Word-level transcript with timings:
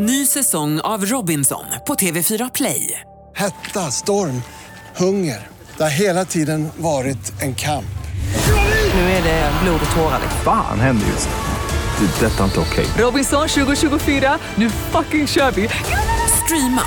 Ny 0.00 0.26
säsong 0.26 0.80
av 0.80 1.04
Robinson 1.04 1.64
på 1.86 1.94
TV4 1.94 2.50
Play. 2.54 3.00
Hetta, 3.34 3.80
storm, 3.80 4.42
hunger. 4.96 5.48
Det 5.76 5.82
har 5.82 5.90
hela 5.90 6.24
tiden 6.24 6.68
varit 6.76 7.42
en 7.42 7.54
kamp. 7.54 7.98
Nu 8.94 9.00
är 9.00 9.22
det 9.22 9.52
blod 9.62 9.80
och 9.90 9.96
tårar. 9.96 10.20
Fan 10.44 10.80
händer 10.80 11.06
just 11.06 11.28
nu. 11.28 12.06
Det. 12.06 12.26
är 12.26 12.30
Detta 12.30 12.40
är 12.40 12.44
inte 12.44 12.60
okej. 12.60 12.86
Robinson 13.04 13.48
2024, 13.48 14.38
nu 14.54 14.70
fucking 14.70 15.26
kör 15.26 15.50
vi! 15.50 15.68
Streama 16.44 16.82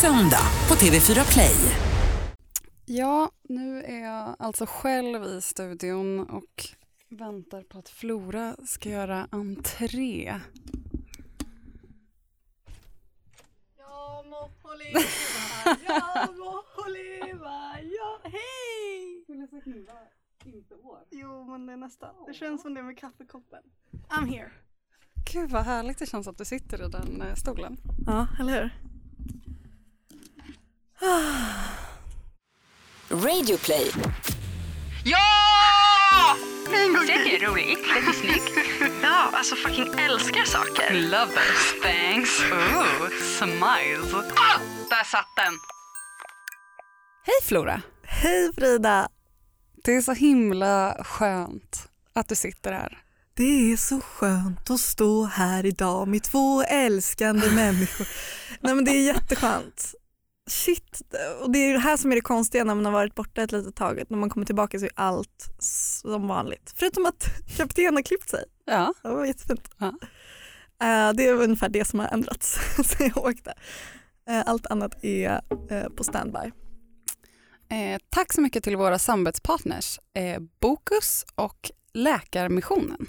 söndag 0.00 0.46
på 0.68 0.74
TV4 0.74 1.32
Play. 1.32 1.56
Ja, 2.86 3.30
nu 3.48 3.82
är 3.82 4.02
jag 4.02 4.36
alltså 4.38 4.66
själv 4.68 5.24
i 5.24 5.40
studion 5.40 6.20
och 6.20 6.64
väntar 7.18 7.62
på 7.62 7.78
att 7.78 7.88
Flora 7.88 8.56
ska 8.66 8.88
göra 8.88 9.26
entré. 9.30 10.34
Jag 14.74 14.80
må 14.80 14.98
leva, 14.98 15.04
jag 15.86 16.36
må 16.36 16.88
leva, 16.88 17.80
ja 17.82 18.20
hej! 18.24 19.24
Jo 21.10 21.44
men 21.44 21.66
det 21.66 21.72
är 21.72 21.76
nästan, 21.76 22.14
det 22.26 22.34
känns 22.34 22.62
som 22.62 22.74
det 22.74 22.82
med 22.82 22.98
kaffekoppen. 22.98 23.62
I'm 24.08 24.26
here. 24.26 24.50
Gud 25.32 25.50
vad 25.50 25.64
härligt 25.64 25.98
det 25.98 26.06
känns 26.06 26.28
att 26.28 26.38
du 26.38 26.44
sitter 26.44 26.86
i 26.86 26.88
den 26.88 27.22
eh, 27.22 27.34
stolen. 27.34 27.76
Ja, 28.06 28.26
eller 28.40 28.52
hur? 28.52 28.70
Radio 33.26 33.56
Play. 33.56 33.90
Ja! 35.04 35.18
Säg 37.06 37.38
det 37.38 37.46
roligt, 37.46 37.78
lite 37.78 38.12
snyggt. 38.12 38.50
Ja, 39.02 39.30
alltså 39.32 39.56
fucking 39.56 39.98
älskar 39.98 40.44
saker. 40.44 40.94
Love 40.94 41.26
those 41.26 41.82
things. 41.82 42.42
Ooh, 42.52 43.08
smiles. 43.38 44.14
Ah, 44.14 44.58
där 44.90 45.04
satt 45.04 45.36
den. 45.36 45.52
Hej 47.26 47.34
Flora! 47.42 47.82
Hej 48.02 48.52
Frida! 48.54 49.08
Det 49.84 49.94
är 49.94 50.00
så 50.00 50.12
himla 50.12 50.96
skönt 51.04 51.88
att 52.12 52.28
du 52.28 52.34
sitter 52.34 52.72
här. 52.72 52.98
Det 53.36 53.72
är 53.72 53.76
så 53.76 54.00
skönt 54.00 54.70
att 54.70 54.80
stå 54.80 55.24
här 55.24 55.66
idag 55.66 56.08
med 56.08 56.22
två 56.22 56.62
älskande 56.62 57.50
människor. 57.50 58.08
Nej 58.60 58.74
men 58.74 58.84
det 58.84 58.90
är 58.90 59.06
jätteskönt. 59.06 59.94
Shit, 60.46 61.02
och 61.42 61.50
det 61.50 61.58
är 61.58 61.72
det 61.72 61.78
här 61.78 61.96
som 61.96 62.12
är 62.12 62.14
det 62.14 62.20
konstiga 62.20 62.64
när 62.64 62.74
man 62.74 62.84
har 62.84 62.92
varit 62.92 63.14
borta 63.14 63.42
ett 63.42 63.52
litet 63.52 63.76
tag. 63.76 64.02
När 64.08 64.18
man 64.18 64.30
kommer 64.30 64.46
tillbaka 64.46 64.78
så 64.78 64.84
är 64.84 64.92
allt 64.94 65.54
som 65.58 66.28
vanligt. 66.28 66.74
Förutom 66.76 67.06
att 67.06 67.28
kapten 67.56 67.94
har 67.94 68.02
klippt 68.02 68.28
sig. 68.28 68.44
Ja. 68.64 68.94
Det 69.02 69.08
var 69.08 69.24
jättefint. 69.24 69.70
Ja. 69.78 69.86
Eh, 70.82 71.12
det 71.12 71.26
är 71.26 71.32
ungefär 71.32 71.68
det 71.68 71.84
som 71.84 71.98
har 71.98 72.06
ändrats 72.06 72.58
sen 72.84 73.10
jag 73.14 73.24
åkte. 73.24 73.54
Eh, 74.28 74.42
allt 74.46 74.66
annat 74.66 75.04
är 75.04 75.40
eh, 75.70 75.88
på 75.88 76.04
standby. 76.04 76.52
Eh, 77.70 78.00
tack 78.10 78.32
så 78.32 78.40
mycket 78.40 78.64
till 78.64 78.76
våra 78.76 78.98
samarbetspartners 78.98 79.98
eh, 80.14 80.42
Bokus 80.60 81.24
och 81.34 81.70
Läkarmissionen. 81.94 83.06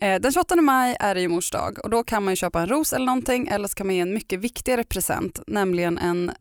Eh, 0.00 0.20
den 0.20 0.32
28 0.32 0.56
maj 0.56 0.96
är 1.00 1.14
det 1.14 1.20
ju 1.20 1.28
mors 1.28 1.50
dag 1.50 1.78
och 1.84 1.90
då 1.90 2.04
kan 2.04 2.24
man 2.24 2.32
ju 2.32 2.36
köpa 2.36 2.60
en 2.60 2.68
ros 2.68 2.92
eller 2.92 3.06
någonting 3.06 3.48
eller 3.48 3.68
så 3.68 3.74
kan 3.74 3.86
man 3.86 3.96
ge 3.96 4.02
en 4.02 4.14
mycket 4.14 4.40
viktigare 4.40 4.84
present, 4.84 5.40
nämligen 5.46 5.98
en 5.98 6.32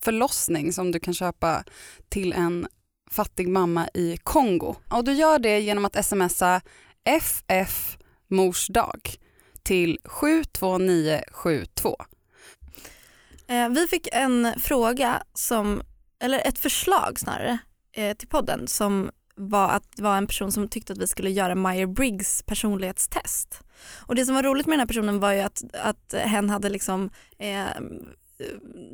förlossning 0.00 0.72
som 0.72 0.92
du 0.92 1.00
kan 1.00 1.14
köpa 1.14 1.64
till 2.08 2.32
en 2.32 2.66
fattig 3.10 3.48
mamma 3.48 3.88
i 3.94 4.16
Kongo. 4.16 4.74
Och 4.90 5.04
du 5.04 5.12
gör 5.12 5.38
det 5.38 5.60
genom 5.60 5.84
att 5.84 6.04
smsa 6.04 6.60
FF 7.04 7.98
mors 8.28 8.68
dag 8.68 9.00
till 9.62 9.98
72972. 10.04 11.96
Eh, 13.48 13.68
vi 13.68 13.86
fick 13.86 14.08
en 14.12 14.52
fråga, 14.60 15.22
som, 15.34 15.82
eller 16.20 16.46
ett 16.46 16.58
förslag 16.58 17.18
snarare, 17.20 17.58
eh, 17.92 18.16
till 18.16 18.28
podden 18.28 18.68
som 18.68 19.10
var 19.34 19.68
att 19.68 19.96
det 19.96 20.02
var 20.02 20.16
en 20.16 20.26
person 20.26 20.52
som 20.52 20.68
tyckte 20.68 20.92
att 20.92 20.98
vi 20.98 21.06
skulle 21.06 21.30
göra 21.30 21.54
Meyer-Briggs 21.54 22.42
personlighetstest. 22.46 23.60
Och 24.06 24.14
det 24.14 24.26
som 24.26 24.34
var 24.34 24.42
roligt 24.42 24.66
med 24.66 24.72
den 24.72 24.80
här 24.80 24.86
personen 24.86 25.20
var 25.20 25.32
ju 25.32 25.40
att, 25.40 25.62
att 25.72 26.14
hen 26.14 26.50
hade 26.50 26.68
liksom 26.68 27.10
eh, 27.38 27.66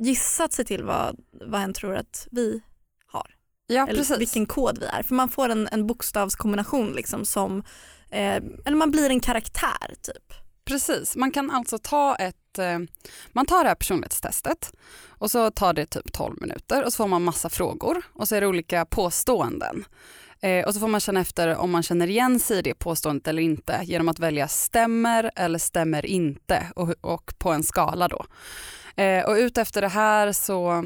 gissat 0.00 0.53
sig 0.53 0.65
till 0.65 0.84
vad, 0.84 1.16
vad 1.31 1.60
hen 1.60 1.72
tror 1.72 1.97
att 1.97 2.28
vi 2.31 2.60
har. 3.06 3.34
Ja, 3.66 3.87
eller 3.87 3.99
precis. 3.99 4.19
vilken 4.19 4.47
kod 4.47 4.78
vi 4.78 4.87
är. 4.87 5.03
För 5.03 5.15
man 5.15 5.28
får 5.28 5.49
en, 5.49 5.69
en 5.72 5.87
bokstavskombination 5.87 6.93
liksom 6.93 7.25
som, 7.25 7.59
eh, 8.10 8.37
eller 8.65 8.75
man 8.75 8.91
blir 8.91 9.10
en 9.10 9.20
karaktär 9.20 9.94
typ. 10.03 10.34
Precis, 10.65 11.16
man 11.16 11.31
kan 11.31 11.50
alltså 11.50 11.78
ta 11.78 12.15
ett, 12.15 12.59
eh, 12.59 12.78
man 13.32 13.47
tar 13.47 13.62
det 13.62 13.69
här 13.69 13.75
personlighetstestet 13.75 14.72
och 15.09 15.31
så 15.31 15.50
tar 15.50 15.72
det 15.72 15.87
typ 15.87 16.12
12 16.12 16.41
minuter 16.41 16.84
och 16.84 16.93
så 16.93 16.97
får 16.97 17.06
man 17.06 17.25
massa 17.25 17.49
frågor 17.49 18.03
och 18.12 18.28
så 18.28 18.34
är 18.34 18.41
det 18.41 18.47
olika 18.47 18.84
påståenden. 18.84 19.84
Eh, 20.41 20.66
och 20.66 20.75
så 20.75 20.81
får 20.81 20.88
man 20.88 21.00
känna 21.00 21.21
efter 21.21 21.56
om 21.56 21.71
man 21.71 21.82
känner 21.82 22.10
igen 22.10 22.41
sig 22.41 22.59
i 22.59 22.62
det 22.62 22.75
påståendet 22.75 23.28
eller 23.28 23.43
inte 23.43 23.81
genom 23.84 24.09
att 24.09 24.19
välja 24.19 24.49
stämmer 24.49 25.31
eller 25.37 25.59
stämmer 25.59 26.06
inte 26.06 26.66
och, 26.76 26.94
och 27.00 27.34
på 27.38 27.53
en 27.53 27.62
skala 27.62 28.09
då. 28.09 28.25
Eh, 29.03 29.25
och 29.25 29.34
utefter 29.34 29.81
det 29.81 29.88
här 29.88 30.32
så 30.32 30.84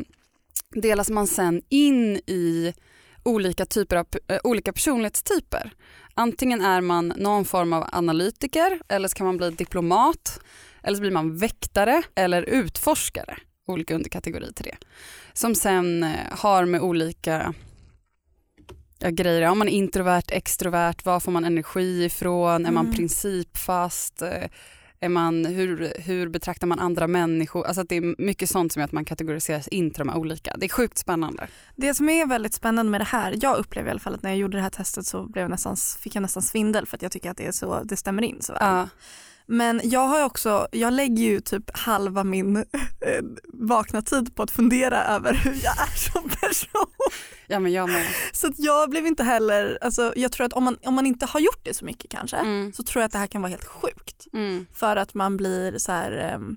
delas 0.75 1.11
man 1.11 1.27
sen 1.27 1.63
in 1.69 2.17
i 2.17 2.75
olika 3.23 3.67
typer 3.67 3.97
av 3.97 4.07
eh, 4.29 4.39
olika 4.45 4.73
personlighetstyper. 4.73 5.73
Antingen 6.15 6.61
är 6.61 6.81
man 6.81 7.13
någon 7.17 7.45
form 7.45 7.73
av 7.73 7.89
analytiker 7.93 8.81
eller 8.89 9.09
så 9.09 9.15
kan 9.15 9.27
man 9.27 9.37
bli 9.37 9.51
diplomat 9.51 10.41
eller 10.83 10.97
så 10.97 11.01
blir 11.01 11.11
man 11.11 11.37
väktare 11.37 12.03
eller 12.15 12.43
utforskare. 12.43 13.37
Olika 13.67 13.95
underkategorier 13.95 14.53
till 14.53 14.65
det. 14.65 14.77
Som 15.33 15.55
sen 15.55 16.03
eh, 16.03 16.11
har 16.31 16.65
med 16.65 16.81
olika 16.81 17.55
ja, 19.03 19.11
grejer, 19.11 19.51
om 19.51 19.59
man 19.59 19.69
är 19.69 19.73
introvert, 19.73 20.23
extrovert, 20.29 21.05
var 21.05 21.21
får 21.21 21.33
man 21.33 21.45
energi 21.45 22.05
ifrån, 22.05 22.67
är 22.67 22.71
man 22.71 22.87
Mm. 22.87 22.97
principfast, 22.97 24.23
eh, 24.23 24.49
är 25.01 25.09
man, 25.09 25.45
hur, 25.47 25.93
hur 25.99 26.29
betraktar 26.29 26.67
man 26.67 26.79
andra 26.79 27.07
människor? 27.07 27.67
Alltså 27.67 27.83
det 27.83 27.97
är 27.97 28.15
mycket 28.23 28.51
sånt 28.51 28.73
som 28.73 28.81
gör 28.81 28.85
att 28.85 28.93
man 28.93 29.05
kategoriseras 29.05 29.69
in 29.69 29.91
till 29.91 29.99
de 29.99 30.09
här 30.09 30.19
olika. 30.19 30.57
Det 30.59 30.67
är 30.67 30.71
sjukt 30.71 30.99
spännande. 30.99 31.49
Det 31.77 31.95
som 31.95 32.09
är 32.09 32.27
väldigt 32.27 32.55
spännande 32.55 32.91
med 32.91 33.01
det 33.01 33.05
här, 33.05 33.35
jag 33.41 33.57
upplever 33.59 33.89
i 33.89 33.91
alla 33.91 34.01
fall 34.01 34.15
att 34.15 34.23
när 34.23 34.31
jag 34.31 34.39
gjorde 34.39 34.57
det 34.59 34.63
här 34.63 34.71
testet 34.71 35.07
så 35.07 35.27
blev 35.27 35.43
jag 35.43 35.51
nästan, 35.51 35.77
fick 35.77 36.15
jag 36.15 36.23
nästan 36.23 36.43
svindel 36.43 36.87
för 36.87 36.97
att 36.97 37.03
jag 37.03 37.13
tycker 37.13 37.31
att 37.31 37.37
det, 37.37 37.47
är 37.47 37.53
så, 37.53 37.83
det 37.85 37.97
stämmer 37.97 38.23
in 38.23 38.39
så 38.41 38.53
väl. 38.53 38.63
Ja. 38.63 38.89
Men 39.47 39.81
jag 39.85 40.07
har 40.09 40.25
också, 40.25 40.69
jag 40.73 40.93
lägger 40.93 41.23
ju 41.25 41.41
typ 41.41 41.79
halva 41.79 42.25
min 42.25 42.57
eh, 43.01 43.23
vakna 43.53 44.03
tid 44.03 44.35
på 44.35 44.43
att 44.43 44.51
fundera 44.51 45.05
över 45.05 45.35
hur 45.35 45.61
jag 45.65 45.79
är 45.81 46.13
som 46.13 46.29
person. 46.29 46.87
ja 47.47 47.59
men 47.59 47.73
jag 47.73 47.89
med. 47.89 48.07
Så 48.33 48.47
att 48.47 48.55
jag 48.59 48.91
blev 48.91 49.07
inte 49.07 49.25
heller, 49.25 49.79
alltså 49.81 50.13
jag 50.17 50.33
tror 50.33 50.47
att 50.47 50.53
om 50.53 50.65
man, 50.65 50.77
om 50.85 50.95
man 50.95 51.07
inte 51.07 51.27
har 51.27 51.41
gjort 51.41 51.61
det 51.65 51.75
så 51.75 51.85
mycket 51.85 52.11
kanske 52.11 52.37
Mm. 52.37 52.73
så 52.73 52.83
tror 52.83 53.01
jag 53.01 53.07
att 53.07 53.13
det 53.13 53.19
här 53.19 53.27
kan 53.27 53.43
vara 53.43 53.51
helt 53.51 53.65
sjukt. 53.69 54.27
Mm. 54.33 54.67
För 54.75 54.97
att 54.97 55.15
man 55.15 55.37
blir 55.37 55.79
så 55.79 55.93
här, 55.93 56.13
ehm, 56.13 56.57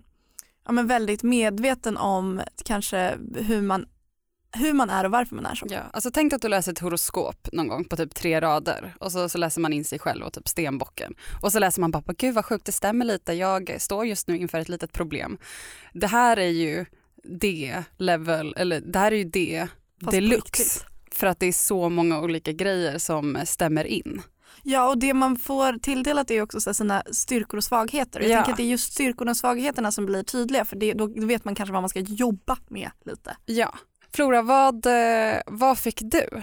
ja, 0.66 0.72
men 0.72 0.88
väldigt 0.88 1.24
medveten 1.24 1.97
om 1.97 2.41
kanske 2.66 3.18
hur 3.35 3.62
man, 3.62 3.85
hur 4.55 4.73
man 4.73 4.89
är 4.89 5.03
och 5.03 5.11
varför 5.11 5.35
man 5.35 5.45
är 5.45 5.55
så. 5.55 5.66
Ja, 5.69 5.79
alltså 5.93 6.11
tänk 6.11 6.33
att 6.33 6.41
du 6.41 6.47
läser 6.47 6.71
ett 6.71 6.79
horoskop 6.79 7.47
någon 7.53 7.67
gång 7.67 7.85
på 7.85 7.95
typ 7.97 8.16
tre 8.16 8.41
rader 8.41 8.95
och 8.99 9.11
så, 9.11 9.29
så 9.29 9.38
läser 9.38 9.61
man 9.61 9.73
in 9.73 9.85
sig 9.85 9.99
själv 9.99 10.25
och 10.25 10.33
typ 10.33 10.47
stenbocken. 10.47 11.13
Och 11.41 11.51
så 11.51 11.59
läser 11.59 11.81
man 11.81 11.91
bara, 11.91 12.03
gud 12.17 12.35
vad 12.35 12.45
sjukt 12.45 12.65
det 12.65 12.71
stämmer 12.71 13.05
lite, 13.05 13.33
jag 13.33 13.75
står 13.81 14.05
just 14.05 14.27
nu 14.27 14.38
inför 14.38 14.59
ett 14.59 14.69
litet 14.69 14.91
problem. 14.94 15.38
Det 15.94 16.07
här 16.07 16.38
är 16.39 16.49
ju 16.49 16.85
det 17.23 17.83
level, 17.97 18.53
eller 18.57 18.79
det 18.81 18.99
här 18.99 19.11
är 19.11 19.15
ju 19.15 19.23
det 19.23 19.67
Fast 20.03 20.11
deluxe. 20.11 20.85
För 21.11 21.27
att 21.27 21.39
det 21.39 21.45
är 21.45 21.51
så 21.53 21.89
många 21.89 22.21
olika 22.21 22.51
grejer 22.51 22.97
som 22.97 23.38
stämmer 23.45 23.83
in. 23.85 24.21
Ja 24.63 24.89
och 24.89 24.97
det 24.97 25.13
man 25.13 25.35
får 25.35 25.73
tilldelat 25.79 26.31
är 26.31 26.41
också 26.41 26.73
sina 26.73 27.03
styrkor 27.11 27.57
och 27.57 27.63
svagheter. 27.63 28.19
Jag 28.19 28.29
Ja. 28.29 28.35
tänker 28.35 28.51
att 28.51 28.57
det 28.57 28.63
är 28.63 28.67
just 28.67 28.94
styrkorna 28.94 29.31
och 29.31 29.38
svagheterna 29.38 29.91
som 29.91 30.05
blir 30.05 30.23
tydliga 30.23 30.65
för 30.65 30.75
det, 30.75 30.94
då 30.94 31.07
vet 31.25 31.45
man 31.45 31.56
kanske 31.56 31.74
vad 31.74 31.81
man 31.81 31.89
ska 31.89 32.00
jobba 32.00 32.57
med 32.68 32.91
lite. 33.06 33.38
Ja. 33.45 33.74
Flora, 34.15 34.41
vad, 34.41 34.85
eh, 34.85 35.41
vad 35.45 35.79
fick 35.79 36.01
du? 36.01 36.41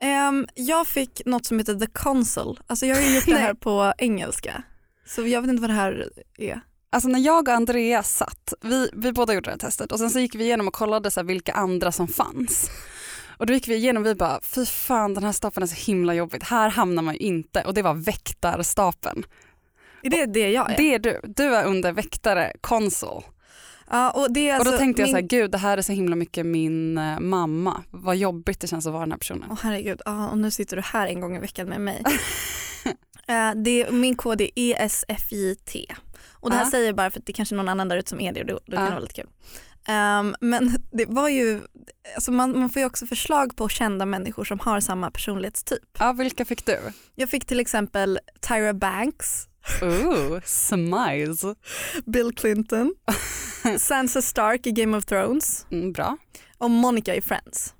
Ehm, 0.00 0.46
jag 0.54 0.86
fick 0.86 1.22
något 1.26 1.46
som 1.46 1.58
heter 1.58 1.74
The 1.74 1.86
Console. 1.86 2.60
Alltså 2.66 2.86
jag 2.86 2.96
har 2.96 3.02
ju 3.02 3.14
gjort 3.14 3.26
det 3.26 3.36
här 3.38 3.54
på 3.54 3.92
engelska. 3.98 4.62
Så 5.06 5.26
jag 5.26 5.40
vet 5.40 5.50
inte 5.50 5.60
vad 5.60 5.70
det 5.70 5.74
här 5.74 6.10
är. 6.38 6.60
Alltså 6.90 7.08
när 7.08 7.18
jag 7.18 7.48
och 7.48 7.54
Andrea 7.54 8.02
satt, 8.02 8.54
vi, 8.60 8.90
vi 8.92 9.12
båda 9.12 9.34
gjorde 9.34 9.44
det 9.44 9.50
här 9.50 9.58
testet 9.58 9.92
och 9.92 9.98
sen 9.98 10.10
så 10.10 10.18
gick 10.18 10.34
vi 10.34 10.44
igenom 10.44 10.68
och 10.68 10.74
kollade 10.74 11.10
så 11.10 11.22
vilka 11.22 11.52
andra 11.52 11.92
som 11.92 12.08
fanns. 12.08 12.70
Och 13.38 13.46
då 13.46 13.52
gick 13.52 13.68
vi 13.68 13.74
igenom 13.74 14.02
och 14.02 14.06
vi 14.08 14.14
bara, 14.14 14.40
fy 14.42 14.66
fan 14.66 15.14
den 15.14 15.24
här 15.24 15.32
stapeln 15.32 15.62
är 15.62 15.66
så 15.66 15.90
himla 15.90 16.14
jobbigt, 16.14 16.42
här 16.42 16.68
hamnar 16.68 17.02
man 17.02 17.14
ju 17.14 17.20
inte. 17.20 17.64
Och 17.64 17.74
det 17.74 17.82
var 17.82 17.94
väktarstapeln. 17.94 19.24
Är 20.02 20.10
det 20.10 20.26
det 20.26 20.50
jag 20.50 20.72
är? 20.72 20.76
Det 20.76 20.94
är 20.94 20.98
du, 20.98 21.20
du 21.24 21.54
är 21.54 21.64
under 21.64 21.92
väktare, 21.92 22.52
konsul. 22.60 23.22
Ja, 23.92 24.10
och, 24.10 24.32
det 24.32 24.48
är 24.48 24.58
och 24.58 24.64
då 24.64 24.70
alltså 24.70 24.78
tänkte 24.78 25.02
jag 25.02 25.08
så 25.08 25.14
här, 25.16 25.22
min- 25.22 25.28
gud 25.28 25.50
det 25.50 25.58
här 25.58 25.78
är 25.78 25.82
så 25.82 25.92
himla 25.92 26.16
mycket 26.16 26.46
min 26.46 26.98
eh, 26.98 27.20
mamma. 27.20 27.82
Vad 27.90 28.16
jobbigt 28.16 28.60
det 28.60 28.66
känns 28.66 28.86
att 28.86 28.92
vara 28.92 29.02
den 29.02 29.10
här 29.12 29.18
personen. 29.18 29.48
Åh 29.50 29.58
herregud, 29.62 30.00
ja, 30.04 30.28
och 30.28 30.38
nu 30.38 30.50
sitter 30.50 30.76
du 30.76 30.82
här 30.82 31.06
en 31.06 31.20
gång 31.20 31.36
i 31.36 31.38
veckan 31.38 31.68
med 31.68 31.80
mig. 31.80 32.02
Eh, 33.28 33.52
det, 33.64 33.90
min 33.90 34.16
kod 34.16 34.40
är 34.40 34.48
E 34.56 34.74
ESFJT 34.78 35.76
Och 36.32 36.50
det 36.50 36.56
här 36.56 36.64
Ja. 36.64 36.70
säger 36.70 36.86
jag 36.86 36.96
bara 36.96 37.10
för 37.10 37.18
att 37.20 37.26
det 37.26 37.32
kanske 37.32 37.54
är 37.54 37.56
någon 37.56 37.68
annan 37.68 37.88
där 37.88 37.96
ute 37.96 38.08
som 38.10 38.20
är 38.20 38.32
det 38.32 38.40
och 38.40 38.46
då, 38.46 38.60
då 38.66 38.72
kan 38.76 38.84
Ja. 38.84 38.84
det 38.84 38.90
vara 38.90 39.00
lite 39.00 39.14
kul. 39.14 39.28
Ehm, 39.88 40.34
men 40.40 40.78
det 40.92 41.04
var 41.08 41.28
ju, 41.28 41.60
alltså 42.14 42.32
man, 42.32 42.58
man 42.60 42.70
får 42.70 42.80
ju 42.80 42.86
också 42.86 43.06
förslag 43.06 43.56
på 43.56 43.68
kända 43.68 44.06
människor 44.06 44.44
som 44.44 44.58
har 44.60 44.80
samma 44.80 45.10
personlighetstyp. 45.10 45.82
Ja, 45.98 46.12
vilka 46.12 46.44
fick 46.44 46.66
du? 46.66 46.78
Jag 47.14 47.28
fick 47.30 47.44
till 47.44 47.60
exempel 47.60 48.18
Tyra 48.48 48.74
Banks, 48.74 49.46
Ooh, 49.82 50.40
smiles. 50.44 51.42
Bill 52.06 52.32
Clinton, 52.36 52.94
Sansa 53.78 54.22
Stark 54.22 54.66
i 54.66 54.70
Game 54.72 54.96
of 54.96 55.04
Thrones 55.04 55.66
Mm, 55.70 55.92
bra, 55.92 56.16
och 56.58 56.70
Monica 56.70 57.14
i 57.14 57.20
Friends. 57.20 57.74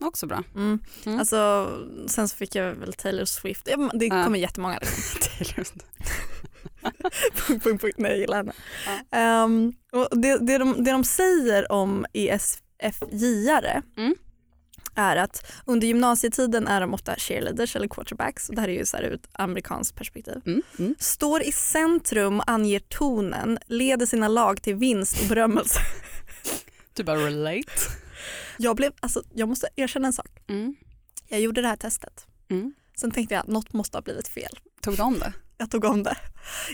också 0.00 0.26
bra. 0.26 0.42
Mm. 0.54 0.78
Mm. 1.06 1.18
Alltså, 1.18 1.68
sen 2.08 2.28
så 2.28 2.36
fick 2.36 2.54
jag 2.54 2.74
väl 2.74 2.92
Taylor 2.92 3.24
Swift, 3.24 3.68
ja, 3.70 3.90
det 3.94 4.06
Ja. 4.06 4.24
kommer 4.24 4.38
jättemånga. 4.38 4.78
Liksom. 4.78 5.20
Taylor. 5.38 5.66
punkt, 7.46 7.64
punkt, 7.64 7.80
punkt. 7.82 7.94
Nej, 7.98 8.10
jag 8.10 8.20
gillar 8.20 8.36
henne. 8.36 8.52
Ehm, 9.12 9.72
och 9.92 10.20
det, 10.20 10.38
det, 10.46 10.58
de, 10.58 10.84
det 10.84 10.90
de 10.92 11.04
säger 11.04 11.72
om 11.72 12.06
ESFJ-are 12.12 13.82
Mm. 13.96 14.14
Är 14.96 15.16
att 15.16 15.52
under 15.64 15.86
gymnasietiden 15.86 16.68
är 16.68 16.80
de 16.80 16.94
ofta 16.94 17.14
cheerleaders 17.16 17.76
eller 17.76 17.88
quarterbacks. 17.88 18.46
Det 18.48 18.60
här 18.60 18.68
är 18.68 18.72
ju 18.72 18.86
så 18.86 18.96
här 18.96 19.04
ur 19.04 19.14
ett 19.14 19.28
amerikanskt 19.32 19.96
perspektiv. 19.96 20.42
Mm, 20.46 20.62
mm. 20.78 20.94
Står 20.98 21.42
i 21.42 21.52
centrum, 21.52 22.42
anger 22.46 22.80
tonen, 22.80 23.58
leder 23.66 24.06
sina 24.06 24.28
lag 24.28 24.62
till 24.62 24.74
vinst 24.74 25.22
och 25.22 25.28
berömmelse. 25.28 25.80
Du 26.94 27.04
bara 27.04 27.26
relate. 27.26 27.72
Jag, 28.58 28.76
blev, 28.76 28.92
alltså, 29.00 29.22
jag 29.34 29.48
måste 29.48 29.68
erkänna 29.76 30.06
en 30.06 30.12
sak. 30.12 30.28
Mm. 30.48 30.76
Jag 31.28 31.40
gjorde 31.40 31.62
det 31.62 31.68
här 31.68 31.76
testet. 31.76 32.26
Mm. 32.48 32.74
Sen 32.96 33.10
tänkte 33.10 33.34
jag 33.34 33.40
att 33.40 33.46
något 33.46 33.72
måste 33.72 33.96
ha 33.96 34.02
blivit 34.02 34.28
fel. 34.28 34.58
Tog 34.80 34.96
du 34.96 35.02
om 35.02 35.18
det? 35.18 35.32
Jag 35.58 35.70
tog 35.70 35.84
om 35.84 36.02
det. 36.02 36.16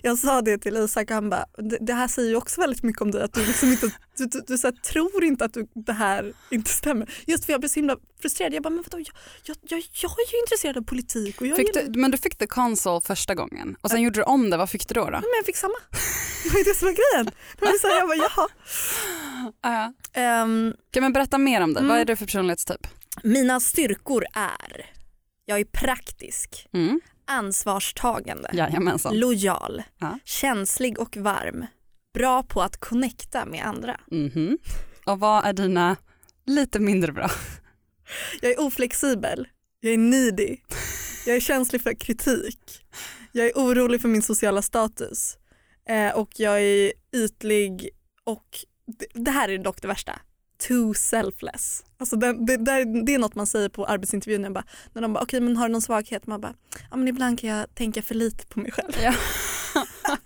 Jag 0.02 0.18
sa 0.18 0.42
det 0.42 0.58
till 0.58 0.76
Isak 0.76 1.10
och 1.10 1.14
han 1.14 1.30
bara, 1.30 1.46
det, 1.80 1.92
här 1.92 2.08
säger 2.08 2.28
ju 2.30 2.36
också 2.36 2.60
väldigt 2.60 2.82
mycket 2.82 3.02
om 3.02 3.10
dig 3.10 3.22
att 3.22 3.32
du 3.32 3.46
liksom 3.46 3.68
inte, 3.72 3.86
du, 4.16 4.26
du, 4.26 4.40
du 4.46 4.56
här, 4.62 4.72
tror 4.72 5.24
inte 5.24 5.44
att 5.44 5.54
du, 5.54 5.66
det 5.74 5.92
här 5.92 6.32
inte 6.50 6.70
stämmer. 6.70 7.14
Just 7.26 7.44
för 7.44 7.52
jag 7.52 7.60
blev 7.60 7.68
så 7.68 7.74
himla 7.74 7.96
frustrerad. 8.22 8.54
Jag 8.54 8.62
bara, 8.62 8.70
men 8.70 8.84
vadå, 8.90 8.98
jag, 8.98 9.16
jag, 9.44 9.56
jag, 9.62 9.82
jag 10.02 10.10
är 10.10 10.32
ju 10.32 10.38
intresserad 10.40 10.76
av 10.76 10.82
politik 10.82 11.40
och 11.40 11.46
jag, 11.46 11.58
gillar- 11.58 11.82
du, 11.88 12.00
men 12.00 12.10
du 12.10 12.18
fick 12.18 12.36
the 12.38 12.46
console 12.46 13.00
första 13.04 13.34
gången 13.34 13.76
och 13.80 13.90
sen 13.90 14.02
gjorde 14.02 14.20
du 14.20 14.24
om 14.24 14.50
det, 14.50 14.56
vad 14.56 14.70
fick 14.70 14.88
du 14.88 14.94
då? 14.94 15.04
då? 15.04 15.10
men 15.10 15.22
jag 15.36 15.46
fick 15.46 15.56
samma. 15.56 15.74
Det 16.44 16.50
var 16.50 16.58
ju 16.58 16.64
det 16.64 16.74
som 16.74 16.86
var 16.86 16.92
grejen. 16.92 17.30
Det 17.58 17.64
var 17.66 17.78
så 17.78 17.86
här, 17.86 17.98
jag 17.98 18.08
bara, 18.08 18.16
jaha. 18.16 18.48
Ja. 19.62 19.92
Ehm, 20.20 20.74
Kan 20.90 21.02
man 21.02 21.12
berätta 21.12 21.38
mer 21.38 21.60
om 21.60 21.74
det? 21.74 21.80
Mm. 21.80 21.88
Vad 21.90 21.98
är 22.00 22.04
det 22.04 22.16
för 22.16 22.24
personlighetstyp? 22.26 22.86
mina 23.22 23.60
styrkor 23.60 24.24
är, 24.34 24.86
jag 25.44 25.60
är 25.60 25.64
praktisk, 25.64 26.68
Mm. 26.74 27.00
Ansvarstagande, 27.26 28.50
Jajamensan. 28.52 29.18
lojal, 29.18 29.82
Ja. 29.98 30.18
känslig 30.24 30.98
och 30.98 31.16
varm, 31.16 31.66
bra 32.14 32.42
på 32.42 32.62
att 32.62 32.76
connecta 32.80 33.44
med 33.46 33.64
andra. 33.66 34.00
Mhm. 34.10 34.58
Och 35.06 35.20
vad 35.20 35.44
är 35.44 35.52
dina 35.52 35.96
lite 36.46 36.78
mindre 36.78 37.12
bra? 37.12 37.30
Jag 38.42 38.50
är 38.52 38.60
oflexibel, 38.60 39.48
jag 39.80 39.92
är 39.92 39.98
needy, 39.98 40.56
jag 41.26 41.36
är 41.36 41.40
känslig 41.40 41.82
för 41.82 41.94
kritik, 41.94 42.84
jag 43.32 43.46
är 43.46 43.52
orolig 43.54 44.00
för 44.00 44.08
min 44.08 44.22
sociala 44.22 44.62
status 44.62 45.38
eh, 45.88 46.14
och 46.14 46.30
jag 46.36 46.60
är 46.62 46.92
ytlig 47.16 47.88
och 48.24 48.44
det, 48.86 49.06
det 49.24 49.30
här 49.30 49.48
är 49.48 49.58
dock 49.58 49.82
det 49.82 49.88
värsta, 49.88 50.18
too 50.68 50.94
selfless. 50.94 51.84
Alltså 51.98 52.16
det, 52.16 52.46
det, 52.46 52.56
där- 52.56 53.04
det 53.06 53.14
är 53.14 53.18
något 53.18 53.34
man 53.34 53.46
säger 53.46 53.68
på 53.68 53.86
arbetsintervjun 53.86 54.52
bara, 54.52 54.64
när 54.92 55.02
de 55.02 55.12
bara 55.12 55.22
okej 55.22 55.40
men 55.40 55.56
har 55.56 55.68
du 55.68 55.72
någon 55.72 55.82
svaghet? 55.82 56.26
Man 56.26 56.40
bara 56.40 56.54
ja 56.90 56.96
men 56.96 57.08
ibland 57.08 57.40
kan 57.40 57.50
jag 57.50 57.74
tänka 57.74 58.02
för 58.02 58.14
lite 58.14 58.46
på 58.46 58.60
mig 58.60 58.72
själv. 58.72 58.92
Ja. 59.02 59.14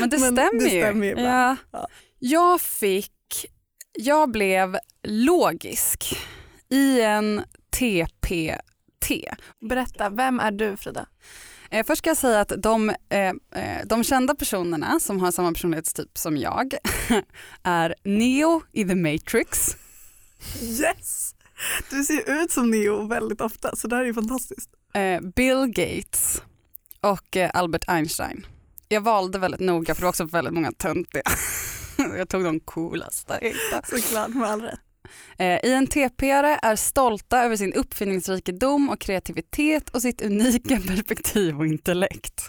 Men 0.00 0.10
det 0.10 0.18
Men 0.18 0.32
stämmer 0.36 0.58
det 0.64 0.70
ju. 0.74 0.82
stämmer 0.82 1.06
ju 1.06 1.12
ja. 1.12 1.56
Ja. 1.72 1.88
Jag 2.18 2.60
fick, 2.60 3.46
jag 3.92 4.30
blev 4.30 4.76
logisk 5.02 6.16
i 6.70 7.00
en 7.00 7.42
TPT. 7.70 9.10
Berätta, 9.68 10.10
vem 10.10 10.40
är 10.40 10.50
du 10.50 10.76
Frida? 10.76 11.06
Eh, 11.70 11.86
först 11.86 11.98
ska 11.98 12.10
jag 12.10 12.16
säga 12.16 12.40
att 12.40 12.52
de, 12.58 12.90
eh, 12.90 13.18
eh, 13.28 13.86
de 13.86 14.04
kända 14.04 14.34
personerna 14.34 15.00
som 15.00 15.20
har 15.20 15.30
samma 15.30 15.52
personlighetstyp 15.52 16.18
som 16.18 16.36
jag 16.36 16.74
är 17.62 17.94
Neo 18.04 18.62
i 18.72 18.84
The 18.84 18.94
Matrix, 18.94 19.76
Yes! 20.62 21.34
Du 21.90 22.04
ser 22.04 22.42
ut 22.42 22.50
som 22.50 22.70
Neo 22.70 23.06
väldigt 23.06 23.40
ofta 23.40 23.76
så 23.76 23.88
det 23.88 23.96
här 23.96 24.02
är 24.02 24.06
ju 24.06 24.14
fantastiskt. 24.14 24.70
eh, 24.94 25.20
Bill 25.20 25.66
Gates 25.66 26.42
och 27.00 27.36
eh, 27.36 27.50
Albert 27.54 27.84
Einstein. 27.88 28.46
Jag 28.88 29.00
valde 29.00 29.38
väldigt 29.38 29.60
noga 29.60 29.94
för 29.94 30.00
det 30.00 30.04
var 30.04 30.08
också 30.10 30.24
väldigt 30.24 30.54
många 30.54 30.72
töntiga. 30.72 31.22
jag 32.16 32.28
tog 32.28 32.44
de 32.44 32.60
coolaste. 32.60 33.38
jag 33.42 33.48
hittade. 33.48 34.00
Såklart 34.00 34.28
med 34.28 34.48
all 34.50 34.62
rätt. 34.62 34.80
Eh, 35.38 35.60
INTP-are 35.62 36.58
är 36.62 36.76
stolta 36.76 37.42
över 37.42 37.56
sin 37.56 37.72
uppfinningsrikedom 37.72 38.88
och 38.88 39.00
kreativitet 39.00 39.88
och 39.90 40.02
sitt 40.02 40.22
unika 40.22 40.80
perspektiv 40.86 41.58
och 41.58 41.66
intellekt. 41.66 42.42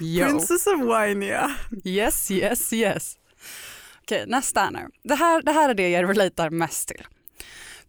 Yo. 0.00 0.26
Princess 0.26 0.66
of 0.66 0.80
Winea. 0.80 1.50
Yes, 1.84 2.30
yes, 2.30 2.72
yes. 2.72 3.16
Okej, 4.02 4.24
nästa 4.26 4.70
nu. 4.70 4.88
Det 5.02 5.14
här, 5.14 5.42
det 5.42 5.52
här 5.52 5.68
är 5.68 5.74
det 5.74 5.88
jag 5.88 6.10
relatar 6.10 6.50
mest 6.50 6.88
till. 6.88 7.06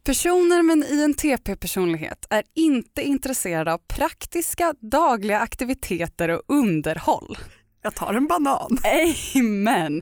Personer 0.03 0.61
med 0.61 0.73
en 0.73 0.83
INTP-personlighet 0.83 2.25
är 2.29 2.43
inte 2.53 3.01
intresserade 3.01 3.73
av 3.73 3.77
praktiska 3.77 4.73
dagliga 4.79 5.39
aktiviteter 5.39 6.29
och 6.29 6.41
underhåll. 6.47 7.37
Jag 7.85 7.95
tar 7.95 8.13
en 8.13 8.27
banan. 8.27 8.77
Amen. 9.35 10.01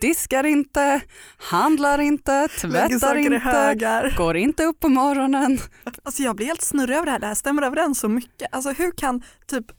Diskar 0.00 0.44
inte, 0.44 1.00
handlar 1.36 2.00
inte, 2.00 2.48
tvättar 2.48 3.16
inte, 3.16 4.14
går 4.16 4.36
inte 4.36 4.64
upp 4.64 4.80
på 4.80 4.88
morgonen. 4.88 5.58
Alltså 6.02 6.22
jag 6.22 6.36
blir 6.36 6.46
helt 6.46 6.62
snurrig 6.62 6.96
över 6.96 7.06
det 7.06 7.12
här. 7.12 7.18
Det 7.18 7.26
här 7.26 7.34
stämmer 7.34 7.62
överens 7.62 7.98
så 7.98 8.08
mycket. 8.08 8.48
Alltså 8.54 8.70
hur 8.70 8.90
kan 8.90 9.22
typ 9.46 9.70
eh, 9.70 9.74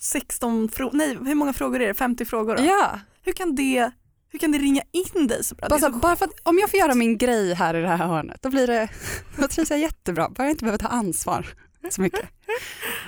16 0.00 0.68
frågor, 0.68 0.96
nej 0.96 1.18
hur 1.24 1.34
många 1.34 1.52
frågor 1.52 1.80
är 1.80 1.88
det? 1.88 1.94
50 1.94 2.24
frågor 2.24 2.56
då? 2.56 2.62
Ja, 2.62 3.00
Hur 3.22 3.32
kan 3.32 3.54
det 3.54 3.90
hur 4.32 4.38
kan 4.38 4.52
det 4.52 4.58
ringa 4.58 4.82
in 4.92 5.26
dig 5.26 5.44
så 5.44 5.54
bra? 5.54 5.68
bara, 5.68 5.80
så 5.80 5.90
bara 5.90 6.16
för 6.16 6.24
att 6.24 6.40
om 6.42 6.58
jag 6.58 6.70
får 6.70 6.78
göra 6.78 6.94
min 6.94 7.18
grej 7.18 7.54
här 7.54 7.74
i 7.74 7.80
det 7.80 7.88
här 7.88 7.96
hörnet, 7.96 8.42
då 8.42 8.50
blir 8.50 8.66
det, 8.66 8.88
då 9.38 9.48
trivs 9.48 9.70
jag 9.70 9.78
jättebra. 9.78 10.28
Bara 10.28 10.42
jag 10.42 10.50
inte 10.50 10.64
behöver 10.64 10.78
ta 10.78 10.88
ansvar 10.88 11.46
så 11.90 12.00
mycket. 12.00 12.28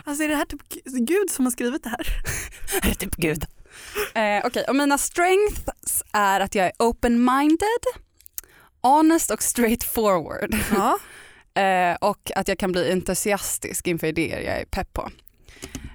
Alltså 0.05 0.25
är 0.25 0.29
det 0.29 0.37
här 0.37 0.45
typ 0.45 0.69
Gud 0.85 1.31
som 1.31 1.47
har 1.47 1.53
skrivit 1.53 1.83
det 1.83 1.89
här? 1.89 2.07
Är 2.83 2.89
det 2.89 2.95
typ 2.95 3.17
Gud? 3.17 3.45
Eh, 4.15 4.47
Okej, 4.47 4.65
och 4.69 4.77
mina 4.77 4.99
strengths 4.99 6.03
är 6.13 6.41
att 6.41 6.55
jag 6.55 6.67
är 6.67 6.73
open-minded, 6.79 7.85
honest 8.83 9.31
och 9.31 9.43
straightforward. 9.43 10.57
Ja. 10.75 10.99
Eh, 11.55 11.97
och 12.01 12.31
att 12.37 12.49
jag 12.49 12.59
kan 12.59 12.73
bli 12.73 12.93
entusiastisk 12.93 13.87
inför 13.87 14.07
idéer 14.07 14.41
jag 14.41 14.61
är 14.61 14.65
pepp 14.65 14.93
på. 14.93 15.11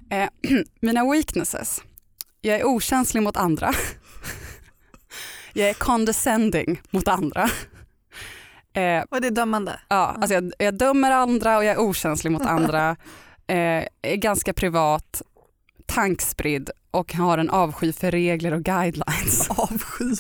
Eh, 0.10 0.30
mina 0.80 1.12
weaknesses. 1.12 1.82
Jag 2.42 2.60
är 2.60 2.66
okänslig 2.66 3.24
mot 3.24 3.38
andra. 3.38 3.74
jag 5.54 5.70
är 5.70 5.74
condescending 5.74 6.82
mot 6.90 7.08
andra. 7.08 7.50
Eh, 8.78 9.04
Och 9.10 9.22
det 9.22 9.28
är 9.28 9.32
dömande. 9.32 9.80
ja, 9.88 10.16
alltså 10.20 10.34
jag, 10.34 10.52
jag 10.60 10.78
dömer 10.78 11.12
andra 11.12 11.58
och 11.58 11.64
jag 11.66 11.76
är 11.76 11.80
okänslig 11.80 12.32
mot 12.32 12.46
andra. 12.46 12.96
Eh, 13.50 13.88
är 14.02 14.16
ganska 14.16 14.54
privat, 14.54 15.22
tankspridd 15.86 16.70
och 16.92 17.14
har 17.14 17.38
en 17.38 17.50
avsky 17.50 17.94
för 17.94 18.12
regler 18.12 18.54
och 18.54 18.64
guidelines. 18.64 19.50
Avsky. 19.58 20.16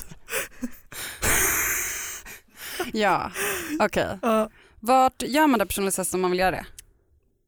ja, 2.93 3.31
okej. 3.79 4.19
Ja. 4.21 4.49
Vart 4.79 5.21
gör 5.21 5.47
man 5.47 5.59
det 5.59 5.65
personlighetstestet 5.65 6.13
om 6.15 6.21
man 6.21 6.31
vill 6.31 6.39
göra 6.39 6.51
det? 6.51 6.65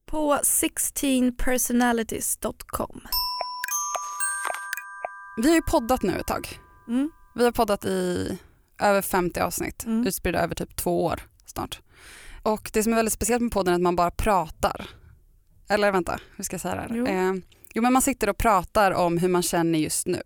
På 0.06 0.36
16personalities.com. 0.36 3.01
Vi 5.42 5.48
har 5.50 5.56
ju 5.56 5.62
poddat 5.62 6.04
nu 6.04 6.20
ett 6.20 6.28
tag. 6.28 6.60
Mm. 6.88 7.12
Vi 7.36 7.44
har 7.46 7.51
poddat 7.51 7.86
i 7.86 8.38
över 8.80 9.02
50 9.02 9.40
avsnitt, 9.40 9.86
Mm. 9.86 10.08
utspridda 10.08 10.40
över 10.40 10.56
typ 10.56 10.76
två 10.76 11.06
år 11.06 11.20
snart. 11.46 11.82
Och 12.44 12.70
det 12.74 12.84
som 12.84 12.92
är 12.92 12.96
väldigt 12.98 13.14
speciellt 13.14 13.42
med 13.42 13.52
podden 13.52 13.74
är 13.74 13.76
att 13.76 13.82
man 13.82 13.96
bara 13.96 14.12
pratar. 14.12 14.90
Eller 15.70 15.92
vänta, 15.92 16.20
hur 16.36 16.44
ska 16.44 16.54
jag 16.54 16.62
säga 16.62 16.76
det 16.76 16.82
här? 16.82 16.90
Jo. 16.94 17.06
Eh, 17.08 17.34
jo 17.74 17.82
men 17.82 17.94
man 17.94 18.02
sitter 18.02 18.30
och 18.30 18.38
pratar 18.38 18.92
om 18.92 19.18
hur 19.18 19.30
man 19.30 19.44
känner 19.44 19.80
just 19.80 20.08
nu. 20.08 20.22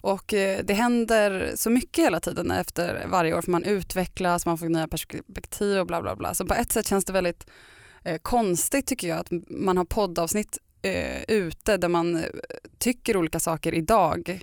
Och 0.00 0.34
eh, 0.34 0.60
det 0.64 0.74
händer 0.74 1.52
så 1.54 1.70
mycket 1.70 2.04
hela 2.04 2.20
tiden 2.20 2.50
efter 2.50 3.06
varje 3.10 3.34
år 3.34 3.42
för 3.42 3.50
man 3.50 3.64
utvecklas, 3.64 4.46
man 4.46 4.58
får 4.58 4.68
nya 4.68 4.88
perspektiv 4.88 5.78
och 5.78 5.86
bla 5.86 6.02
bla 6.02 6.16
bla. 6.16 6.34
Så 6.34 6.46
på 6.46 6.54
ett 6.54 6.72
sätt 6.72 6.86
känns 6.86 7.04
det 7.04 7.12
väldigt 7.12 7.46
eh, 8.04 8.18
konstigt 8.22 8.86
tycker 8.86 9.08
jag 9.08 9.18
att 9.18 9.28
man 9.50 9.76
har 9.76 9.84
poddavsnitt 9.84 10.58
eh, 10.82 11.22
ute 11.28 11.76
där 11.76 11.88
man 11.88 12.16
eh, 12.16 12.22
tycker 12.78 13.16
olika 13.16 13.40
saker 13.40 13.74
idag 13.74 14.42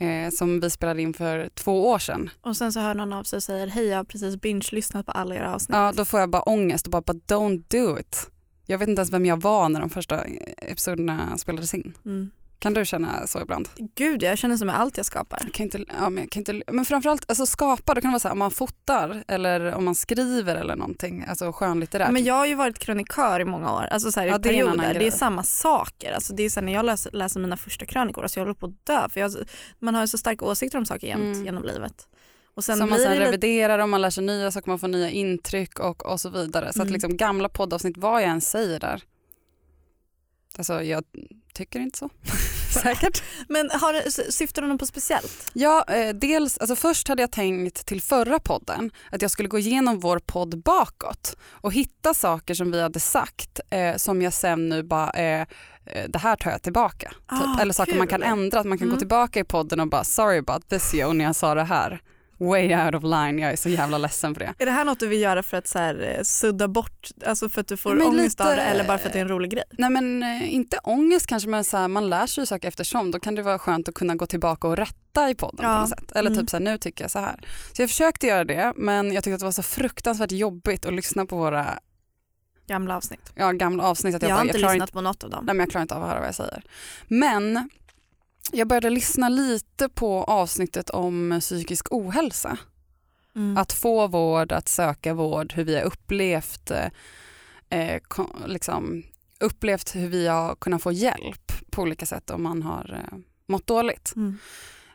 eh, 0.00 0.30
som 0.30 0.60
vi 0.60 0.70
spelade 0.70 1.02
in 1.02 1.14
för 1.14 1.48
två 1.54 1.88
år 1.88 1.98
sedan. 1.98 2.30
Och 2.40 2.56
sen 2.56 2.72
så 2.72 2.80
hör 2.80 2.94
någon 2.94 3.12
av 3.12 3.24
sig 3.24 3.36
och 3.36 3.42
säger 3.42 3.66
hej 3.66 3.86
jag 3.86 3.96
har 3.96 4.04
precis 4.04 4.36
binge-lyssnat 4.36 5.06
på 5.06 5.12
alla 5.12 5.34
era 5.34 5.54
avsnitt. 5.54 5.76
Ja, 5.76 5.92
då 5.96 6.04
får 6.04 6.20
jag 6.20 6.30
bara 6.30 6.42
ångest 6.42 6.86
och 6.86 6.92
bara, 6.92 7.02
bara 7.02 7.18
don't 7.26 7.64
do 7.68 7.98
it. 7.98 8.30
Jag 8.66 8.78
vet 8.78 8.88
inte 8.88 9.00
ens 9.00 9.12
vem 9.12 9.26
jag 9.26 9.40
var 9.40 9.68
när 9.68 9.80
de 9.80 9.90
första 9.90 10.24
episoderna 10.58 11.38
spelades 11.38 11.74
in. 11.74 11.94
Mm. 12.04 12.30
Kan 12.60 12.74
du 12.74 12.84
känna 12.84 13.26
så 13.26 13.40
ibland? 13.40 13.68
Gud 13.94 14.22
jag 14.22 14.38
känner 14.38 14.56
som 14.56 14.66
med 14.66 14.80
allt 14.80 14.96
jag 14.96 15.06
skapar. 15.06 15.38
Jag 15.42 15.52
kan 15.54 15.64
inte, 15.64 15.84
ja, 16.00 16.10
men, 16.10 16.28
kan 16.28 16.40
inte, 16.40 16.62
men 16.72 16.84
framförallt 16.84 17.24
alltså 17.30 17.46
skapa, 17.46 17.94
då 17.94 18.00
kan 18.00 18.10
det 18.10 18.12
vara 18.12 18.20
så 18.20 18.28
här, 18.28 18.32
om 18.32 18.38
man 18.38 18.50
fotar 18.50 19.24
eller 19.28 19.74
om 19.74 19.84
man 19.84 19.94
skriver 19.94 20.56
eller 20.56 20.76
någonting, 20.76 21.24
alltså 21.28 21.52
skönlitterärt. 21.52 22.10
Men 22.12 22.24
jag 22.24 22.34
har 22.34 22.46
ju 22.46 22.54
varit 22.54 22.78
krönikör 22.78 23.40
i 23.40 23.44
många 23.44 23.72
år, 23.74 23.82
alltså 23.90 24.12
så 24.12 24.20
här, 24.20 24.26
i 24.26 24.30
Ja, 24.30 24.38
det 24.38 24.48
är 24.48 24.52
perioder. 24.52 24.94
Det 24.94 25.06
är 25.06 25.10
samma 25.10 25.42
saker. 25.42 26.12
Alltså 26.12 26.34
det 26.34 26.42
är 26.42 26.50
så 26.50 26.60
här, 26.60 26.64
när 26.66 26.72
jag 26.72 26.84
läser, 26.84 27.12
läser 27.12 27.40
mina 27.40 27.56
första 27.56 27.86
krönikor, 27.86 28.22
alltså 28.22 28.40
jag 28.40 28.44
håller 28.44 28.54
på 28.54 28.66
att 28.66 28.86
dö 28.86 29.08
för 29.08 29.20
jag, 29.20 29.32
man 29.78 29.94
har 29.94 30.02
ju 30.02 30.08
så 30.08 30.18
starka 30.18 30.44
åsikter 30.44 30.78
om 30.78 30.86
saker 30.86 31.06
jämt 31.06 31.22
Mm. 31.36 31.44
genom 31.44 31.62
livet. 31.64 32.08
Och 32.54 32.64
sen 32.64 32.78
Som 32.78 32.90
man 32.90 32.98
sen 32.98 33.16
reviderar 33.18 33.78
och 33.78 33.88
man 33.88 34.00
lär 34.00 34.10
sig 34.10 34.24
nya 34.24 34.50
saker, 34.50 34.68
man 34.70 34.78
får 34.78 34.88
nya 34.88 35.10
intryck 35.10 35.78
och, 35.78 36.06
och 36.12 36.20
så 36.20 36.28
vidare. 36.30 36.64
Så 36.72 36.78
att 36.82 36.86
Mm. 36.86 36.92
liksom 36.92 37.16
gamla 37.16 37.48
poddavsnitt, 37.48 37.96
vad 37.98 38.22
jag 38.22 38.28
än 38.28 38.40
säger 38.40 38.80
där. 38.80 39.02
Alltså 40.58 40.82
jag 40.82 41.04
tycker 41.54 41.80
inte 41.80 41.98
så. 41.98 42.10
Säkert. 42.82 43.22
men 43.48 43.70
har, 43.70 44.10
syftar 44.30 44.62
du 44.62 44.68
något 44.68 44.80
på 44.80 44.86
speciellt? 44.86 45.50
Ja, 45.52 45.84
eh, 45.88 46.08
dels, 46.14 46.58
alltså 46.58 46.76
först 46.76 47.08
hade 47.08 47.22
jag 47.22 47.32
tänkt 47.32 47.86
till 47.86 48.00
förra 48.02 48.38
podden 48.38 48.90
att 49.10 49.22
jag 49.22 49.30
skulle 49.30 49.48
gå 49.48 49.58
igenom 49.58 50.00
vår 50.00 50.18
podd 50.18 50.62
bakåt 50.62 51.36
och 51.50 51.72
hitta 51.72 52.14
saker 52.14 52.54
som 52.54 52.70
vi 52.72 52.82
hade 52.82 53.00
sagt 53.00 53.60
eh, 53.70 53.96
som 53.96 54.22
jag 54.22 54.32
sen 54.32 54.68
nu 54.68 54.82
bara, 54.82 55.10
eh, 55.10 55.40
eh, 55.86 56.08
det 56.08 56.18
här 56.18 56.36
tar 56.36 56.50
jag 56.50 56.62
tillbaka. 56.62 57.08
Typ. 57.08 57.16
Ah, 57.26 57.58
Eller 57.60 57.72
saker 57.74 57.94
man 57.98 58.06
kan 58.06 58.20
kul. 58.20 58.28
ändra, 58.30 58.60
att 58.60 58.66
man 58.66 58.78
kan 58.78 58.86
Mm. 58.86 58.94
gå 58.96 58.98
tillbaka 58.98 59.40
i 59.40 59.44
podden 59.44 59.80
och 59.80 59.88
bara 59.88 60.04
sorry 60.04 60.38
about 60.38 60.68
this 60.68 60.94
yo 60.94 61.12
när 61.12 61.24
jag 61.24 61.36
sa 61.36 61.54
det 61.54 61.64
här. 61.64 62.00
Way 62.40 62.74
out 62.86 62.94
of 62.94 63.02
line, 63.02 63.38
jag 63.38 63.52
är 63.52 63.56
så 63.56 63.68
jävla 63.68 63.98
ledsen 63.98 64.34
för 64.34 64.40
det. 64.40 64.54
Är 64.58 64.66
det 64.66 64.72
här 64.72 64.84
något 64.84 65.00
du 65.00 65.06
vill 65.08 65.20
göra 65.20 65.42
för 65.42 65.56
att 65.56 65.66
så 65.66 65.78
här, 65.78 66.14
eh, 66.16 66.22
sudda 66.22 66.68
bort, 66.68 67.08
alltså 67.26 67.48
för 67.48 67.60
att 67.60 67.68
du 67.68 67.76
får 67.76 67.94
Men 67.94 68.06
ångest 68.06 68.38
lite- 68.40 68.50
av 68.50 68.56
det 68.56 68.62
eller 68.62 68.84
bara 68.84 68.98
för 68.98 69.06
att 69.06 69.12
det 69.12 69.18
är 69.18 69.22
en 69.22 69.28
rolig 69.28 69.50
grej? 69.50 69.64
Nej 69.70 69.90
men 69.90 70.22
eh, 70.22 70.54
inte 70.54 70.78
ångest 70.84 71.26
kanske 71.26 71.48
men 71.48 71.64
så 71.64 71.76
här, 71.76 71.88
man 71.88 72.10
lär 72.10 72.26
sig 72.26 72.46
saker 72.46 72.68
eftersom. 72.68 73.10
Då 73.10 73.20
kan 73.20 73.34
det 73.34 73.42
vara 73.42 73.58
skönt 73.58 73.88
att 73.88 73.94
kunna 73.94 74.14
gå 74.14 74.26
tillbaka 74.26 74.68
och 74.68 74.76
rätta 74.76 75.30
i 75.30 75.34
podden 75.34 75.66
Ja. 75.66 75.74
på 75.74 75.80
något 75.80 75.88
sätt. 75.88 76.12
Eller 76.12 76.30
Mm. 76.30 76.40
typ 76.42 76.50
så 76.50 76.56
här, 76.56 76.64
nu 76.64 76.78
tycker 76.78 77.04
jag 77.04 77.10
så 77.10 77.18
här. 77.18 77.40
Så 77.76 77.82
jag 77.82 77.88
försökte 77.90 78.26
göra 78.26 78.44
det 78.44 78.72
men 78.76 79.12
jag 79.12 79.24
tyckte 79.24 79.34
att 79.34 79.40
det 79.40 79.46
var 79.46 79.52
så 79.52 79.62
fruktansvärt 79.62 80.32
jobbigt 80.32 80.86
att 80.86 80.92
lyssna 80.94 81.26
på 81.26 81.36
våra 81.36 81.78
Gamla 82.66 82.96
avsnitt. 82.96 83.32
ja, 83.34 83.52
gamla 83.52 83.82
avsnitt. 83.84 84.14
Att 84.14 84.22
Jag, 84.22 84.30
jag, 84.30 84.34
har 84.34 84.40
bara, 84.44 84.46
inte 84.48 84.58
jag, 84.58 84.70
lyssnat 84.72 84.88
inte, 84.88 84.92
på 84.92 85.00
något 85.00 85.24
av 85.24 85.30
dem. 85.30 85.44
nej, 85.46 85.54
men 85.54 85.60
jag 85.64 85.70
klarar 85.70 85.82
inte 85.82 85.94
av 85.94 86.02
att 86.02 86.08
höra 86.08 86.18
vad 86.18 86.28
jag 86.28 86.34
säger. 86.34 86.62
Men 87.08 87.68
jag 88.52 88.68
började 88.68 88.90
lyssna 88.90 89.28
lite 89.28 89.88
på 89.88 90.24
avsnittet 90.24 90.90
om 90.90 91.38
psykisk 91.40 91.86
ohälsa. 91.90 92.58
Mm. 93.36 93.56
Att 93.56 93.72
få 93.72 94.06
vård, 94.06 94.52
att 94.52 94.68
söka 94.68 95.14
vård, 95.14 95.52
hur 95.52 95.64
vi 95.64 95.76
har 95.76 95.82
upplevt, 95.82 96.70
eh, 97.70 98.00
liksom, 98.46 99.02
upplevt 99.40 99.94
hur 99.94 100.08
vi 100.08 100.26
har 100.26 100.54
kunnat 100.54 100.82
få 100.82 100.92
hjälp 100.92 101.52
på 101.70 101.82
olika 101.82 102.06
sätt 102.06 102.30
om 102.30 102.42
man 102.42 102.62
har 102.62 103.04
eh, 103.12 103.18
mått 103.46 103.66
dåligt. 103.66 104.12
Mm. 104.16 104.38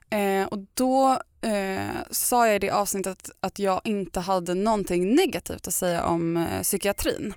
Eh, 0.09 0.47
och 0.47 0.59
då 0.73 1.19
eh, 1.41 1.89
sa 2.11 2.47
jag 2.47 2.55
i 2.55 2.59
det 2.59 2.69
avsnittet 2.69 3.29
att 3.39 3.59
jag 3.59 3.81
inte 3.83 4.19
hade 4.19 4.53
någonting 4.53 5.15
negativt 5.15 5.67
att 5.67 5.73
säga 5.73 6.05
om 6.05 6.37
eh, 6.37 6.61
psykiatrin. 6.61 7.33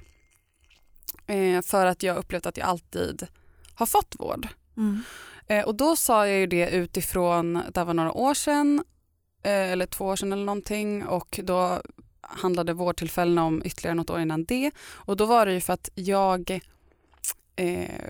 Eh, 1.26 1.62
för 1.62 1.86
att 1.86 2.02
jag 2.02 2.16
upplevt 2.16 2.46
att 2.46 2.56
jag 2.56 2.66
alltid 2.66 3.26
har 3.74 3.86
fått 3.86 4.14
vård. 4.18 4.48
Mm. 4.76 5.02
Eh, 5.48 5.64
och 5.64 5.74
då 5.74 5.96
sa 5.96 6.26
jag 6.28 6.38
ju 6.38 6.46
det 6.46 6.70
utifrån, 6.70 7.62
det 7.74 7.84
var 7.84 7.94
några 7.94 8.12
år 8.12 8.34
sedan, 8.34 8.84
eh, 9.42 9.72
eller 9.72 9.86
två 9.86 10.04
år 10.04 10.16
sedan 10.16 10.32
eller 10.32 10.44
någonting 10.44 11.06
och 11.06 11.40
då 11.42 11.82
handlade 12.20 12.72
vårdtillfällena 12.72 13.44
om 13.44 13.62
ytterligare 13.64 13.94
något 13.94 14.10
år 14.10 14.20
innan 14.20 14.44
det. 14.44 14.70
Och 14.80 15.16
då 15.16 15.26
var 15.26 15.46
det 15.46 15.52
ju 15.52 15.60
för 15.60 15.72
att 15.72 15.90
jag 15.94 16.60
eh, 17.56 18.04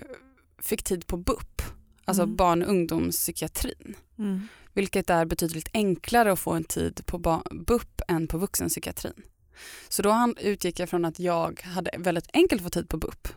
fick 0.61 0.83
tid 0.83 1.07
på 1.07 1.17
BUP, 1.17 1.61
alltså 2.05 2.23
Mm. 2.23 2.35
barn 2.35 2.63
och 2.63 2.69
ungdomspsykiatrin. 2.69 3.95
Mm. 4.17 4.47
Vilket 4.73 5.09
är 5.09 5.25
betydligt 5.25 5.69
enklare 5.73 6.31
att 6.31 6.39
få 6.39 6.51
en 6.51 6.63
tid 6.63 7.05
på 7.05 7.41
BUP 7.51 8.01
än 8.07 8.27
på 8.27 8.37
vuxenpsykiatrin. 8.37 9.21
Så 9.89 10.01
då 10.01 10.33
utgick 10.41 10.79
jag 10.79 10.89
från 10.89 11.05
att 11.05 11.19
jag 11.19 11.61
hade 11.61 11.91
väldigt 11.97 12.29
enkelt 12.33 12.61
fått 12.63 12.73
tid 12.73 12.89
på 12.89 12.97
BUP 12.97 13.27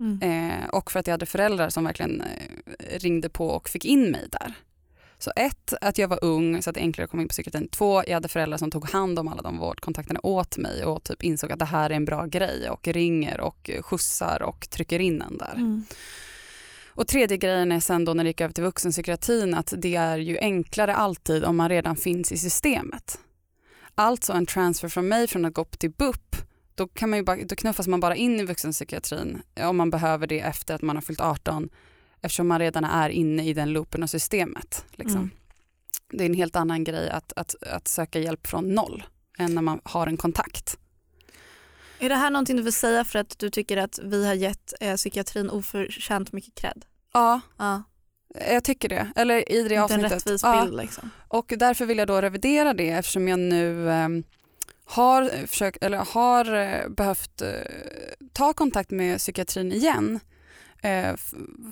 Mm. 0.00 0.22
Eh, 0.22 0.68
och 0.68 0.90
för 0.90 1.00
att 1.00 1.06
jag 1.06 1.12
hade 1.12 1.26
föräldrar 1.26 1.68
som 1.68 1.84
verkligen 1.84 2.20
eh, 2.20 2.98
ringde 2.98 3.28
på 3.28 3.48
och 3.48 3.68
fick 3.68 3.84
in 3.84 4.10
mig 4.10 4.28
där. 4.32 4.54
Så 5.18 5.32
ett, 5.36 5.74
att 5.80 5.98
jag 5.98 6.08
var 6.08 6.24
ung 6.24 6.62
så 6.62 6.70
att 6.70 6.74
det 6.74 6.80
enklare 6.80 7.04
att 7.04 7.10
komma 7.10 7.22
in 7.22 7.28
på 7.28 7.32
psykiatrin. 7.32 7.68
Två, 7.68 8.02
jag 8.06 8.14
hade 8.14 8.28
föräldrar 8.28 8.58
som 8.58 8.70
tog 8.70 8.90
hand 8.90 9.18
om 9.18 9.28
alla 9.28 9.42
de 9.42 9.58
vårdkontakterna 9.58 10.20
åt 10.22 10.58
mig 10.58 10.84
och 10.84 11.04
typ 11.04 11.22
insåg 11.22 11.52
att 11.52 11.58
det 11.58 11.64
här 11.64 11.90
är 11.90 11.94
en 11.94 12.04
bra 12.04 12.26
grej 12.26 12.70
och 12.70 12.88
ringer 12.88 13.40
och 13.40 13.70
skjutsar 13.80 14.42
och 14.42 14.70
trycker 14.70 14.98
in 14.98 15.22
en 15.22 15.38
där. 15.38 15.54
Mm. 15.54 15.84
Och 16.88 17.08
tredje 17.08 17.36
grejen 17.36 17.72
är 17.72 17.80
sen 17.80 18.04
då 18.04 18.14
när 18.14 18.24
det 18.24 18.30
gick 18.30 18.40
över 18.40 18.54
till 18.54 18.64
vuxenpsykiatrin 18.64 19.54
att 19.54 19.74
det 19.76 19.96
är 19.96 20.18
ju 20.18 20.38
enklare 20.38 20.94
alltid 20.94 21.44
om 21.44 21.56
man 21.56 21.68
redan 21.68 21.96
finns 21.96 22.32
i 22.32 22.38
systemet. 22.38 23.18
Alltså 23.94 24.32
en 24.32 24.46
transfer 24.46 24.88
från 24.88 25.08
mig 25.08 25.26
från 25.26 25.44
att 25.44 25.54
gå 25.54 25.60
upp 25.60 25.78
till 25.78 25.90
BUP 25.90 26.36
då, 26.76 26.88
kan 26.88 27.10
man 27.10 27.24
bara, 27.24 27.36
då 27.44 27.56
knuffas 27.56 27.86
man 27.86 28.00
bara 28.00 28.16
in 28.16 28.40
i 28.40 28.44
vuxenpsykiatrin 28.44 29.42
om 29.60 29.76
man 29.76 29.90
behöver 29.90 30.26
det 30.26 30.40
efter 30.40 30.74
att 30.74 30.82
man 30.82 30.96
har 30.96 31.02
fyllt 31.02 31.20
18 31.20 31.68
eftersom 32.22 32.48
man 32.48 32.58
redan 32.58 32.84
är 32.84 33.08
inne 33.08 33.44
i 33.48 33.52
den 33.52 33.72
loopen 33.72 34.02
och 34.02 34.10
systemet. 34.10 34.84
Liksom. 34.92 35.16
Mm. 35.18 35.30
Det 36.12 36.24
är 36.24 36.26
en 36.26 36.34
helt 36.34 36.56
annan 36.56 36.84
grej 36.84 37.10
att, 37.10 37.32
att, 37.36 37.54
att 37.62 37.88
söka 37.88 38.18
hjälp 38.18 38.46
från 38.46 38.68
noll 38.74 39.04
än 39.38 39.54
när 39.54 39.62
man 39.62 39.80
har 39.84 40.06
en 40.06 40.16
kontakt. 40.16 40.78
Är 41.98 42.08
det 42.08 42.14
här 42.14 42.30
någonting 42.30 42.56
du 42.56 42.62
vill 42.62 42.72
säga 42.72 43.04
för 43.04 43.18
att 43.18 43.38
du 43.38 43.50
tycker 43.50 43.76
att 43.76 43.98
vi 44.02 44.26
har 44.26 44.34
gett 44.34 44.72
eh, 44.80 44.96
psykiatrin 44.96 45.50
oförtjänt 45.50 46.32
mycket 46.32 46.54
cred? 46.54 46.84
Ja, 47.12 47.40
Ja, 47.58 47.82
jag 48.50 48.64
tycker 48.64 48.88
det. 48.88 49.12
Eller 49.16 49.52
i 49.52 49.54
det 49.54 49.60
inte 49.62 49.74
en 49.74 49.82
avsnittet. 49.82 50.12
rättvis 50.12 50.42
Ja. 50.42 50.62
bild 50.64 50.76
liksom. 50.76 51.10
Och 51.28 51.52
därför 51.58 51.86
vill 51.86 51.98
jag 51.98 52.08
då 52.08 52.20
revidera 52.20 52.74
det 52.74 52.90
eftersom 52.90 53.28
jag 53.28 53.38
nu 53.38 53.90
eh, 53.90 54.08
har, 54.86 55.46
försökt, 55.46 55.82
eller 55.82 55.98
har 55.98 56.54
eh, 56.54 56.88
behövt 56.88 57.42
eh, 57.42 57.48
ta 58.32 58.52
kontakt 58.52 58.90
med 58.90 59.18
psykiatrin 59.18 59.72
igen 59.72 60.20
eh, 60.82 61.16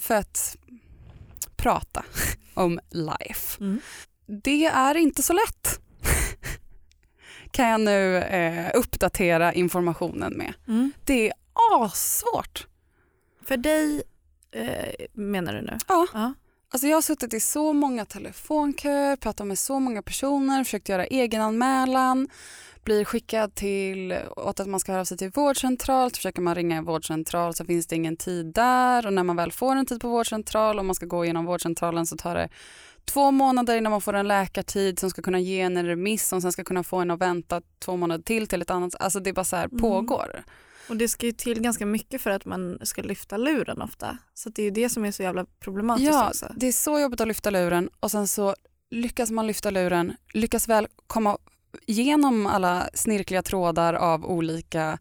för 0.00 0.14
att 0.14 0.56
prata 1.56 2.04
om 2.54 2.80
life. 2.90 3.61
Mm. 3.61 3.80
Det 4.26 4.64
är 4.64 4.94
inte 4.94 5.23
så 5.23 5.33
lätt 5.33 5.80
kan 7.50 7.68
jag 7.68 7.80
nu 7.80 8.16
eh, 8.16 8.71
uppdatera 8.75 9.52
informationen 9.52 10.33
med. 10.33 10.54
Mm. 10.68 10.92
Det 11.04 11.28
är 11.28 11.33
assvårt. 11.80 12.66
För 13.47 13.56
dig 13.56 14.02
eh, 14.52 15.06
menar 15.12 15.52
du 15.52 15.62
nu? 15.62 15.78
Ja. 15.88 16.06
Ja. 16.12 16.35
Alltså 16.75 16.87
jag 16.87 16.97
har 16.97 17.02
suttit 17.02 17.35
i 17.35 17.40
så 17.40 17.73
många 17.73 18.04
telefonköer, 18.04 19.16
pratat 19.16 19.47
med 19.47 19.59
så 19.59 19.80
många 19.80 20.02
personer, 20.02 20.64
försökt 20.64 20.88
göra 20.88 21.06
egenanmälan, 21.06 22.28
blir 22.85 23.05
skickad 23.05 23.55
till 23.55 24.14
åt 24.37 24.61
att 24.61 24.67
man 24.69 24.81
ska 24.81 24.93
höra 24.93 25.00
av 25.00 25.05
sig 25.05 25.19
till 25.19 25.31
vårdcentral, 25.31 26.11
så 26.11 26.17
försöker 26.17 26.43
man 26.43 26.55
ringa 26.55 26.76
en 26.76 26.85
vårdcentral 26.85 27.55
så 27.55 27.64
finns 27.64 27.87
det 27.87 27.97
ingen 27.97 28.17
tid 28.17 28.47
där 28.55 29.07
och 29.07 29.12
när 29.12 29.23
man 29.23 29.37
väl 29.37 29.53
får 29.53 29.76
en 29.76 29.87
tid 29.87 30.00
på 30.00 30.09
vårdcentral 30.09 30.79
och 30.79 30.85
man 30.85 30.95
ska 30.95 31.07
gå 31.07 31.25
igenom 31.25 31.45
vårdcentralen 31.45 32.07
så 32.07 32.17
tar 32.17 32.35
det 32.35 32.49
två 33.05 33.31
månader 33.31 33.76
innan 33.76 33.91
man 33.91 34.00
får 34.00 34.12
en 34.14 34.29
läkartid 34.29 34.99
som 34.99 35.11
ska 35.11 35.23
kunna 35.23 35.41
ge 35.41 35.61
en 35.61 35.76
en 35.76 35.87
remiss 35.87 36.29
som 36.29 36.41
sen 36.43 36.53
ska 36.53 36.64
kunna 36.64 36.83
få 36.83 36.97
en 36.97 37.11
att 37.11 37.21
vänta 37.21 37.61
två 37.79 37.97
månader 37.97 38.25
till 38.25 38.47
till 38.49 38.62
ett 38.62 38.71
annat, 38.71 38.95
alltså 39.00 39.21
det 39.21 39.31
är 39.31 39.35
bara 39.35 39.45
så 39.45 39.57
här 39.57 39.64
Mm. 39.64 39.79
pågår. 39.81 40.45
Och 40.88 40.97
det 40.97 41.09
ska 41.09 41.26
ju 41.26 41.33
till 41.33 41.61
ganska 41.61 41.87
mycket 41.87 42.23
för 42.23 42.31
att 42.31 42.45
man 42.45 42.79
ska 42.83 43.03
lyfta 43.03 43.37
luren 43.37 43.83
ofta. 43.83 44.19
Så 44.35 44.49
det 44.49 44.62
är 44.62 44.64
ju 44.64 44.71
det 44.71 44.88
som 44.88 45.05
är 45.05 45.11
så 45.12 45.23
jävla 45.23 45.47
problematiskt 45.61 46.12
Ja, 46.12 46.29
också. 46.29 46.53
det 46.57 46.67
är 46.69 46.73
så 46.73 46.99
jobbigt 47.00 47.21
att 47.21 47.29
lyfta 47.29 47.50
luren 47.50 47.88
och 48.00 48.11
sen 48.11 48.29
så 48.29 48.55
lyckas 48.91 49.31
man 49.31 49.47
lyfta 49.47 49.71
luren, 49.71 50.17
lyckas 50.35 50.69
väl 50.69 50.87
komma 51.07 51.38
igenom 51.87 52.47
alla 52.47 52.88
snirkliga 52.95 53.43
trådar 53.43 53.95
av 53.95 54.26
olika 54.26 54.99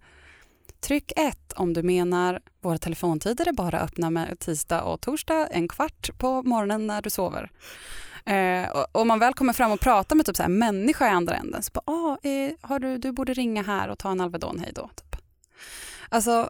Tryck 0.79 1.11
1 1.15 1.53
om 1.53 1.73
du 1.73 1.83
menar 1.83 2.41
våra 2.61 2.77
telefontider 2.77 3.47
är 3.47 3.51
bara 3.53 3.79
öppna 3.79 4.09
med 4.09 4.39
tisdag 4.39 4.81
och 4.81 5.01
torsdag 5.01 5.47
en 5.47 5.67
kvart 5.67 6.09
på 6.17 6.43
morgonen 6.43 6.87
när 6.87 7.01
du 7.01 7.09
sover. 7.09 7.51
Eh, 8.25 8.69
och 8.69 9.01
om 9.01 9.07
man 9.07 9.19
väl 9.19 9.33
kommer 9.33 9.53
fram 9.53 9.71
och 9.71 9.79
pratar 9.79 10.15
med 10.15 10.25
typ 10.25 10.35
så 10.35 10.43
här 10.43 10.49
människa 10.49 11.07
i 11.07 11.09
andra 11.09 11.35
änden 11.35 11.63
så 11.63 11.71
bara, 11.73 11.83
ah, 11.85 12.17
eh, 12.23 12.51
har 12.61 12.79
du, 12.79 12.97
du 12.97 13.11
borde 13.11 13.33
ringa 13.33 13.63
här 13.63 13.89
och 13.89 13.99
ta 13.99 14.11
en 14.11 14.21
Alvedon, 14.21 14.59
hej 14.59 14.71
då. 14.75 14.89
Typ. 14.95 15.15
Alltså, 16.09 16.49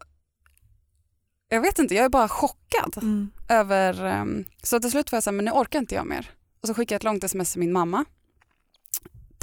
jag 1.49 1.61
vet 1.61 1.79
inte, 1.79 1.95
jag 1.95 2.05
är 2.05 2.09
bara 2.09 2.27
chockad 2.27 2.97
Mm. 2.97 3.31
över, 3.49 4.05
ehm, 4.05 4.45
så 4.63 4.79
till 4.79 4.91
slut 4.91 5.11
var 5.11 5.17
jag 5.17 5.23
så 5.23 5.29
här, 5.29 5.35
men 5.35 5.45
nu 5.45 5.51
orkar 5.51 5.79
inte 5.79 5.95
jag 5.95 6.07
mer. 6.07 6.29
Och 6.61 6.67
så 6.67 6.73
skickade 6.73 6.93
jag 6.93 6.99
ett 6.99 7.03
långt 7.03 7.23
sms 7.23 7.51
till 7.51 7.59
min 7.59 7.73
mamma. 7.73 8.05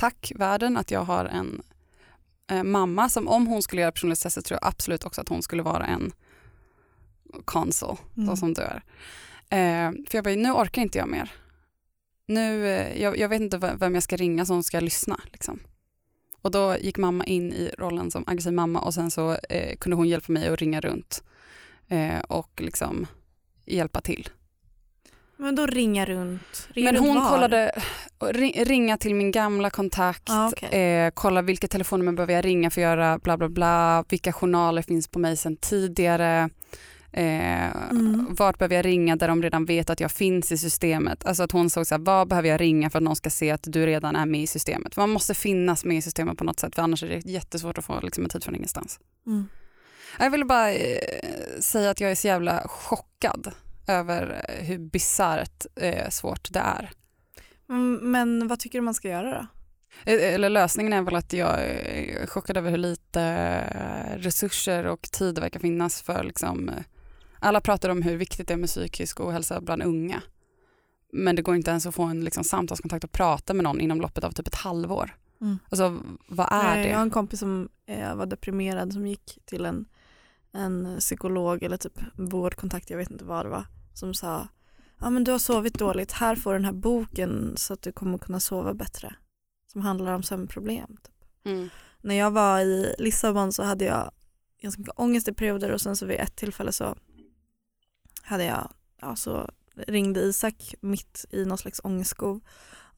Tack 0.01 0.33
världen 0.37 0.77
att 0.77 0.91
jag 0.91 1.05
har 1.05 1.25
en 1.25 1.63
eh, 2.51 2.63
mamma 2.63 3.09
som 3.09 3.29
om 3.29 3.47
hon 3.47 3.63
skulle 3.63 3.83
göra 3.83 3.93
personlighetstestet 3.93 4.45
tror 4.45 4.59
jag 4.63 4.69
absolut 4.69 5.05
också 5.05 5.21
att 5.21 5.29
hon 5.29 5.43
skulle 5.43 5.63
vara 5.63 5.87
en 5.87 6.13
konsul, 7.45 7.97
Mm. 8.17 8.37
som 8.37 8.55
du 8.55 8.63
är. 8.63 8.83
Eh, 9.51 9.93
för 10.09 10.19
jag 10.19 10.25
bara, 10.25 10.35
nu 10.35 10.53
orkar 10.53 10.83
inte 10.83 10.99
jag 10.99 11.09
mer. 11.09 11.33
Nu, 12.27 12.67
eh, 12.69 13.03
jag, 13.03 13.19
jag 13.19 13.29
vet 13.29 13.41
inte 13.41 13.77
vem 13.81 13.95
jag 13.95 14.03
ska 14.03 14.17
ringa 14.17 14.47
som 14.47 14.63
ska 14.63 14.81
lyssna. 14.81 15.21
Liksom. 15.33 15.61
Och 16.43 16.51
då 16.51 16.77
gick 16.81 16.99
mamma 16.99 17.25
in 17.25 17.53
i 17.53 17.71
rollen 17.79 18.11
som 18.11 18.25
aggressiv 18.27 18.53
mamma 18.53 18.81
och 18.81 18.95
sen 18.95 19.11
så 19.11 19.37
eh, 19.49 19.77
kunde 19.77 19.97
hon 19.97 20.09
hjälpa 20.09 20.33
mig 20.33 20.49
att 20.49 20.59
ringa 20.59 20.81
runt 20.81 21.23
eh, 21.89 22.21
och 22.21 22.61
liksom 22.61 23.07
hjälpa 23.67 24.01
till. 24.01 24.29
Men 25.41 25.55
då 25.55 25.67
ringa 25.67 26.05
runt. 26.07 26.69
Ringa 26.69 26.93
Men 26.93 27.03
hon 27.03 27.15
var? 27.17 27.29
kollade, 27.31 27.73
ri- 28.21 28.65
ringa 28.65 28.97
till 28.97 29.15
min 29.15 29.31
gamla 29.31 29.71
kontakt, 29.71 30.23
Ah, 30.31 30.49
okej. 30.49 30.81
eh, 30.81 31.11
kolla 31.15 31.43
vilka 31.43 31.69
telefonnummer 31.69 32.13
behöver 32.13 32.35
jag 32.35 32.45
ringa 32.45 32.71
för 32.71 32.81
att 32.81 32.83
göra 32.83 33.19
bla 33.19 33.37
bla 33.37 33.49
bla, 33.49 34.05
vilka 34.09 34.33
journaler 34.33 34.83
finns 34.83 35.09
på 35.09 35.19
mig 35.19 35.37
sedan 35.37 35.57
tidigare, 35.57 36.51
eh, 37.13 37.91
Mm. 37.91 38.27
vart 38.31 38.59
behöver 38.59 38.77
jag 38.77 38.85
ringa 38.85 39.17
där 39.17 39.29
de 39.29 39.43
redan 39.43 39.65
vet 39.65 39.91
att 39.91 40.01
jag 40.01 40.11
finns 40.13 40.53
i 40.53 40.59
systemet. 40.59 41.27
Alltså 41.27 41.43
att 41.43 41.53
hon 41.53 41.71
såg 41.71 41.87
så 41.87 41.95
här, 41.95 42.03
vad 42.03 42.29
behöver 42.29 42.49
jag 42.49 42.61
ringa 42.61 42.91
för 42.91 42.99
att 42.99 43.03
någon 43.03 43.17
ska 43.17 43.31
se 43.31 43.51
att 43.51 43.63
du 43.67 43.87
redan 43.87 44.17
är 44.17 44.27
med 44.27 44.43
i 44.43 44.47
systemet. 44.47 44.95
För 44.95 45.03
man 45.03 45.11
måste 45.11 45.35
finnas 45.35 45.85
med 45.85 45.97
i 45.97 46.03
systemet 46.03 46.39
på 46.39 46.45
något 46.45 46.61
sätt 46.61 46.75
för 46.75 46.83
annars 46.83 47.03
är 47.03 47.09
det 47.09 47.25
jättesvårt 47.31 47.79
att 47.79 47.85
få 47.85 48.01
liksom, 48.01 48.25
en 48.25 48.31
tid 48.31 48.45
från 48.45 48.55
ingenstans. 48.55 49.01
Mm. 49.27 49.49
Jag 50.19 50.31
ville 50.31 50.45
bara 50.45 50.73
eh, 50.73 50.99
säga 51.61 51.91
att 51.91 52.01
jag 52.01 52.11
är 52.11 52.15
så 52.15 52.27
jävla 52.27 52.63
chockad 52.69 53.51
över 53.91 54.45
eh, 54.49 54.65
hur 54.65 54.79
bisarrt 54.79 55.67
eh, 55.77 56.09
svårt 56.09 56.49
det 56.53 56.59
är. 56.61 56.91
Mm, 57.69 57.95
Men 58.13 58.49
vad 58.49 58.59
tycker 58.61 58.79
du 58.79 58.83
man 58.83 58.95
ska 58.95 59.09
göra 59.09 59.31
då? 59.31 59.47
Eh, 60.13 60.35
Eller 60.35 60.51
lösningen 60.51 60.93
är 60.93 61.03
väl 61.03 61.15
att 61.17 61.33
jag 61.33 61.61
är 61.61 62.27
chockad 62.27 62.57
över 62.57 62.71
hur 62.71 62.79
lite 62.79 63.23
eh, 63.23 64.19
resurser 64.19 64.87
och 64.87 65.03
tid 65.03 65.35
det 65.35 65.41
verkar 65.41 65.61
finnas 65.61 66.03
för 66.03 66.25
liksom, 66.25 66.69
eh, 66.69 66.75
alla 67.39 67.61
pratar 67.61 67.89
om 67.89 68.03
hur 68.03 68.17
viktigt 68.17 68.49
det 68.49 68.55
är 68.55 68.59
med 68.59 68.69
psykisk 68.69 69.21
ohälsa 69.21 69.61
bland 69.61 69.83
unga. 69.83 70.23
Men 71.13 71.37
det 71.37 71.43
går 71.43 71.57
inte 71.57 71.71
ens 71.71 71.87
att 71.87 71.95
få 71.95 72.03
en 72.03 72.25
liksom, 72.25 72.45
samtalskontakt 72.45 73.05
och 73.05 73.13
prata 73.13 73.55
med 73.55 73.65
någon 73.65 73.81
inom 73.81 74.01
loppet 74.01 74.25
av 74.25 74.31
typ 74.33 74.47
ett 74.47 74.55
halvår. 74.55 75.17
Mm. 75.41 75.59
Alltså 75.69 75.99
vad 76.29 76.49
är 76.53 76.77
Eh, 76.77 76.83
Jag 76.89 76.95
har 76.97 76.99
det? 76.99 77.03
en 77.07 77.11
kompis 77.11 77.41
som 77.41 77.69
eh, 77.87 78.15
var 78.15 78.27
deprimerad 78.27 78.93
som 78.93 79.07
gick 79.07 79.39
till 79.45 79.65
en, 79.67 79.85
en 80.53 80.97
psykolog 81.01 81.63
eller 81.63 81.77
typ 81.77 82.01
vårdkontakt, 82.17 82.91
jag 82.91 82.97
vet 82.99 83.11
inte 83.11 83.25
vad 83.25 83.45
det 83.47 83.51
var, 83.51 83.65
som 83.95 84.15
sa 84.15 84.49
ja 85.01 85.11
men 85.11 85.25
du 85.25 85.33
har 85.33 85.39
sovit 85.39 85.79
dåligt, 85.79 86.13
här 86.13 86.37
får 86.37 86.53
du 86.53 86.59
den 86.59 86.65
här 86.65 86.73
boken 86.73 87.55
så 87.57 87.73
att 87.73 87.83
du 87.83 87.93
kommer 87.93 88.19
kunna 88.19 88.41
sova 88.41 88.75
bättre. 88.75 89.15
Som 89.73 89.81
handlar 89.81 90.15
om 90.15 90.23
sömnproblem. 90.23 90.97
Typ. 90.97 91.45
Mm. 91.45 91.69
När 92.03 92.15
jag 92.15 92.31
var 92.31 92.61
i 92.61 92.95
Lissabon 92.99 93.53
så 93.53 93.63
hade 93.63 93.85
jag 93.85 94.11
ganska 94.63 94.81
mycket 94.81 94.99
ångest 94.99 95.29
i 95.29 95.33
perioder 95.33 95.71
och 95.71 95.81
sen 95.81 95.97
så 95.97 96.07
vid 96.07 96.21
ett 96.21 96.37
tillfälle 96.37 96.73
så 96.73 96.97
hade 98.23 98.45
jag, 98.45 98.73
ja 99.01 99.17
så 99.17 99.51
ringde 99.77 100.21
Isak 100.21 100.75
mitt 100.81 101.25
i 101.31 101.45
någon 101.45 101.59
slags 101.59 101.81
ångestskov 101.85 102.41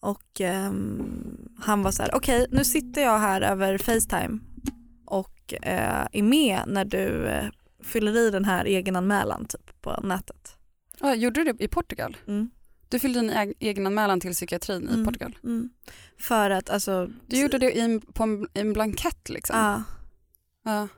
och 0.01 0.41
ehm, 0.41 1.49
han 1.61 1.83
var 1.83 1.91
så 1.91 2.03
här, 2.03 2.15
okej 2.15 2.47
nu 2.51 2.65
sitter 2.65 3.03
jag 3.03 3.19
här 3.19 3.41
över 3.41 3.79
Facetime 3.79 4.39
och 5.05 5.55
eh, 5.63 6.07
är 6.13 6.23
med 6.23 6.63
när 6.67 6.85
du 6.85 7.27
eh, 7.27 7.49
fyller 7.83 8.17
i 8.17 8.31
den 8.31 8.45
här 8.45 8.65
egenanmälan 8.65 9.45
typ 9.45 9.83
på 9.83 10.01
nätet. 10.03 10.57
Ja, 11.03 11.15
gjorde 11.15 11.45
du 11.45 11.53
det 11.53 11.65
i 11.65 11.69
Portugal? 11.69 12.17
Mm. 12.29 12.51
Du 12.89 12.99
fyllde 12.99 13.21
din 13.21 13.31
eg- 13.31 13.55
egenanmälan 13.61 14.21
till 14.21 14.33
psykiatrin 14.33 14.89
i 14.89 14.93
Mm. 14.93 15.05
Portugal? 15.05 15.39
Mm. 15.45 15.71
För 16.19 16.51
att 16.51 16.71
alltså, 16.71 17.09
Du 17.27 17.41
gjorde 17.41 17.59
det 17.59 17.73
i 17.73 17.81
en, 17.81 18.01
på 18.01 18.23
en, 18.23 18.43
i 18.55 18.61
en 18.61 18.73
blankett 18.73 19.29
liksom? 19.29 19.57
ja, 19.59 19.83
Ja. 20.65 20.89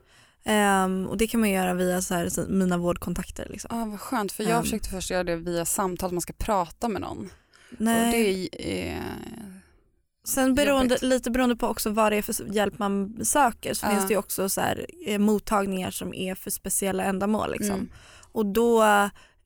ehm, 0.44 1.06
och 1.06 1.16
det 1.16 1.26
kan 1.26 1.40
man 1.40 1.50
göra 1.50 1.74
via 1.74 2.02
så 2.02 2.14
här, 2.14 2.48
mina 2.48 2.78
vårdkontakter. 2.78 3.48
Liksom. 3.50 3.78
Ja, 3.78 3.84
vad 3.84 4.00
skönt, 4.00 4.32
för 4.32 4.42
jag 4.44 4.56
Um. 4.56 4.62
försökte 4.62 4.88
först 4.88 5.10
göra 5.10 5.24
det 5.24 5.36
via 5.36 5.64
samtal, 5.64 6.12
man 6.12 6.20
ska 6.20 6.32
prata 6.32 6.88
med 6.88 7.00
någon. 7.00 7.30
Nej. 7.78 8.06
Och 8.06 8.12
det 8.12 8.88
är, 8.88 9.02
Sen 10.26 10.54
beroende, 10.54 10.98
lite 11.02 11.30
beroende 11.30 11.56
på 11.56 11.66
också 11.66 11.90
vad 11.90 12.12
det 12.12 12.16
är 12.16 12.22
för 12.22 12.34
hjälp 12.54 12.78
man 12.78 13.24
söker 13.24 13.74
så 13.74 13.86
Ja. 13.86 13.90
finns 13.90 14.08
det 14.08 14.16
också 14.16 14.48
så 14.48 14.60
här, 14.60 14.86
eh, 15.06 15.18
mottagningar 15.18 15.90
som 15.90 16.14
är 16.14 16.34
för 16.34 16.50
speciella 16.50 17.04
ändamål. 17.04 17.52
Liksom. 17.52 17.74
Mm. 17.74 17.90
Och 18.32 18.46
då 18.46 18.82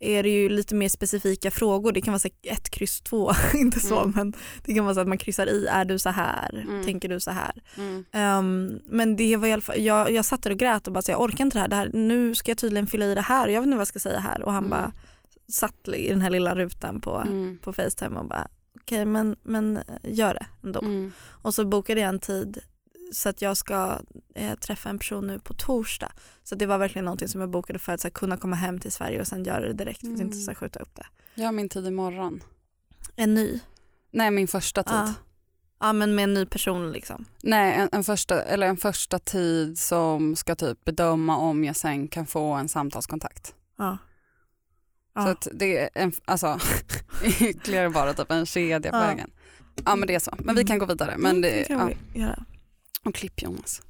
är 0.00 0.23
det 0.23 0.28
ju 0.28 0.49
lite 0.49 0.75
mer 0.75 0.88
specifika 0.88 1.50
frågor. 1.50 1.93
Det 1.93 2.00
kan 2.00 2.12
vara 2.12 2.19
så 2.19 2.28
ett 2.43 2.71
kryss 2.71 3.00
två, 3.00 3.33
inte 3.55 3.81
så 3.81 3.99
Mm. 4.00 4.12
men 4.17 4.33
det 4.64 4.75
kan 4.75 4.85
vara 4.85 4.95
så 4.95 5.00
att 5.00 5.09
man 5.09 5.19
kryssar 5.19 5.47
i, 5.47 5.67
är 5.67 5.85
du 5.85 5.99
så 5.99 6.11
här, 6.11 6.64
Mm. 6.69 6.85
tänker 6.85 7.09
du 7.09 7.21
så 7.21 7.31
här. 7.31 7.62
Mm. 7.76 8.05
Ehm, 8.12 8.81
men 8.87 9.17
det 9.17 9.37
var 9.37 9.49
i 9.49 9.52
alla 9.52 9.62
fall, 9.62 9.81
jag, 9.81 10.11
jag 10.11 10.25
satt 10.25 10.43
där 10.43 10.50
och 10.50 10.58
grät 10.58 10.87
och 10.87 10.93
bara 10.93 11.02
så 11.02 11.11
jag 11.11 11.21
orkar 11.21 11.45
inte 11.45 11.56
det 11.58 11.61
här. 11.61 11.69
det 11.69 11.76
här, 11.76 11.91
nu 11.93 12.34
ska 12.34 12.50
jag 12.50 12.58
tydligen 12.58 12.87
fylla 12.87 13.04
i 13.06 13.15
det 13.15 13.21
här, 13.21 13.49
jag 13.49 13.61
vet 13.61 13.67
inte 13.67 13.76
vad 13.76 13.80
jag 13.80 13.89
ska 13.89 13.99
säga 13.99 14.19
här 14.21 14.43
och 14.43 14.52
han 14.52 14.65
Mm. 14.65 14.71
bara 14.71 14.93
satt 15.52 15.89
i 15.89 16.08
den 16.08 16.21
här 16.21 16.30
lilla 16.30 16.54
rutan 16.54 17.00
på, 17.00 17.17
Mm. 17.17 17.58
på 17.63 17.73
Facetime 17.73 18.19
och 18.19 18.26
bara 18.28 18.49
okej 18.80 19.04
men, 19.04 19.37
men 19.43 19.78
gör 20.02 20.34
det 20.34 20.47
ändå. 20.65 20.80
Mm. 20.80 21.13
Och 21.28 21.54
så 21.54 21.65
bokade 21.65 22.00
jag 22.00 22.08
en 22.08 22.19
tid 22.19 22.58
så 23.12 23.28
att 23.28 23.42
jag 23.42 23.56
ska 23.56 23.99
eh, 24.34 24.54
träffa 24.58 24.88
en 24.88 24.99
person 24.99 25.26
nu 25.26 25.38
på 25.38 25.54
torsdag. 25.54 26.12
Så 26.44 26.54
det 26.54 26.66
var 26.66 26.78
verkligen 26.78 27.04
någonting 27.04 27.28
som 27.28 27.40
jag 27.40 27.50
bokade 27.50 27.78
för 27.78 27.92
att 27.92 28.00
så 28.00 28.08
här, 28.08 28.12
kunna 28.12 28.36
komma 28.36 28.56
hem 28.56 28.78
till 28.80 28.92
Sverige 28.92 29.21
och 29.21 29.26
sen 29.26 29.44
göra 29.44 29.60
det 29.60 29.73
direkt 29.73 30.00
för 30.00 30.06
att 30.06 30.10
inte 30.21 30.23
Mm. 30.23 30.40
så 30.44 30.50
här, 30.50 30.54
skjuta 30.56 30.80
upp 30.80 30.94
det. 30.94 31.06
Jag 31.34 31.44
har 31.44 31.52
min 31.52 31.68
tid 31.68 31.86
imorgon. 31.86 32.42
En 33.16 33.34
ny? 33.34 33.60
Nej, 34.10 34.30
min 34.30 34.49
första 34.49 34.82
tid. 34.82 34.94
Ja. 34.97 35.14
Ja 35.80 35.92
men 35.92 36.14
med 36.14 36.23
en 36.23 36.34
ny 36.34 36.47
person 36.47 36.92
liksom. 36.92 37.25
Nej, 37.42 37.75
en, 37.75 37.88
en, 37.92 38.04
första, 38.04 38.42
eller 38.42 38.66
en 38.66 38.76
första 38.76 39.18
tid 39.18 39.78
som 39.78 40.36
ska 40.36 40.54
typ 40.54 40.84
bedöma 40.84 41.36
om 41.36 41.64
jag 41.64 41.76
sen 41.76 42.08
kan 42.08 42.26
få 42.26 42.52
en 42.52 42.68
samtalskontakt. 42.68 43.54
Ja. 43.78 43.99
Så 45.14 45.21
Ja. 45.25 45.28
att 45.30 45.49
det 45.52 45.78
är 45.78 45.90
en, 45.94 46.12
alltså, 46.25 46.58
ytterligare 47.40 47.90
bara 47.90 48.14
typ 48.14 48.30
en 48.30 48.47
kedja 48.47 48.90
på 48.90 48.97
Ja. 48.97 49.00
vägen. 49.00 49.30
Ja 49.84 49.97
men 49.97 50.06
det 50.08 50.14
är 50.14 50.18
så, 50.18 50.34
men 50.38 50.54
vi 50.56 50.64
kan 50.64 50.78
gå 50.78 50.86
vidare. 50.86 51.14
Men 51.18 51.30
Mm, 51.30 51.42
det, 51.42 51.66
ja. 52.14 52.34
Vi 53.08 53.10
göra. 53.10 53.10
Och 53.10 53.14
klipp 53.14 53.42
Jonas. 53.42 53.82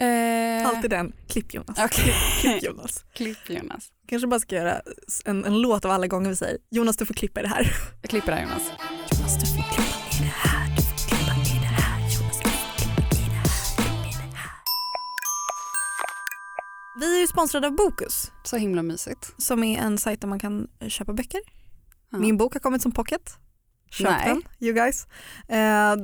Eh, 0.00 0.68
Alltid 0.68 0.90
den, 0.90 1.12
klipp 1.28 1.54
Jonas. 1.54 1.78
Okej, 1.78 2.14
Klipp 2.40 2.62
Jonas. 2.62 3.04
klipp 3.14 3.50
Jonas. 3.50 3.88
Kanske 4.08 4.28
bara 4.28 4.40
ska 4.40 4.54
göra 4.56 4.80
en, 5.24 5.44
en 5.44 5.60
låt 5.60 5.84
av 5.84 5.90
alla 5.90 6.06
gånger 6.06 6.30
vi 6.30 6.36
säger 6.36 6.58
Jonas 6.70 6.96
du 6.96 7.06
får 7.06 7.14
klippa 7.14 7.40
i 7.40 7.42
det 7.42 7.48
här. 7.48 7.72
Jag 8.02 8.10
klipper 8.10 8.32
det 8.32 8.36
här 8.38 8.42
Jonas. 8.44 8.62
Jonas 9.12 9.38
du 9.40 9.46
får 9.46 9.62
klippa 9.72 10.16
i 10.16 10.20
det 10.20 10.32
här, 10.34 10.76
du 10.76 10.82
får 10.82 11.08
klippa 11.08 11.32
i 11.40 11.58
det 11.60 11.66
här, 11.66 12.00
Jonas 12.00 12.40
du 12.40 12.48
får 12.48 12.68
klippa 12.78 13.14
i 13.14 13.28
det 13.28 13.34
här, 13.36 13.52
klippa 14.02 14.24
i 14.24 14.30
det 14.30 14.36
här. 14.36 14.52
Vi 17.00 17.16
är 17.16 17.20
ju 17.20 17.26
sponsrade 17.26 17.66
av 17.66 17.76
Bokus 17.76 18.32
Så 18.44 18.56
himla 18.56 18.82
mysigt. 18.82 19.34
som 19.38 19.64
är 19.64 19.78
en 19.78 19.98
sajt 19.98 20.20
där 20.20 20.28
man 20.28 20.38
kan 20.38 20.68
köpa 20.88 21.12
böcker. 21.12 21.40
Ja. 22.10 22.18
Min 22.18 22.36
bok 22.36 22.52
har 22.52 22.60
kommit 22.60 22.82
som 22.82 22.92
pocket. 22.92 23.36
Köp 23.90 24.10
Nej. 24.10 24.26
den, 24.28 24.42
you 24.60 24.72
guys. 24.74 25.06
Eh, 25.48 25.96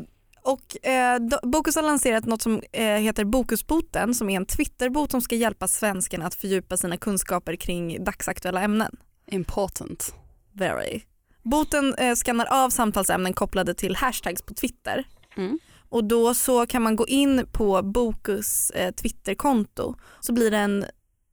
och 0.45 0.87
eh, 0.87 1.21
Bokus 1.43 1.77
har 1.77 1.83
lanserat 1.83 2.27
något 2.27 2.43
som 2.43 2.63
eh, 2.73 2.85
heter 2.85 3.25
Bokusboten 3.25 4.15
som 4.15 4.31
är 4.31 4.37
en 4.37 4.47
Twitterbot 4.47 5.11
som 5.11 5.21
ska 5.21 5.35
hjälpa 5.37 5.69
svenskarna 5.69 6.27
att 6.27 6.35
fördjupa 6.35 6.77
sina 6.77 6.97
kunskaper 6.97 7.57
kring 7.57 8.05
dagsaktuella 8.05 8.61
ämnen. 8.63 8.97
Important. 9.27 10.15
Very. 10.53 11.01
Boten 11.43 11.95
eh, 11.95 12.15
skannar 12.15 12.47
av 12.65 12.71
samtalsämnen 12.71 13.33
kopplade 13.33 13.75
till 13.75 13.97
hashtags 13.97 14.43
på 14.43 14.55
Twitter 14.55 15.05
Mm. 15.37 15.59
och 15.89 16.05
då 16.05 16.35
så 16.35 16.67
kan 16.67 16.83
man 16.83 16.97
gå 16.97 17.07
in 17.07 17.47
på 17.53 17.83
Bokus 17.83 18.71
eh, 18.71 18.95
Twitterkonto 18.95 19.95
så 20.21 20.33
blir 20.33 20.51
det 20.51 20.57
en 20.59 20.85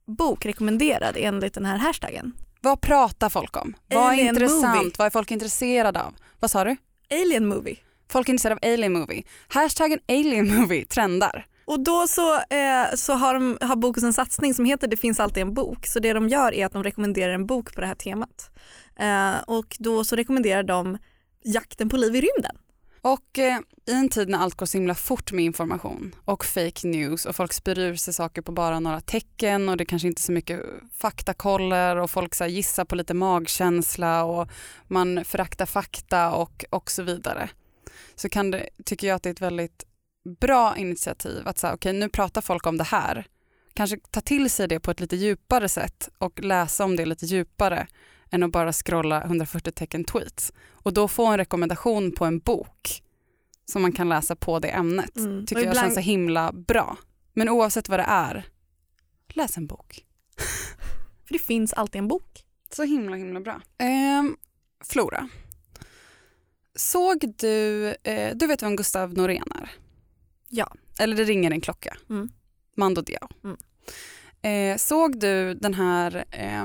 bok 0.06 0.46
rekommenderad 0.46 1.16
enligt 1.18 1.54
den 1.54 1.64
här 1.64 1.76
hashtaggen. 1.78 2.32
Vad 2.60 2.80
pratar 2.80 3.28
folk 3.28 3.56
om? 3.56 3.74
Vad 3.88 4.12
är 4.14 4.18
intressant? 4.18 4.76
movie. 4.76 4.92
Vad 4.98 5.06
är 5.06 5.10
folk 5.10 5.30
intresserade 5.30 6.02
av? 6.02 6.14
Vad 6.40 6.50
sa 6.50 6.64
du? 6.64 6.76
Alien 7.10 7.46
movie. 7.46 7.76
Folk 8.12 8.28
är 8.28 8.32
intresserade 8.32 8.66
av 8.66 8.72
alien 8.72 8.92
movie. 8.92 9.22
Hashtaggen 9.48 9.98
alien 10.08 10.56
movie 10.56 10.84
trendar. 10.84 11.46
Och 11.64 11.80
då 11.80 12.06
så, 12.08 12.34
eh, 12.34 12.94
så 12.94 13.12
har, 13.12 13.34
de, 13.34 13.58
har 13.60 13.76
Bokus 13.76 14.04
en 14.04 14.12
satsning 14.12 14.54
som 14.54 14.64
heter 14.64 14.88
Det 14.88 14.96
finns 14.96 15.20
alltid 15.20 15.42
en 15.42 15.54
bok. 15.54 15.86
Så 15.86 16.00
det 16.00 16.12
de 16.12 16.28
gör 16.28 16.54
är 16.54 16.66
att 16.66 16.72
de 16.72 16.82
rekommenderar 16.82 17.32
en 17.32 17.46
bok 17.46 17.74
på 17.74 17.80
det 17.80 17.86
här 17.86 17.94
temat. 17.94 18.50
Eh, 18.98 19.42
och 19.46 19.76
då 19.78 20.04
så 20.04 20.16
rekommenderar 20.16 20.62
de 20.62 20.98
Jakten 21.44 21.88
på 21.88 21.96
liv 21.96 22.16
i 22.16 22.20
rymden. 22.20 22.56
Och 23.00 23.38
eh, 23.38 23.58
i 23.86 23.92
en 23.92 24.08
tid 24.08 24.28
när 24.28 24.38
allt 24.38 24.54
går 24.54 24.66
så 24.66 24.78
himla 24.78 24.94
fort 24.94 25.32
med 25.32 25.44
information 25.44 26.14
och 26.24 26.44
fake 26.44 26.88
news 26.88 27.26
och 27.26 27.36
folk 27.36 27.52
spyr 27.52 27.78
ur 27.78 27.94
sig 27.94 28.14
saker 28.14 28.42
på 28.42 28.52
bara 28.52 28.80
några 28.80 29.00
tecken 29.00 29.68
och 29.68 29.76
det 29.76 29.84
kanske 29.84 30.08
inte 30.08 30.20
är 30.20 30.22
så 30.22 30.32
mycket 30.32 30.60
faktakoller 30.96 31.96
och 31.96 32.10
folk 32.10 32.34
så 32.34 32.46
gissar 32.46 32.84
på 32.84 32.94
lite 32.94 33.14
magkänsla 33.14 34.24
och 34.24 34.48
man 34.88 35.24
föraktar 35.24 35.66
fakta 35.66 36.32
och, 36.32 36.64
och 36.70 36.90
så 36.90 37.02
vidare. 37.02 37.50
Så 38.14 38.28
kan 38.28 38.50
det, 38.50 38.68
tycker 38.84 39.06
jag 39.06 39.14
att 39.16 39.22
det 39.22 39.28
är 39.28 39.32
ett 39.32 39.40
väldigt 39.40 39.84
bra 40.40 40.76
initiativ 40.76 41.48
att 41.48 41.58
säga 41.58 41.74
okej 41.74 41.92
nu 41.92 42.08
pratar 42.08 42.40
folk 42.40 42.66
om 42.66 42.76
det 42.76 42.84
här. 42.84 43.26
Kanske 43.74 43.96
ta 44.10 44.20
till 44.20 44.50
sig 44.50 44.68
det 44.68 44.80
på 44.80 44.90
ett 44.90 45.00
lite 45.00 45.16
djupare 45.16 45.68
sätt 45.68 46.08
och 46.18 46.40
läsa 46.40 46.84
om 46.84 46.96
det 46.96 47.06
lite 47.06 47.26
djupare 47.26 47.86
än 48.30 48.42
att 48.42 48.50
bara 48.52 48.72
scrolla 48.72 49.22
140 49.24 49.72
tecken 49.72 50.04
tweets 50.04 50.52
och 50.72 50.92
då 50.92 51.08
få 51.08 51.26
en 51.26 51.36
rekommendation 51.36 52.12
på 52.12 52.24
en 52.24 52.38
bok 52.38 53.02
som 53.64 53.82
man 53.82 53.92
kan 53.92 54.08
läsa 54.08 54.36
på 54.36 54.58
det 54.58 54.68
ämnet 54.68 55.16
Mm. 55.16 55.46
tycker 55.46 55.56
Och 55.56 55.62
jag 55.66 55.70
ibland- 55.70 55.84
känns 55.86 55.94
så 55.94 56.00
himla 56.00 56.52
bra. 56.52 56.96
Men 57.32 57.48
oavsett 57.48 57.88
vad 57.88 57.98
det 57.98 58.06
är, 58.08 58.46
läs 59.28 59.56
en 59.56 59.66
bok. 59.66 60.04
För 61.26 61.32
det 61.32 61.38
finns 61.38 61.72
alltid 61.72 61.98
en 61.98 62.08
bok. 62.08 62.44
Så 62.72 62.82
himla 62.82 63.16
himla 63.16 63.40
bra. 63.40 63.60
Ehm, 63.78 64.36
Flora, 64.84 65.28
såg 66.74 67.34
du, 67.38 67.86
eh, 68.02 68.36
du 68.36 68.46
vet 68.46 68.62
vem 68.62 68.76
Gustav 68.76 69.14
Norén 69.14 69.52
är? 69.54 69.70
Ja. 70.48 70.72
Eller 70.98 71.16
det 71.16 71.24
ringer 71.24 71.50
en 71.50 71.60
klocka. 71.60 71.96
Mm. 72.10 72.28
Mando 72.76 73.02
Diao. 73.02 73.28
Mm. 73.44 73.56
Eh, 74.42 74.76
såg 74.76 75.18
du 75.20 75.54
den 75.54 75.74
här 75.74 76.24
eh, 76.30 76.64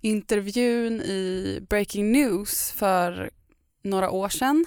intervjun 0.00 1.00
i 1.00 1.58
Breaking 1.68 2.12
News 2.12 2.72
för 2.72 3.30
några 3.82 4.10
år 4.10 4.28
sedan 4.28 4.66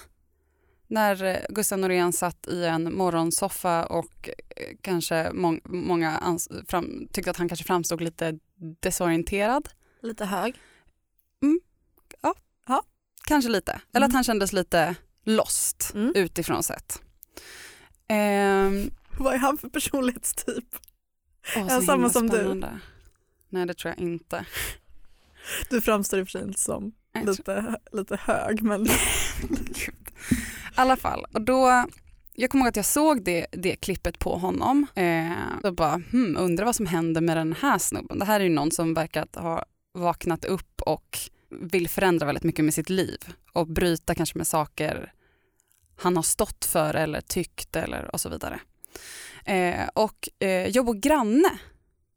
när 0.86 1.24
eh, 1.24 1.36
Gustav 1.48 1.78
Norén 1.78 2.12
satt 2.12 2.48
i 2.48 2.64
en 2.64 2.94
morgonsoffa 2.94 3.86
och 3.86 4.30
eh, 4.56 4.76
kanske 4.80 5.30
må 5.32 5.58
många 5.64 6.38
fram 6.68 7.08
tyckte 7.12 7.30
att 7.30 7.36
han 7.36 7.48
kanske 7.48 7.64
framstod 7.64 8.00
lite 8.00 8.38
desorienterad. 8.80 9.68
Lite 10.02 10.24
hög. 10.24 10.54
Kanske 13.28 13.50
lite. 13.50 13.72
Eller 13.94 14.06
att 14.06 14.10
Mm. 14.10 14.14
han 14.14 14.24
kändes 14.24 14.52
lite 14.52 14.94
lost 15.24 15.90
Mm. 15.94 16.12
utifrån 16.14 16.62
sett. 16.62 17.02
Ehm, 18.08 18.90
Vad 19.18 19.34
är 19.34 19.38
han 19.38 19.58
för 19.58 19.68
personlighetstyp? 19.68 20.64
åh, 21.56 21.66
Ja, 21.68 21.80
så 21.80 21.86
samma 21.86 22.10
som 22.10 22.28
du. 22.28 22.36
spännande. 22.36 22.80
Nej 23.48 23.66
det 23.66 23.74
tror 23.74 23.94
jag 23.96 24.06
inte. 24.06 24.44
Du 25.70 25.80
framstår 25.80 26.18
i 26.20 26.22
och 26.22 26.26
för 26.26 26.30
sig 26.38 26.42
inte 26.42 26.60
som 26.60 26.92
Jag 27.12 27.22
tror- 27.22 27.32
lite, 27.32 27.76
lite 27.92 28.16
hög 28.16 28.62
men. 28.62 28.86
I 28.86 28.90
alla 30.74 30.96
fall, 30.96 31.26
och 31.32 31.42
då, 31.42 31.84
jag 32.32 32.50
kommer 32.50 32.64
ihåg 32.64 32.68
att 32.68 32.76
jag 32.76 32.84
såg 32.84 33.24
det, 33.24 33.46
det 33.52 33.76
klippet 33.76 34.18
på 34.18 34.36
honom 34.36 34.86
eh, 34.94 35.32
och 35.64 35.74
bara 35.74 36.02
hmm, 36.10 36.36
undrar 36.36 36.64
vad 36.64 36.76
som 36.76 36.86
händer 36.86 37.20
med 37.20 37.36
den 37.36 37.52
här 37.52 37.78
snubben. 37.78 38.18
Det 38.18 38.24
här 38.24 38.40
är 38.40 38.44
ju 38.44 38.50
någon 38.50 38.70
som 38.70 38.94
verkar 38.94 39.40
ha 39.40 39.64
vaknat 39.94 40.44
upp 40.44 40.82
och 40.82 41.18
vill 41.50 41.88
förändra 41.88 42.26
väldigt 42.26 42.44
mycket 42.44 42.64
med 42.64 42.74
sitt 42.74 42.90
liv 42.90 43.18
och 43.52 43.66
bryta 43.66 44.14
kanske 44.14 44.38
med 44.38 44.46
saker 44.46 45.12
han 45.96 46.16
har 46.16 46.22
stått 46.22 46.64
för 46.64 46.94
eller 46.94 47.20
tyckt 47.20 47.76
eller 47.76 48.10
och 48.12 48.20
så 48.20 48.28
vidare. 48.28 48.60
Eh, 49.44 49.88
och 49.94 50.28
eh, 50.38 50.48
jag 50.68 50.84
bor 50.84 50.94
granne 50.94 51.50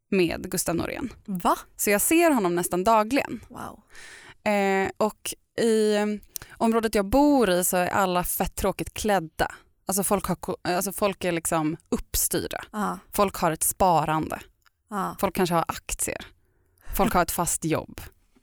med 0.10 0.52
Gustav 0.52 0.76
Norén 0.76 1.14
va? 1.26 1.58
så 1.78 1.90
jag 1.90 2.02
ser 2.02 2.32
honom 2.32 2.56
nästan 2.56 2.84
dagligen. 2.84 3.40
Wow. 3.50 3.84
Eh, 4.54 4.90
och 4.98 5.34
i 5.62 5.96
eh, 5.96 6.06
området 6.58 6.96
jag 6.96 7.06
bor 7.06 7.50
i 7.50 7.64
så 7.64 7.78
är 7.78 7.88
alla 7.88 8.24
fett 8.24 8.56
tråkigt 8.56 8.94
klädda. 8.94 9.52
Alltså 9.86 10.04
folk, 10.04 10.26
har, 10.26 10.38
alltså 10.62 10.92
folk 10.92 11.24
är 11.24 11.32
liksom 11.32 11.78
uppstyrda. 11.90 12.64
Ja, 12.72 13.00
Folk 13.12 13.36
har 13.36 13.52
ett 13.52 13.64
sparande. 13.64 14.40
ja. 14.90 15.16
Folk 15.20 15.36
kanske 15.36 15.56
har 15.56 15.66
aktier. 15.68 16.26
Folk 16.96 17.14
har 17.14 17.22
ett 17.22 17.32
fast 17.32 17.66
jobb. 17.66 18.02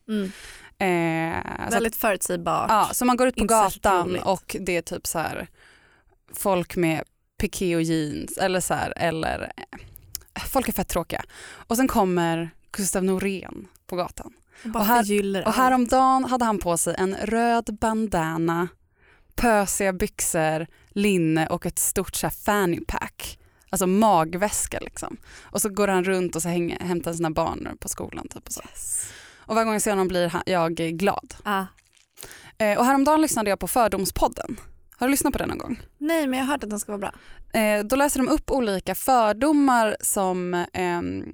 Mm. 0.08 0.32
Eh, 0.78 1.70
Väldigt 1.70 1.96
förutsägbart. 1.96 2.66
ja, 2.70 2.88
så 2.92 3.04
man 3.04 3.16
går 3.16 3.28
ut 3.28 3.36
på 3.36 3.44
gatan 3.44 4.08
roligt. 4.08 4.22
och 4.24 4.56
det 4.60 4.76
är 4.76 4.82
typ 4.82 5.06
så 5.06 5.18
här 5.18 5.46
folk 6.34 6.76
med 6.76 7.02
piké 7.40 7.76
och 7.76 7.82
jeans 7.82 8.38
eller 8.38 8.60
så 8.60 8.74
här, 8.74 8.92
eller 8.96 9.52
eh, 9.56 10.42
folk 10.48 10.68
är 10.68 10.72
fett 10.72 10.88
tråkiga. 10.88 11.22
Och 11.50 11.76
sen 11.76 11.88
kommer 11.88 12.50
Gustav 12.72 13.04
Norén 13.04 13.68
på 13.86 13.96
gatan. 13.96 14.32
Och 14.74 14.84
här- 14.84 15.02
Och 15.46 15.52
häromdagen 15.54 16.24
hade 16.24 16.44
han 16.44 16.58
på 16.58 16.76
sig 16.76 16.94
en 16.98 17.16
röd 17.22 17.78
bandana, 17.80 18.68
pösiga 19.34 19.92
byxor, 19.92 20.66
linne 20.90 21.46
och 21.46 21.66
ett 21.66 21.78
stort 21.78 22.14
så 22.14 22.26
här 22.26 22.30
fanny 22.44 22.80
pack. 22.88 23.38
Alltså 23.70 23.86
magväska 23.86 24.78
liksom. 24.80 25.16
Och 25.40 25.62
så 25.62 25.68
går 25.68 25.88
han 25.88 26.04
runt 26.04 26.36
och 26.36 26.42
så 26.42 26.48
hänger, 26.48 26.80
hämtar 26.80 27.12
sina 27.12 27.30
barn 27.30 27.76
på 27.80 27.88
skolan. 27.88 28.28
Typ 28.28 28.46
och, 28.46 28.52
så. 28.52 28.62
Yes. 28.70 29.08
Och 29.48 29.54
varje 29.54 29.64
gång 29.64 29.72
jag 29.72 29.82
ser 29.82 29.90
honom 29.90 30.08
blir 30.08 30.32
jag 30.46 30.74
glad. 30.74 31.34
Ah. 31.42 31.64
Eh, 32.58 32.78
och 32.78 32.84
häromdagen 32.84 33.22
lyssnade 33.22 33.50
jag 33.50 33.58
på 33.58 33.68
Fördomspodden. 33.68 34.60
Har 34.96 35.06
du 35.06 35.10
lyssnat 35.10 35.32
på 35.32 35.38
den 35.38 35.48
någon 35.48 35.58
gång? 35.58 35.80
Nej 35.98 36.26
men 36.26 36.38
jag 36.38 36.46
har 36.46 36.52
hört 36.52 36.64
att 36.64 36.70
den 36.70 36.80
ska 36.80 36.92
vara 36.96 36.98
bra. 36.98 37.12
Eh, 37.60 37.84
då 37.84 37.96
läser 37.96 38.20
de 38.20 38.28
upp 38.28 38.50
olika 38.50 38.94
fördomar 38.94 39.96
som 40.00 40.64
ehm, 40.72 41.24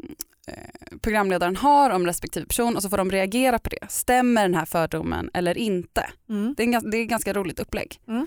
eh, 0.47 0.99
programledaren 1.03 1.57
har 1.57 1.91
om 1.91 2.07
respektive 2.07 2.47
person 2.47 2.77
och 2.77 2.83
så 2.83 2.91
får 2.91 2.97
de 2.97 3.11
reagera 3.11 3.59
på 3.59 3.71
det. 3.71 3.87
Stämmer 3.89 4.43
den 4.43 4.55
här 4.55 4.65
fördomen 4.65 5.31
eller 5.35 5.59
inte? 5.59 6.11
Mm. 6.29 6.55
Det 6.57 6.63
är, 6.63 6.75
en, 6.75 6.91
det 6.91 6.97
är 6.97 7.05
ganska 7.05 7.33
roligt 7.33 7.61
upplägg. 7.61 8.01
Mm. 8.09 8.27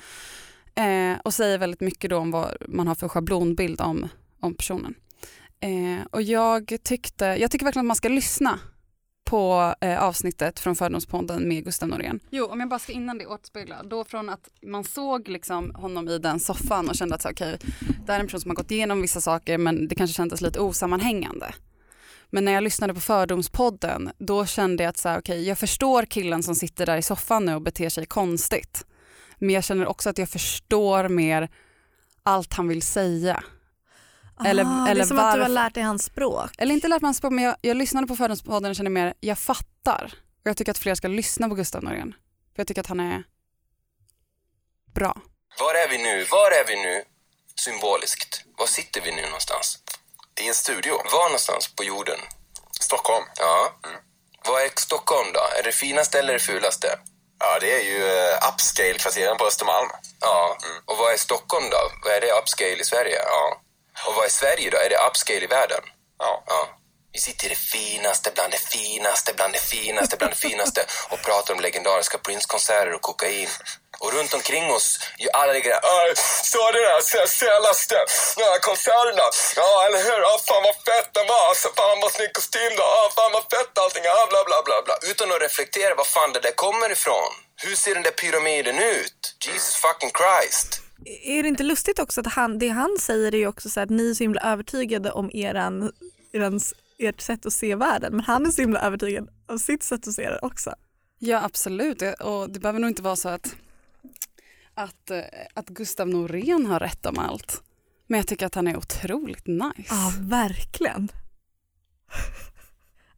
Eh, 0.75 1.19
och 1.23 1.33
säger 1.33 1.57
väldigt 1.57 1.81
mycket 1.81 2.09
då 2.09 2.17
om 2.17 2.31
vad 2.31 2.55
man 2.67 2.87
har 2.87 2.95
för 2.95 3.07
schablonbild 3.07 3.81
om, 3.81 4.09
om 4.39 4.53
personen. 4.53 4.95
Eh, 5.59 6.05
och 6.11 6.21
jag 6.21 6.77
tyckte, 6.83 7.25
jag 7.25 7.51
tycker 7.51 7.65
verkligen 7.65 7.85
att 7.85 7.87
man 7.87 7.95
ska 7.95 8.09
lyssna 8.09 8.59
på 9.27 9.75
eh, 9.81 10.03
avsnittet 10.03 10.59
från 10.59 10.75
Fördomspodden 10.75 11.47
med 11.47 11.63
Gustav 11.65 11.89
Norén. 11.89 12.19
Jo, 12.29 12.45
om 12.45 12.59
jag 12.59 12.69
bara 12.69 12.79
ska 12.79 12.91
innan 12.91 13.17
det 13.17 13.25
återspegla, 13.25 13.83
då 13.83 14.03
från 14.03 14.29
att 14.29 14.49
man 14.61 14.83
såg 14.83 15.27
liksom 15.27 15.75
honom 15.75 16.09
i 16.09 16.17
den 16.17 16.39
soffan 16.39 16.89
och 16.89 16.95
kände 16.95 17.15
att 17.15 17.21
så, 17.21 17.29
okay, 17.29 17.57
det 18.05 18.11
här 18.11 18.15
är 18.15 18.19
en 18.19 18.27
person 18.27 18.41
som 18.41 18.51
har 18.51 18.55
gått 18.55 18.71
igenom 18.71 19.01
vissa 19.01 19.21
saker 19.21 19.57
men 19.57 19.87
det 19.87 19.95
kanske 19.95 20.13
kändes 20.13 20.41
lite 20.41 20.59
osammanhängande. 20.59 21.53
Men 22.29 22.45
när 22.45 22.51
jag 22.51 22.63
lyssnade 22.63 22.93
på 22.93 22.99
Fördomspodden 22.99 24.11
då 24.17 24.45
kände 24.45 24.83
jag 24.83 24.89
att 24.89 24.97
så 24.97 25.09
här, 25.09 25.35
jag 25.35 25.57
förstår 25.57 26.05
killen 26.05 26.43
som 26.43 26.55
sitter 26.55 26.85
där 26.85 26.97
i 26.97 27.01
soffan 27.01 27.45
nu 27.45 27.55
och 27.55 27.61
beter 27.61 27.89
sig 27.89 28.05
konstigt. 28.05 28.85
Men 29.39 29.49
jag 29.49 29.63
känner 29.63 29.87
också 29.87 30.09
att 30.09 30.17
jag 30.17 30.29
förstår 30.29 31.09
mer 31.09 31.49
allt 32.23 32.53
han 32.53 32.67
vill 32.67 32.81
säga. 32.81 33.43
Eller- 34.45 34.63
ah, 34.63 34.85
det 34.85 34.91
eller 34.91 35.01
är 35.03 35.05
som 35.07 35.19
att 35.19 35.21
du 35.21 35.29
har 35.29 35.37
varför- 35.37 35.53
lärt 35.53 35.73
dig 35.73 35.83
hans 35.83 36.03
språk. 36.03 36.51
Eller 36.57 36.73
inte 36.73 36.87
lärt 36.87 37.01
mig 37.01 37.07
hans 37.07 37.17
språk 37.17 37.31
men 37.33 37.43
jag, 37.43 37.55
jag 37.61 37.77
lyssnade 37.77 38.07
på 38.07 38.15
Fördomspodden 38.15 38.69
och 38.69 38.75
kände 38.75 38.91
mer, 38.91 39.13
jag 39.19 39.39
fattar. 39.39 40.13
Och 40.43 40.47
jag 40.49 40.57
tycker 40.57 40.71
att 40.71 40.77
fler 40.77 40.95
ska 40.95 41.07
lyssna 41.07 41.49
på 41.49 41.55
Gustav 41.55 41.83
Norén. 41.83 42.15
För 42.55 42.59
jag 42.59 42.67
tycker 42.67 42.81
att 42.81 42.87
han 42.87 42.99
är 42.99 43.23
bra. 44.93 45.17
Var 45.59 45.73
är 45.73 45.89
vi 45.89 45.97
nu? 45.97 46.23
Var 46.31 46.51
är 46.51 46.67
vi 46.67 46.75
nu? 46.75 47.03
Symboliskt. 47.55 48.43
Var 48.57 48.67
sitter 48.67 49.01
vi 49.01 49.11
nu 49.11 49.21
någonstans? 49.21 49.79
I 50.41 50.47
en 50.47 50.53
studio. 50.53 50.93
Var 51.13 51.23
någonstans 51.25 51.75
på 51.75 51.83
jorden? 51.83 52.19
Stockholm. 52.71 53.25
Ja. 53.39 53.79
Vad 54.47 54.61
är 54.61 54.69
Stockholm 54.75 55.27
då? 55.33 55.39
Är 55.59 55.63
det 55.63 55.71
finaste 55.71 56.19
eller 56.19 56.33
det 56.33 56.39
fulaste? 56.39 56.87
Ja, 57.39 57.59
det 57.59 57.71
är 57.79 57.83
ju 57.91 57.97
uh, 58.03 58.49
upscale-kvarteren 58.53 59.37
på 59.37 59.45
Östermalm. 59.45 59.89
Ja. 60.21 60.57
Och 60.85 60.97
vad 60.97 61.13
är 61.13 61.17
Stockholm 61.17 61.65
då? 61.69 61.77
Vad 62.03 62.13
är 62.13 62.21
det 62.21 62.31
upscale 62.41 62.81
i 62.81 62.83
Sverige? 62.83 63.19
Ja. 63.25 63.61
Och 64.05 64.15
vad 64.15 64.25
är 64.25 64.29
Sverige 64.29 64.69
då? 64.69 64.77
Är 64.77 64.89
det 64.89 64.97
upscale 65.09 65.39
i 65.43 65.47
världen? 65.47 65.81
Ja. 66.19 66.43
Ja. 66.47 66.69
Vi 67.13 67.19
sitter 67.19 67.45
i 67.45 67.49
det 67.49 67.55
finaste 67.55 68.31
bland 68.35 68.51
det 68.53 68.59
finaste 68.59 69.33
bland 69.33 69.53
det 69.53 69.59
finaste 69.59 70.17
bland 70.17 70.33
det 70.33 70.37
finaste 70.37 70.85
och 71.09 71.21
pratar 71.21 71.53
om 71.53 71.59
legendariska 71.59 72.17
Prince-konserter 72.17 72.93
och 72.93 73.01
kokain. 73.01 73.49
Och 73.99 74.13
runt 74.13 74.33
omkring 74.33 74.71
oss, 74.73 74.99
ju 75.19 75.29
alla 75.33 75.53
ligger 75.53 75.69
där. 75.69 76.09
"Äh, 76.09 76.13
Så 76.43 76.71
det 76.71 76.79
där 76.81 77.01
se- 77.01 77.27
senaste 77.27 77.95
konserterna. 78.61 79.29
Ja, 79.55 79.85
eller 79.87 79.97
hur? 80.03 80.19
Ja, 80.21 80.39
fan 80.47 80.63
vad 80.63 80.75
fett 80.75 81.13
den 81.13 81.27
var. 81.27 81.47
Alltså, 81.49 81.69
fan 81.77 81.99
vad 82.01 82.11
snygg 82.13 82.33
kostym 82.33 82.75
då. 82.75 82.83
Ja, 82.83 83.11
fan 83.15 83.31
vad 83.31 83.43
fett 83.43 83.77
allting. 83.77 84.03
Ja, 84.03 84.27
bla, 84.29 84.43
bla, 84.45 84.61
bla, 84.65 84.81
bla. 84.85 84.97
Utan 85.01 85.31
att 85.31 85.41
reflektera 85.41 85.95
var 85.95 86.03
fan 86.03 86.33
det 86.33 86.39
där 86.39 86.51
kommer 86.51 86.91
ifrån. 86.91 87.33
Hur 87.61 87.75
ser 87.75 87.93
den 87.93 88.03
där 88.03 88.11
pyramiden 88.11 88.79
ut? 88.79 89.35
Jesus 89.45 89.75
fucking 89.75 90.11
Christ. 90.11 90.76
Är 91.05 91.43
det 91.43 91.49
inte 91.49 91.63
lustigt 91.63 91.99
också 91.99 92.21
att 92.21 92.27
han, 92.27 92.59
det 92.59 92.69
han 92.69 92.97
säger 92.99 93.35
är 93.35 93.37
ju 93.37 93.47
också 93.47 93.69
så 93.69 93.79
att 93.79 93.89
ni 93.89 94.09
är 94.09 94.13
så 94.13 94.23
himla 94.23 94.41
övertygade 94.41 95.11
om 95.11 95.31
eran, 95.33 95.91
erans, 96.31 96.73
ert 96.97 97.21
sätt 97.21 97.45
att 97.45 97.53
se 97.53 97.75
världen 97.75 98.15
men 98.15 98.25
han 98.25 98.45
är 98.45 98.51
så 98.51 98.61
himla 98.61 98.79
övertygad 98.79 99.29
av 99.47 99.57
sitt 99.57 99.83
sätt 99.83 100.07
att 100.07 100.13
se 100.13 100.29
det 100.29 100.39
också. 100.41 100.73
Ja 101.19 101.43
absolut 101.43 102.01
och 102.19 102.49
det 102.49 102.59
behöver 102.59 102.79
nog 102.79 102.89
inte 102.89 103.01
vara 103.01 103.15
så 103.15 103.29
att, 103.29 103.55
att, 104.73 105.11
eh, 105.11 105.21
att 105.53 105.69
Gustav 105.69 106.07
Norén 106.07 106.65
har 106.65 106.79
rätt 106.79 107.05
om 107.05 107.19
allt. 107.19 107.63
Men 108.07 108.17
jag 108.17 108.27
tycker 108.27 108.45
att 108.45 108.55
han 108.55 108.67
är 108.67 108.77
otroligt 108.77 109.47
nice. 109.47 109.89
Ja 109.89 110.13
verkligen. 110.19 111.11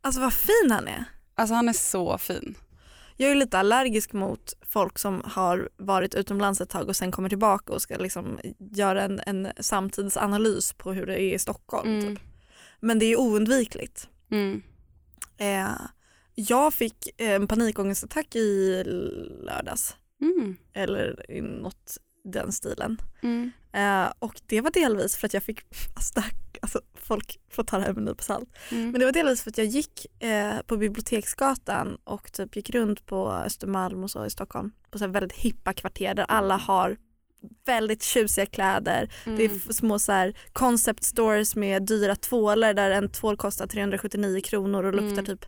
Alltså 0.02 0.22
vad 0.22 0.34
fin 0.34 0.72
han 0.72 0.88
är. 0.88 1.06
Alltså 1.36 1.56
han 1.56 1.70
är 1.70 1.74
så 1.74 2.18
fin. 2.18 2.56
Jag 3.22 3.32
är 3.32 3.36
lite 3.36 3.60
allergisk 3.60 4.14
mot 4.14 4.54
folk 4.62 5.00
som 5.00 5.22
har 5.26 5.70
varit 5.78 6.16
utomlands 6.16 6.62
ett 6.62 6.70
tag 6.70 6.88
och 6.90 6.96
sen 6.96 7.12
kommer 7.12 7.30
tillbaka 7.30 7.74
och 7.74 7.82
ska 7.82 7.98
liksom 7.98 8.40
göra 8.60 9.02
en, 9.02 9.22
en 9.26 9.48
samtidsanalys 9.60 10.74
på 10.74 10.94
hur 10.94 11.06
det 11.06 11.22
är 11.22 11.36
i 11.36 11.40
Stockholm. 11.40 11.90
Mm. 11.90 12.16
Typ. 12.16 12.26
Men 12.80 13.00
det 13.00 13.06
är 13.06 13.20
oundvikligt. 13.20 14.10
Mm. 14.32 14.62
Eh, 15.38 15.82
jag 16.36 16.74
fick 16.74 17.10
en 17.18 17.48
panikångestattack 17.48 18.36
i 18.36 18.84
lördags. 19.44 19.96
Mm. 20.22 20.58
Eller 20.74 21.32
i 21.32 21.42
något 21.42 21.98
den 22.32 22.52
stilen. 22.52 23.02
Mm. 23.22 23.52
Eh, 23.74 24.12
och 24.20 24.42
det 24.46 24.62
var 24.62 24.72
delvis 24.72 25.16
för 25.18 25.26
att 25.28 25.34
jag 25.34 25.44
fick, 25.44 25.60
alltså, 25.96 26.14
det 26.16 26.22
här, 26.22 26.32
alltså 26.62 26.82
folk 26.96 27.40
får 27.52 27.64
ta 27.64 27.78
det 27.78 27.84
här 27.84 27.94
med 27.94 27.98
en 27.98 28.06
nypa 28.06 28.24
salt. 28.24 28.50
Mm. 28.72 28.92
Men 28.92 29.00
det 29.00 29.06
var 29.06 29.12
delvis 29.14 29.42
för 29.44 29.50
att 29.50 29.58
jag 29.58 29.68
gick 29.68 30.06
eh, 30.24 30.58
på 30.68 30.78
Biblioteksgatan 30.78 31.98
och 32.04 32.32
typ 32.34 32.56
gick 32.56 32.70
runt 32.70 33.06
på 33.06 33.32
Östermalm 33.32 34.04
och 34.04 34.12
så 34.12 34.26
i 34.26 34.30
Stockholm. 34.30 34.72
På 34.92 35.00
så 35.00 35.08
väldigt 35.08 35.38
hippa 35.38 35.74
kvarter 35.74 36.14
där 36.14 36.26
alla 36.28 36.58
har 36.58 36.98
väldigt 37.66 38.04
tjusiga 38.04 38.46
kläder. 38.46 39.10
Det 39.26 39.46
är 39.46 39.50
Mm. 39.50 39.60
små 39.60 40.00
så 40.00 40.12
här 40.12 40.34
concept 40.54 41.04
stores 41.04 41.56
med 41.56 41.84
dyra 41.86 42.16
tvålar 42.16 42.74
där 42.74 42.92
en 42.92 43.10
tvål 43.12 43.38
kostar 43.38 43.68
379 43.68 44.42
kronor 44.42 44.84
och 44.84 44.94
luktar 44.94 45.12
Mm. 45.24 45.26
typ 45.26 45.46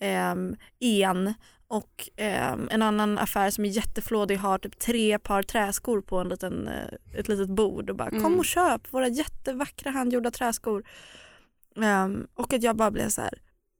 ehm, 0.00 0.56
en. 0.80 1.34
Och 1.70 2.08
ehm, 2.16 2.68
en 2.70 2.82
annan 2.82 3.18
affär 3.18 3.50
som 3.50 3.64
är 3.64 3.68
jätteflådig 3.68 4.36
har 4.36 4.58
typ 4.58 4.78
tre 4.78 5.18
par 5.18 5.42
träskor 5.42 6.00
på 6.00 6.18
en 6.18 6.28
liten, 6.28 6.68
eh, 6.68 7.18
ett 7.20 7.28
litet 7.28 7.48
bord 7.48 7.90
och 7.90 7.96
bara 7.96 8.10
kom 8.10 8.18
Mm. 8.18 8.38
och 8.38 8.44
köp 8.44 8.92
våra 8.92 9.08
jättevackra 9.08 9.90
handgjorda 9.90 10.30
träskor. 10.30 10.84
Ehm, 11.82 12.26
och 12.34 12.52
att 12.52 12.62
jag 12.62 12.76
bara 12.76 12.90
blev 12.90 13.08
så 13.08 13.20
här, 13.20 13.34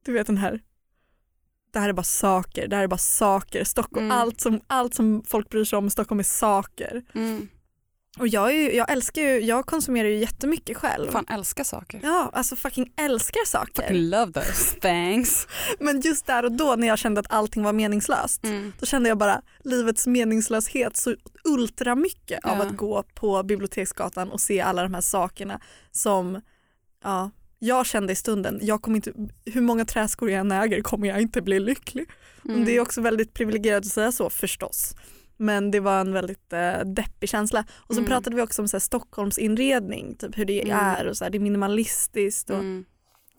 du 0.04 0.12
vet 0.12 0.26
den 0.26 0.36
här 0.38 0.60
det 1.72 1.78
här 1.78 1.88
är 1.88 1.92
bara 1.92 2.02
saker, 2.02 2.68
det 2.68 2.76
här 2.76 2.82
är 2.82 2.88
bara 2.88 2.98
saker. 2.98 3.64
Stockholm, 3.64 4.06
Mm. 4.06 4.18
allt, 4.18 4.40
som, 4.40 4.60
allt 4.66 4.94
som 4.94 5.22
folk 5.26 5.48
bryr 5.48 5.64
sig 5.64 5.76
om 5.76 5.86
i 5.86 5.90
Stockholm 5.90 6.18
är 6.18 6.24
saker. 6.24 7.02
Mm. 7.14 7.48
Och 8.20 8.28
jag, 8.28 8.50
är 8.50 8.54
ju, 8.54 8.72
jag 8.74 8.90
älskar 8.92 9.22
ju, 9.22 9.40
jag 9.40 9.66
konsumerar 9.66 10.08
ju 10.08 10.16
jättemycket 10.16 10.76
själv. 10.76 11.10
Fan 11.10 11.26
älskar 11.30 11.64
saker. 11.64 12.00
Ja, 12.02 12.30
alltså 12.32 12.56
fucking 12.56 12.92
älskar 12.96 13.46
saker. 13.46 13.82
Fucking 13.82 14.08
love 14.10 14.32
those 14.32 14.74
things. 14.80 15.46
Men 15.80 16.00
just 16.00 16.26
där 16.26 16.44
och 16.44 16.52
då 16.52 16.76
när 16.76 16.86
jag 16.88 16.98
kände 16.98 17.20
att 17.20 17.30
allting 17.32 17.62
var 17.62 17.72
meningslöst, 17.72 18.44
Mm. 18.44 18.72
då 18.80 18.86
kände 18.86 19.08
jag 19.08 19.18
bara 19.18 19.42
livets 19.64 20.06
meningslöshet 20.06 20.96
så 20.96 21.14
ultra 21.44 21.94
mycket 21.94 22.44
av 22.44 22.58
Ja. 22.58 22.64
att 22.64 22.76
gå 22.76 23.02
på 23.14 23.42
Biblioteksgatan 23.42 24.30
och 24.30 24.40
se 24.40 24.60
alla 24.60 24.82
de 24.82 24.94
här 24.94 25.00
sakerna 25.00 25.60
som 25.92 26.40
ja, 27.04 27.30
jag 27.58 27.86
kände 27.86 28.12
i 28.12 28.16
stunden. 28.16 28.58
Jag 28.62 28.82
kommer 28.82 28.96
inte, 28.96 29.12
hur 29.44 29.60
många 29.60 29.84
träskor 29.84 30.30
jag 30.30 30.40
än 30.40 30.52
äger 30.52 30.82
kommer 30.82 31.08
jag 31.08 31.20
inte 31.20 31.42
bli 31.42 31.60
lycklig. 31.60 32.08
Mm. 32.44 32.64
Det 32.64 32.76
är 32.76 32.80
också 32.80 33.00
väldigt 33.00 33.34
privilegierat 33.34 33.84
att 33.86 33.92
säga 33.92 34.12
så 34.12 34.30
förstås. 34.30 34.94
Men 35.40 35.70
det 35.70 35.80
var 35.80 36.00
en 36.00 36.12
väldigt 36.12 36.52
eh, 36.52 36.78
deppig 36.80 37.28
känsla. 37.28 37.64
Och 37.70 37.94
så 37.94 38.00
Mm. 38.00 38.08
pratade 38.10 38.36
vi 38.36 38.42
också 38.42 38.62
om 38.62 38.68
så 38.68 38.76
här, 38.76 38.80
Stockholms 38.80 39.38
inredning, 39.38 40.14
typ 40.14 40.38
hur 40.38 40.44
det 40.44 40.62
Mm. 40.62 40.76
är 40.78 41.06
och 41.06 41.16
så 41.16 41.24
här, 41.24 41.30
det 41.30 41.38
är 41.38 41.40
minimalistiskt. 41.40 42.50
Och, 42.50 42.56
Mm. 42.58 42.84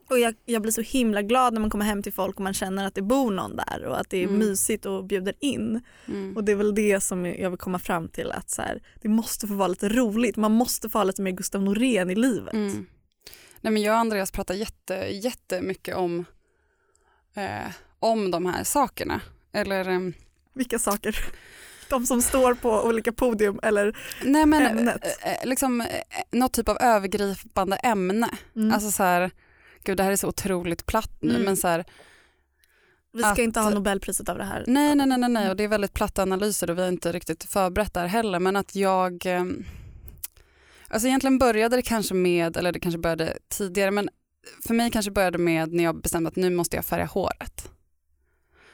och 0.10 0.20
jag, 0.20 0.36
jag 0.46 0.62
blir 0.62 0.72
så 0.72 0.82
himla 0.82 1.22
glad 1.22 1.54
när 1.54 1.62
man 1.62 1.70
kommer 1.70 1.86
hem 1.86 2.04
till 2.04 2.14
folk 2.14 2.36
och 2.36 2.42
man 2.42 2.54
känner 2.54 2.86
att 2.88 2.96
det 2.96 3.02
bor 3.02 3.32
någon 3.32 3.56
där 3.56 3.84
och 3.86 4.00
att 4.00 4.10
det 4.10 4.18
är 4.18 4.24
Mm. 4.28 4.40
mysigt 4.40 4.86
och 4.86 5.06
bjuder 5.06 5.34
in. 5.40 5.82
Mm. 6.08 6.36
Och 6.38 6.44
det 6.44 6.52
är 6.52 6.56
väl 6.56 6.76
det 6.76 7.00
som 7.00 7.26
jag 7.26 7.50
vill 7.50 7.60
komma 7.60 7.80
fram 7.80 8.08
till 8.08 8.32
att 8.32 8.50
så 8.50 8.62
här, 8.62 8.82
det 9.02 9.10
måste 9.10 9.48
få 9.48 9.54
vara 9.54 9.68
lite 9.68 9.90
roligt. 9.90 10.38
Man 10.38 10.52
måste 10.52 10.90
få 10.90 10.98
ha 10.98 11.04
lite 11.04 11.22
mer 11.22 11.32
Gustav 11.32 11.62
Norén 11.64 12.10
i 12.10 12.16
livet. 12.16 12.54
Mm. 12.54 12.86
Nej, 13.62 13.74
men 13.74 13.82
jag 13.82 13.94
och 13.94 14.00
Andreas 14.00 14.32
pratar 14.32 14.54
jätte, 14.54 14.94
jättemycket 14.96 15.96
om, 15.96 16.26
eh, 17.36 17.72
om 18.00 18.32
de 18.32 18.46
här 18.46 18.64
sakerna. 18.64 19.22
Eller, 19.52 19.86
ehm, 19.90 20.14
Vilka 20.54 20.80
saker? 20.80 21.16
De 21.90 22.06
som 22.06 22.22
står 22.22 22.54
på 22.54 22.84
olika 22.84 23.12
podium 23.12 23.60
eller 23.64 23.98
nej 24.24 24.46
men 24.46 24.66
Ämnet. 24.66 25.06
eh, 25.24 25.32
eh, 25.34 25.46
liksom 25.48 25.82
eh, 25.82 25.88
något 26.32 26.54
typ 26.54 26.70
av 26.70 26.78
övergripande 26.82 27.76
ämne. 27.76 28.30
mm. 28.56 28.74
Alltså 28.74 28.92
så 28.92 29.04
här, 29.04 29.32
gud 29.84 29.98
det 29.98 30.04
här 30.04 30.12
är 30.12 30.16
så 30.16 30.28
otroligt 30.28 30.86
platt 30.86 31.12
nu 31.22 31.30
Mm. 31.34 31.42
men 31.46 31.58
så 31.58 31.68
här, 31.68 31.86
vi 33.14 33.20
ska 33.22 33.32
att- 33.32 33.38
inte 33.38 33.60
ha 33.60 33.70
Nobelpriset 33.70 34.30
av 34.30 34.38
det 34.38 34.44
här. 34.44 34.64
nej 34.68 34.96
nej 34.96 35.08
nej 35.08 35.30
nej 35.30 35.50
och 35.50 35.56
det 35.56 35.64
är 35.64 35.68
väldigt 35.68 35.94
platta 35.94 36.22
analyser 36.22 36.70
och 36.70 36.78
vi 36.78 36.82
har 36.82 36.90
inte 36.90 37.12
riktigt 37.12 37.44
förberett 37.44 37.94
där 37.94 38.06
heller 38.08 38.40
men 38.40 38.56
att 38.56 38.76
jag, 38.76 39.24
alltså 40.88 41.08
egentligen 41.08 41.38
började 41.38 41.76
det 41.76 41.82
kanske 41.82 42.14
med, 42.14 42.58
eller 42.58 42.72
det 42.72 42.80
kanske 42.80 43.00
började 43.00 43.38
tidigare 43.50 43.92
men 43.92 44.10
för 44.68 44.74
mig 44.74 44.92
kanske 44.92 45.12
började 45.12 45.38
med 45.38 45.74
när 45.74 45.84
jag 45.84 46.02
bestämde 46.02 46.28
att 46.28 46.36
nu 46.36 46.50
måste 46.50 46.76
jag 46.76 46.86
färga 46.86 47.06
håret. 47.06 47.70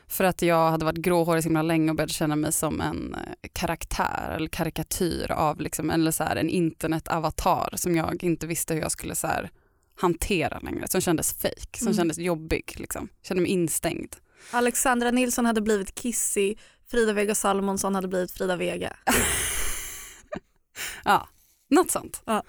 För 0.07 0.23
att 0.23 0.41
jag 0.41 0.71
hade 0.71 0.85
varit 0.85 0.97
gråhårig 0.97 1.43
så 1.43 1.49
himla 1.49 1.61
länge 1.61 1.89
och 1.89 1.95
började 1.95 2.13
känna 2.13 2.35
mig 2.35 2.51
som 2.51 2.81
en 2.81 3.13
eh, 3.15 3.49
karaktär 3.53 4.33
eller 4.35 4.47
karikatyr 4.47 5.31
av 5.31 5.59
liksom, 5.61 5.89
eller 5.89 6.11
så 6.11 6.23
här, 6.23 6.35
en 6.35 6.49
internetavatar 6.49 7.69
som 7.75 7.95
jag 7.95 8.23
inte 8.23 8.47
visste 8.47 8.73
hur 8.73 8.81
jag 8.81 8.91
skulle 8.91 9.15
så 9.15 9.27
här, 9.27 9.49
hantera 9.97 10.59
längre. 10.59 10.87
Som 10.87 11.01
kändes 11.01 11.33
fake, 11.33 11.77
som 11.77 11.87
Mm. 11.87 11.97
kändes 11.97 12.17
jobbig. 12.17 12.73
Liksom. 12.77 13.09
Kände 13.23 13.41
mig 13.43 13.51
instängd. 13.51 14.15
Alexandra 14.51 15.11
Nilsson 15.11 15.45
hade 15.45 15.61
blivit 15.61 15.95
Kissy, 15.95 16.55
Frida 16.87 17.13
Vega 17.13 17.35
Salomonsson 17.35 17.95
hade 17.95 18.07
blivit 18.07 18.31
Frida 18.31 18.55
Vega. 18.55 18.93
Ja, 21.05 21.27
något 21.69 21.91
sånt. 21.91 22.21
Ja. 22.25 22.43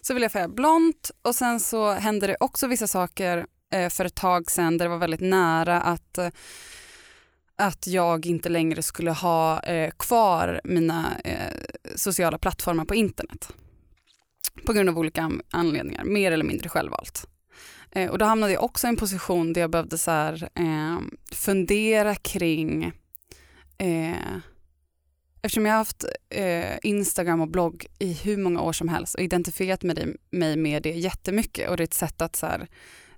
Så 0.00 0.14
ville 0.14 0.24
jag 0.24 0.32
färga 0.32 0.48
blont 0.48 1.10
och 1.22 1.34
sen 1.34 1.60
så 1.60 1.92
hände 1.92 2.26
det 2.26 2.36
också 2.40 2.66
vissa 2.66 2.86
saker 2.86 3.46
eh, 3.72 3.88
för 3.88 4.04
ett 4.04 4.14
tag 4.14 4.50
sedan 4.50 4.78
där 4.78 4.84
det 4.84 4.88
var 4.88 4.98
väldigt 4.98 5.20
nära 5.20 5.80
att, 5.80 6.18
eh, 6.18 6.28
att 7.60 7.86
jag 7.86 8.26
inte 8.26 8.48
längre 8.48 8.82
skulle 8.82 9.10
ha 9.10 9.60
eh, 9.60 9.90
kvar 9.96 10.60
mina 10.64 11.18
eh, 11.24 11.54
sociala 11.96 12.38
plattformar 12.38 12.84
på 12.84 12.94
internet. 12.94 13.52
På 14.66 14.72
grund 14.72 14.88
av 14.88 14.98
olika 14.98 15.30
anledningar, 15.50 16.04
mer 16.04 16.32
eller 16.32 16.44
mindre 16.44 16.68
självvalt. 16.68 17.26
Eh, 17.90 18.10
och 18.10 18.18
då 18.18 18.24
hamnade 18.24 18.52
jag 18.52 18.64
också 18.64 18.86
i 18.86 18.90
en 18.90 18.96
position 18.96 19.52
där 19.52 19.60
jag 19.60 19.70
behövde 19.70 19.98
så 19.98 20.10
här, 20.10 20.48
eh, 20.54 20.98
fundera 21.32 22.14
kring 22.14 22.92
eh, 23.78 24.16
Eftersom 25.42 25.66
jag 25.66 25.72
har 25.72 25.78
haft 25.78 26.04
eh, 26.30 26.78
Instagram 26.82 27.40
och 27.40 27.48
blogg 27.48 27.86
i 27.98 28.12
hur 28.12 28.36
många 28.36 28.60
år 28.60 28.72
som 28.72 28.88
helst 28.88 29.14
och 29.14 29.20
identifierat 29.20 29.82
med 29.82 29.96
det, 29.96 30.08
mig 30.30 30.56
med 30.56 30.82
det 30.82 30.90
jättemycket 30.90 31.70
och 31.70 31.76
det 31.76 31.82
är 31.82 31.84
ett 31.84 31.94
sätt 31.94 32.22
att 32.22 32.36
så 32.36 32.46
här, 32.46 32.68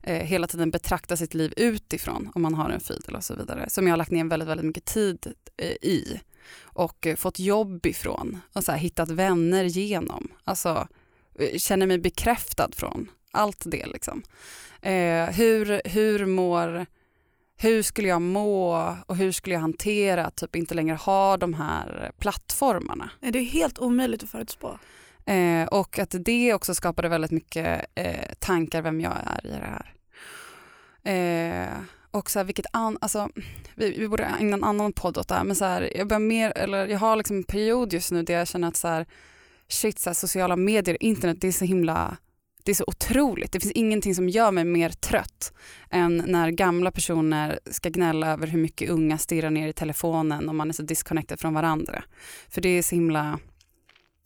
eh, 0.03 0.27
hela 0.27 0.47
tiden 0.47 0.71
betrakta 0.71 1.17
sitt 1.17 1.35
liv 1.35 1.55
utifrån 1.57 2.33
om 2.35 2.43
man 2.43 2.55
har 2.55 2.71
en 2.71 2.81
feed 2.81 3.03
och 3.15 3.25
så 3.25 3.35
vidare 3.35 3.71
som 3.71 3.87
jag 3.87 3.93
har 3.93 3.99
lagt 3.99 4.11
ner 4.11 4.25
väldigt, 4.25 4.49
väldigt 4.49 4.67
mycket 4.67 4.85
tid 4.85 5.33
eh, 5.57 5.71
i 5.71 6.21
och 6.63 7.07
eh, 7.07 7.17
fått 7.17 7.39
jobb 7.39 7.87
ifrån 7.87 8.39
och 8.53 8.65
så 8.65 8.73
här, 8.73 8.79
hittat 8.79 9.11
vänner 9.11 9.65
genom. 9.65 10.29
Alltså 10.45 10.89
eh, 11.39 11.59
känner 11.59 11.87
mig 11.87 11.99
bekräftad 11.99 12.69
från 12.73 13.11
allt 13.31 13.63
det 13.67 13.87
liksom. 13.87 14.23
Eh, 14.83 15.27
hur, 15.27 15.89
hur 15.89 16.27
mår 16.27 16.87
hur 17.57 17.83
skulle 17.83 18.09
jag 18.09 18.23
må 18.23 18.97
och 19.07 19.17
hur 19.17 19.33
skulle 19.33 19.55
jag 19.55 19.61
hantera 19.61 20.27
att 20.27 20.37
typ 20.37 20.57
inte 20.57 20.75
längre 20.75 20.97
ha 20.97 21.37
de 21.37 21.55
här 21.55 22.13
plattformarna. 22.19 23.11
Det 23.21 23.39
är 23.39 23.43
helt 23.43 23.79
omöjligt 23.79 24.23
att 24.23 24.31
förutspå. 24.31 24.79
Eh, 25.27 25.67
och 25.67 25.99
att 25.99 26.15
det 26.19 26.55
också 26.55 26.75
skapade 26.75 27.09
väldigt 27.09 27.31
mycket 27.31 27.87
eh, 27.95 28.35
tankar 28.39 28.83
vem 28.83 29.01
jag 29.01 29.17
är 29.27 29.47
i 29.47 29.51
det 29.51 29.69
här. 29.71 29.95
Eh, 31.05 31.79
och 32.11 32.31
så 32.31 32.39
här, 32.39 32.45
vilket 32.45 32.67
an, 32.73 32.99
alltså, 33.01 33.29
vi, 33.75 33.99
vi 33.99 34.09
borde 34.09 34.25
ägna 34.25 34.57
en 34.57 34.65
annan 34.65 34.93
podd 34.93 35.19
åt 35.19 35.29
det 35.29 35.35
här, 35.35 35.45
men 35.45 35.57
så 35.57 35.65
här, 35.65 35.97
jag, 35.97 36.09
börjar 36.09 36.21
mer, 36.21 36.53
eller 36.57 36.87
jag 36.87 36.99
har 36.99 37.17
liksom 37.17 37.37
en 37.37 37.45
period 37.45 37.93
just 37.93 38.13
nu 38.13 38.23
där 38.23 38.35
jag 38.35 38.49
känner 38.49 38.69
att 38.69 38.77
så 38.77 38.89
här, 38.89 39.07
shit, 39.69 39.99
så 39.99 40.11
här, 40.11 40.15
sociala 40.15 40.57
medier, 40.57 41.03
internet, 41.03 41.41
det 41.41 41.49
är 41.49 41.53
så 41.53 41.65
himla 41.65 42.17
det 42.65 42.73
är 42.73 42.75
så 42.75 42.85
otroligt. 42.87 43.53
Det 43.53 43.61
finns 43.61 43.73
ingenting 43.73 44.15
som 44.15 44.29
gör 44.29 44.51
mig 44.51 44.65
mer 44.65 44.91
trött 44.91 45.53
än 45.91 46.25
när 46.27 46.51
gamla 46.51 46.91
personer 46.91 47.59
ska 47.71 47.89
gnälla 47.89 48.33
över 48.33 48.47
hur 48.47 48.59
mycket 48.59 48.91
unga 48.91 49.19
stirrar 49.19 49.51
ner 49.51 49.69
i 49.69 49.73
telefonen 49.73 50.49
och 50.49 50.55
man 50.55 50.69
är 50.69 50.73
så 50.73 50.83
disconnected 50.83 51.41
från 51.41 51.55
varandra. 51.55 52.05
För 52.49 52.61
det 52.61 52.69
är 52.69 52.83
så 52.83 52.95
himla 52.95 53.39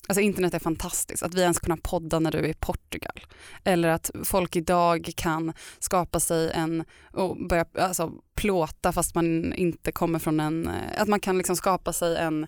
Alltså 0.08 0.20
internet 0.20 0.54
är 0.54 0.58
fantastiskt, 0.58 1.22
att 1.22 1.34
vi 1.34 1.40
ens 1.40 1.58
kunna 1.58 1.76
podda 1.76 2.18
när 2.18 2.30
du 2.30 2.38
är 2.38 2.48
i 2.48 2.54
Portugal. 2.54 3.20
Eller 3.64 3.88
att 3.88 4.10
folk 4.24 4.56
idag 4.56 5.10
kan 5.16 5.52
skapa 5.78 6.20
sig 6.20 6.50
en, 6.50 6.84
och 7.12 7.48
börja 7.48 7.64
alltså, 7.78 8.12
plåta 8.34 8.92
fast 8.92 9.14
man 9.14 9.52
inte 9.52 9.92
kommer 9.92 10.18
från 10.18 10.40
en, 10.40 10.68
eh, 10.68 11.02
att 11.02 11.08
man 11.08 11.20
kan 11.20 11.38
liksom 11.38 11.56
skapa 11.56 11.92
sig 11.92 12.16
en, 12.16 12.46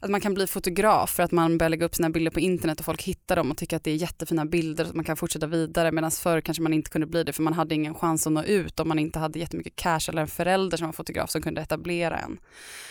att 0.00 0.10
man 0.10 0.20
kan 0.20 0.34
bli 0.34 0.46
fotograf 0.46 1.10
för 1.10 1.22
att 1.22 1.32
man 1.32 1.58
börjar 1.58 1.70
lägga 1.70 1.86
upp 1.86 1.94
sina 1.94 2.10
bilder 2.10 2.30
på 2.30 2.40
internet 2.40 2.78
och 2.78 2.84
folk 2.84 3.02
hittar 3.02 3.36
dem 3.36 3.50
och 3.50 3.56
tycker 3.56 3.76
att 3.76 3.84
det 3.84 3.90
är 3.90 3.94
jättefina 3.94 4.44
bilder 4.44 4.84
så 4.84 4.90
att 4.90 4.96
man 4.96 5.04
kan 5.04 5.16
fortsätta 5.16 5.46
vidare 5.46 5.92
medan 5.92 6.10
förr 6.10 6.40
kanske 6.40 6.62
man 6.62 6.72
inte 6.72 6.90
kunde 6.90 7.06
bli 7.06 7.24
det 7.24 7.32
för 7.32 7.42
man 7.42 7.52
hade 7.52 7.74
ingen 7.74 7.94
chans 7.94 8.26
att 8.26 8.32
nå 8.32 8.42
ut 8.42 8.80
om 8.80 8.88
man 8.88 8.98
inte 8.98 9.18
hade 9.18 9.38
jättemycket 9.38 9.76
cash 9.76 10.00
eller 10.08 10.22
en 10.22 10.28
förälder 10.28 10.76
som 10.76 10.86
var 10.86 10.92
fotograf 10.92 11.30
som 11.30 11.42
kunde 11.42 11.60
etablera 11.60 12.18
en. 12.18 12.38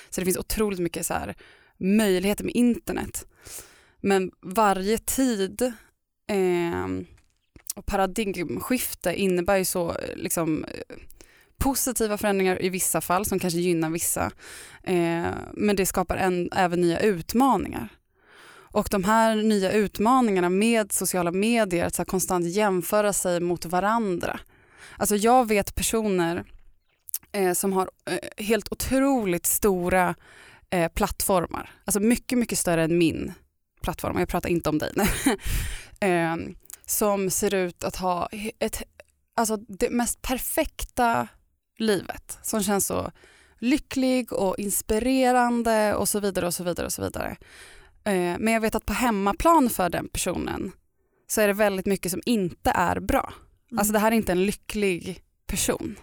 Så 0.09 0.21
det 0.21 0.25
finns 0.25 0.37
otroligt 0.37 0.79
mycket 0.79 1.05
så 1.05 1.13
här 1.13 1.35
möjligheter 1.77 2.43
med 2.43 2.55
internet. 2.55 3.25
Men 4.05 4.31
varje 4.41 4.97
tid 4.97 5.61
eh, 6.27 6.87
och 7.75 7.85
paradigmskifte 7.85 9.13
innebär 9.13 9.57
ju 9.57 9.65
så 9.65 9.89
eh, 9.89 10.15
liksom, 10.15 10.63
eh, 10.63 10.95
positiva 11.57 12.17
förändringar 12.17 12.61
i 12.61 12.69
vissa 12.69 13.01
fall 13.01 13.25
som 13.25 13.39
kanske 13.39 13.59
gynnar 13.59 13.89
vissa. 13.89 14.31
Eh, 14.83 15.27
men 15.53 15.75
det 15.75 15.85
skapar 15.85 16.17
en, 16.17 16.49
även 16.51 16.81
nya 16.81 16.99
utmaningar. 16.99 17.89
Och 18.51 18.87
de 18.91 19.03
här 19.03 19.35
nya 19.35 19.71
utmaningarna 19.71 20.49
med 20.49 20.91
sociala 20.91 21.31
medier, 21.31 21.85
att 21.85 21.95
så 21.95 22.05
konstant 22.05 22.45
jämföra 22.45 23.13
sig 23.13 23.39
mot 23.39 23.65
varandra. 23.65 24.39
Alltså 24.97 25.15
jag 25.15 25.47
vet 25.47 25.75
personer 25.75 26.43
eh, 27.31 27.53
som 27.53 27.73
har 27.73 27.89
eh, 28.09 28.45
helt 28.45 28.71
otroligt 28.71 29.45
stora 29.45 30.15
eh, 30.69 30.91
plattformar. 30.91 31.69
Alltså 31.85 31.99
mycket, 31.99 32.37
mycket 32.37 32.57
större 32.57 32.83
än 32.83 32.97
min 32.97 33.33
plattform. 33.85 34.19
Jag 34.19 34.27
pratar 34.27 34.49
inte 34.49 34.69
om 34.69 34.77
dig. 34.77 34.91
eh, 35.99 36.35
som 36.85 37.29
ser 37.29 37.53
ut 37.53 37.83
att 37.83 37.95
ha 37.95 38.29
ett, 38.59 38.83
alltså 39.35 39.57
det 39.57 39.89
mest 39.89 40.21
perfekta 40.21 41.27
livet. 41.77 42.37
Som 42.43 42.63
känns 42.63 42.87
så 42.87 43.11
lycklig 43.59 44.33
och 44.33 44.59
inspirerande 44.59 45.95
och 45.95 46.09
så 46.09 46.19
vidare 46.19 46.45
och 46.45 46.53
så 46.53 46.63
vidare 46.63 46.85
och 46.85 46.93
så 46.93 47.01
vidare. 47.01 47.37
Eh, 48.03 48.35
men 48.39 48.47
jag 48.47 48.61
vet 48.61 48.75
att 48.75 48.85
på 48.85 48.93
hemmaplan 48.93 49.69
för 49.69 49.89
den 49.89 50.07
personen 50.07 50.71
så 51.27 51.41
är 51.41 51.47
det 51.47 51.53
väldigt 51.53 51.85
mycket 51.85 52.11
som 52.11 52.21
inte 52.25 52.71
är 52.75 52.99
bra. 52.99 53.33
Mm. 53.71 53.79
Alltså 53.79 53.93
det 53.93 53.99
här 53.99 54.11
är 54.11 54.15
inte 54.15 54.31
en 54.31 54.45
lycklig 54.45 55.23
person. 55.47 55.95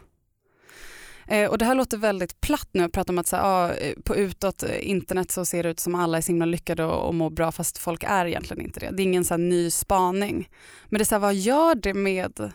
Eh, 1.28 1.50
och 1.50 1.58
det 1.58 1.64
här 1.64 1.74
låter 1.74 1.96
väldigt 1.96 2.40
platt 2.40 2.68
nu 2.72 2.84
att 2.84 2.92
prata 2.92 3.12
om 3.12 3.18
att 3.18 3.26
så 3.26 3.36
här, 3.36 3.44
ah, 3.44 3.72
eh, 3.72 3.94
på 4.04 4.16
utåt 4.16 4.62
eh, 4.62 4.90
internet 4.90 5.30
så 5.30 5.44
ser 5.44 5.62
det 5.62 5.68
ut 5.68 5.80
som 5.80 5.94
alla 5.94 6.18
är 6.18 6.22
så 6.22 6.26
himla 6.26 6.44
lyckade 6.44 6.84
och, 6.84 7.08
och 7.08 7.14
mår 7.14 7.30
bra 7.30 7.52
fast 7.52 7.78
folk 7.78 8.04
är 8.04 8.26
egentligen 8.26 8.62
inte 8.62 8.80
det. 8.80 8.90
Det 8.90 9.02
är 9.02 9.04
ingen 9.04 9.24
så 9.24 9.34
här 9.34 9.38
ny 9.38 9.70
spaning. 9.70 10.48
Men 10.88 10.98
det 10.98 11.02
är 11.02 11.06
så 11.06 11.14
här, 11.14 11.20
vad 11.20 11.34
gör 11.34 11.74
det 11.74 11.94
med 11.94 12.52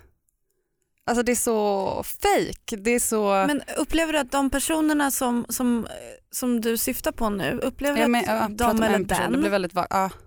Alltså 1.08 1.24
det 1.24 1.32
är 1.32 1.36
så 1.36 2.04
fake. 2.04 2.76
Det 2.78 2.92
är 2.92 3.00
så... 3.00 3.46
Men 3.48 3.62
upplever 3.78 4.14
du 4.14 4.20
att 4.20 4.32
de 4.32 4.50
personerna 4.50 5.12
som, 5.12 5.46
som, 5.50 5.88
som 6.32 6.62
du 6.62 6.78
syftar 6.78 7.12
på 7.12 7.30
nu, 7.30 7.60
upplever 7.64 8.02
du 8.02 8.08
men, 8.08 8.30
att 8.30 8.58
pratar 8.58 8.74
de 8.74 8.84
eller 8.84 8.96
en 8.96 9.08
person, 9.08 9.24
det 9.24 9.38
blir 9.38 9.42
den, 9.42 9.52
väldigt 9.52 9.72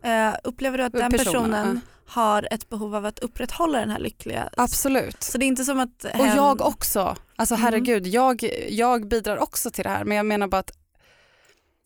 ja, 0.03 0.37
upplever 0.45 0.79
du 0.79 0.85
att 0.85 0.93
den 0.93 1.11
Personerna, 1.11 1.63
personen 1.63 1.81
har 2.11 2.49
ett 2.51 2.69
behov 2.69 2.95
av 2.95 3.07
att 3.07 3.19
upprätthålla 3.19 3.79
den 3.79 3.91
här 3.91 3.99
lyckliga... 3.99 4.51
Absolut. 4.57 5.23
Så 5.23 5.39
det 5.39 5.45
är 5.45 5.47
inte 5.47 5.65
som 5.65 5.81
att... 5.81 6.05
Och 6.05 6.27
jag 6.27 6.61
också. 6.61 7.17
Alltså 7.37 7.55
Mm. 7.55 7.63
herregud, 7.65 8.07
jag, 8.07 8.43
jag 8.69 9.09
bidrar 9.09 9.37
också 9.39 9.71
till 9.71 9.85
det 9.85 9.91
här 9.91 10.05
men 10.05 10.17
jag 10.17 10.27
menar 10.27 10.49
bara 10.49 10.59
att 10.59 10.71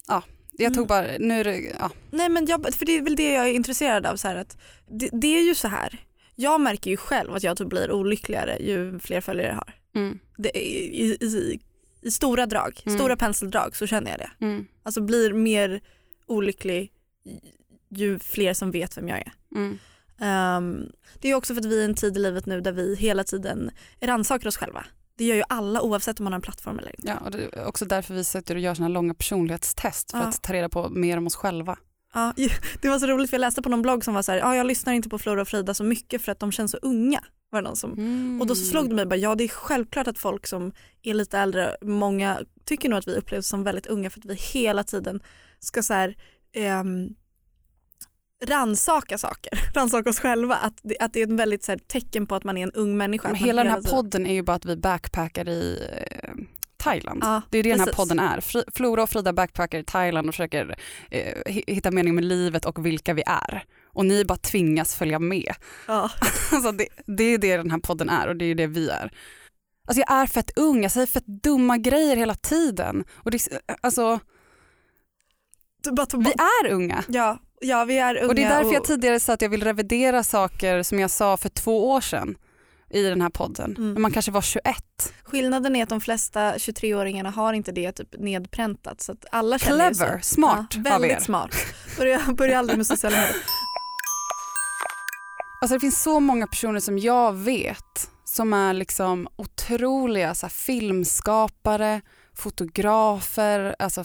ja, 0.09 0.23
jag 0.53 0.75
tog 0.75 0.77
Mm. 0.77 0.87
bara, 0.87 1.07
nu 1.19 1.41
är 1.41 1.45
det, 1.45 1.61
ja. 1.79 1.91
Nej 2.11 2.29
men 2.29 2.47
jag, 2.47 2.75
för 2.75 2.87
det 2.87 2.93
är 2.99 3.03
väl 3.03 3.17
det 3.17 3.33
jag 3.33 3.49
är 3.49 3.53
intresserad 3.53 4.07
av. 4.07 4.17
Så 4.17 4.29
här, 4.29 4.37
att 4.37 4.57
det, 4.91 5.09
det 5.13 5.39
är 5.39 5.43
ju 5.43 5.55
så 5.55 5.69
här. 5.69 5.99
Jag 6.35 6.61
märker 6.61 6.91
ju 6.91 6.97
själv 6.97 7.35
att 7.35 7.43
jag 7.43 7.57
typ 7.57 7.69
blir 7.69 7.93
olyckligare 7.93 8.57
ju 8.61 8.99
fler 8.99 9.21
följare 9.21 9.47
jag 9.49 9.55
har. 9.55 9.75
Mm, 9.95 10.19
Det, 10.37 10.59
i, 10.59 11.03
i, 11.03 11.25
i, 11.25 11.61
I 12.03 12.11
stora 12.11 12.47
drag, 12.47 12.83
Mm. 12.87 12.99
stora 12.99 13.17
penseldrag 13.17 13.77
så 13.77 13.87
känner 13.87 14.11
jag 14.11 14.19
det. 14.21 14.31
mm, 14.47 14.67
Alltså 14.83 15.01
blir 15.01 15.33
mer 15.33 15.81
olycklig 16.27 16.93
ju 17.89 18.19
fler 18.19 18.55
som 18.55 18.71
vet 18.71 18.97
vem 18.99 19.09
jag 19.09 19.19
är. 19.19 19.33
mm. 19.55 19.79
Ehm, 20.21 20.87
det 21.21 21.29
är 21.31 21.35
också 21.35 21.55
för 21.55 21.61
att 21.61 21.67
vi 21.67 21.79
är 21.79 21.83
i 21.83 21.85
en 21.85 21.95
tid 21.95 22.17
i 22.17 22.21
livet 22.21 22.47
nu 22.47 22.61
där 22.61 22.73
vi 22.73 22.97
hela 22.97 23.25
tiden 23.25 23.71
rannsakar 24.01 24.49
oss 24.49 24.57
själva. 24.57 24.85
Det 25.17 25.25
gör 25.25 25.37
ju 25.37 25.43
alla 25.49 25.83
oavsett 25.83 26.21
om 26.21 26.25
man 26.25 26.33
har 26.33 26.39
en 26.39 26.43
plattform 26.43 26.79
eller 26.79 26.97
inte. 26.97 27.09
Ja, 27.09 27.19
och 27.25 27.31
det 27.31 27.39
är 27.53 27.67
också 27.67 27.85
därför 27.85 28.15
vi 28.15 28.25
sitter 28.25 28.55
och 28.55 28.61
gör 28.61 28.75
såna 28.75 28.89
långa 28.89 29.15
personlighetstest 29.15 30.11
för 30.11 30.19
Ja. 30.19 30.25
att 30.25 30.43
ta 30.43 30.53
reda 30.53 30.69
på 30.69 30.89
mer 30.89 31.17
om 31.17 31.27
oss 31.27 31.35
själva. 31.37 31.79
Ja, 32.15 32.33
det 32.83 32.89
var 32.89 32.99
så 32.99 33.07
roligt 33.07 33.31
för 33.31 33.35
jag 33.37 33.41
läste 33.41 33.63
på 33.63 33.69
någon 33.69 33.83
blogg 33.83 34.05
som 34.05 34.15
var 34.15 34.23
så 34.23 34.33
här, 34.33 34.39
ja, 34.39 34.57
jag 34.57 34.67
lyssnar 34.67 34.93
inte 34.93 35.09
på 35.09 35.19
Flora 35.19 35.41
och 35.43 35.49
Frida 35.49 35.75
så 35.75 35.85
mycket 35.85 36.23
för 36.23 36.33
att 36.33 36.39
de 36.41 36.53
känns 36.53 36.71
så 36.71 36.77
unga. 36.83 37.21
Var 37.51 37.63
det 37.63 37.69
någon 37.69 37.77
som 37.77 37.93
Mm. 37.93 38.41
Och 38.41 38.47
då 38.47 38.55
så 38.55 38.65
slog 38.65 38.89
det 38.89 38.95
mig 38.95 39.07
bara, 39.07 39.17
ja 39.17 39.35
det 39.35 39.45
är 39.45 39.49
självklart 39.49 40.07
att 40.07 40.19
folk 40.19 40.47
som 40.47 40.73
är 41.03 41.15
lite 41.15 41.39
äldre, 41.39 41.77
många 41.83 42.41
tycker 42.65 42.89
nog 42.89 42.99
att 42.99 43.09
vi 43.09 43.15
upplevs 43.15 43.47
som 43.49 43.65
väldigt 43.65 43.87
unga 43.87 44.11
för 44.11 44.21
att 44.21 44.25
vi 44.25 44.35
hela 44.35 44.85
tiden 44.85 45.21
ska 45.61 45.83
så 45.83 45.95
här 45.95 46.17
ehm, 46.53 47.09
ransaka 48.49 49.19
saker, 49.19 49.53
ransaka 49.75 50.11
oss 50.11 50.21
själva. 50.21 50.55
Att 50.57 50.79
det, 50.83 50.97
att 51.01 51.13
det 51.13 51.21
är 51.21 51.25
ett 51.25 51.33
väldigt 51.41 51.65
så 51.65 51.73
här, 51.73 51.79
tecken 51.79 52.27
på 52.27 52.35
att 52.35 52.45
man 52.45 52.57
är 52.57 52.63
en 52.63 52.73
ung 52.73 52.97
människa. 52.97 53.29
Men 53.29 53.37
hela 53.37 53.65
den 53.65 53.73
här 53.73 53.83
podden 53.83 54.27
är 54.27 54.35
ju 54.35 54.43
bara 54.43 54.57
att 54.57 54.65
vi 54.65 54.77
backpackar 54.77 55.49
i 55.49 55.89
eh, 56.23 56.35
Thailand. 56.77 57.21
Ja, 57.25 57.43
det 57.51 57.59
är 57.59 57.63
det 57.63 57.71
den 57.71 57.79
här 57.81 57.87
precis. 57.87 57.97
podden 57.97 58.19
är. 58.19 58.41
Fri- 58.41 58.65
Flora 58.75 59.03
och 59.03 59.11
Frida 59.11 59.33
backpackar 59.33 59.79
i 59.79 59.85
Thailand 59.85 60.29
och 60.29 60.35
försöker 60.35 60.77
eh, 61.11 61.35
hi- 61.47 61.65
hitta 61.67 61.91
mening 61.91 62.15
med 62.15 62.25
livet 62.25 62.65
och 62.65 62.87
vilka 62.87 63.15
vi 63.15 63.23
är. 63.27 63.65
Och 63.93 64.07
ni 64.07 64.25
bara 64.25 64.39
tvingas 64.39 64.95
följa 64.95 65.19
med. 65.19 65.55
Ja. 65.89 66.11
Alltså 66.53 66.73
det, 66.73 66.89
det 67.07 67.25
är 67.25 67.39
det 67.39 67.57
den 67.57 67.71
här 67.71 67.79
podden 67.79 68.09
är 68.09 68.29
och 68.29 68.37
det 68.37 68.45
är 68.45 68.55
det 68.55 68.67
vi 68.67 68.89
är. 68.89 69.11
Alltså 69.89 70.01
jag 70.09 70.13
är 70.19 70.27
fett 70.27 70.51
ung, 70.59 70.83
jag 70.83 70.93
säger 70.93 71.07
fett 71.07 71.27
dumma 71.27 71.79
grejer 71.79 72.17
hela 72.17 72.35
tiden. 72.35 73.05
Och 73.13 73.31
det, 73.31 73.37
är- 73.53 73.61
alltså, 73.81 74.21
vi 76.15 76.33
är 76.33 76.71
unga. 76.73 77.05
Ja, 77.09 77.39
ja, 77.65 77.85
vi 77.85 77.99
är 77.99 78.17
unga. 78.17 78.27
Och 78.29 78.35
det 78.35 78.43
är 78.45 78.49
därför 78.49 78.73
jag 78.73 78.81
och- 78.81 78.87
tidigare 78.87 79.21
sa 79.21 79.33
att 79.33 79.43
jag 79.43 79.49
vill 79.49 79.65
revidera 79.65 80.23
saker 80.23 80.83
som 80.83 80.99
jag 80.99 81.11
sa 81.11 81.37
för 81.37 81.49
två 81.49 81.91
år 81.91 82.01
sedan 82.01 82.35
i 82.91 83.03
den 83.03 83.21
här 83.21 83.31
podden. 83.31 83.75
Mm. 83.79 84.03
Man 84.03 84.11
kanske 84.13 84.31
var 84.33 84.41
21. 84.41 84.65
Skillnaden 85.25 85.77
är 85.77 85.83
att 85.83 85.89
de 85.89 86.01
flesta 86.01 86.53
23-åringarna 86.59 87.31
har 87.31 87.53
inte 87.53 87.73
det 87.73 87.93
typ 87.93 88.09
nedpräntat 88.19 89.01
så 89.01 89.13
att 89.13 89.25
alla 89.31 89.59
Clever, 89.59 90.19
smart 90.23 90.67
ja, 90.71 90.79
av 90.79 90.85
Väldigt 90.85 91.11
er. 91.19 91.21
smart. 91.21 91.57
Börja, 91.99 92.21
börja 92.37 92.59
aldrig 92.59 92.77
med 92.77 92.87
sociala 92.87 93.17
medier. 93.17 93.37
Alltså 95.63 95.75
det 95.75 95.81
finns 95.81 96.03
så 96.03 96.21
många 96.21 96.47
personer 96.47 96.81
som 96.81 96.99
jag 96.99 97.33
vet 97.33 98.11
som 98.25 98.53
är 98.53 98.73
liksom 98.75 99.29
otroliga 99.37 100.35
så 100.35 100.49
filmskapare, 100.49 102.01
fotografer, 102.35 103.77
alltså 103.79 104.05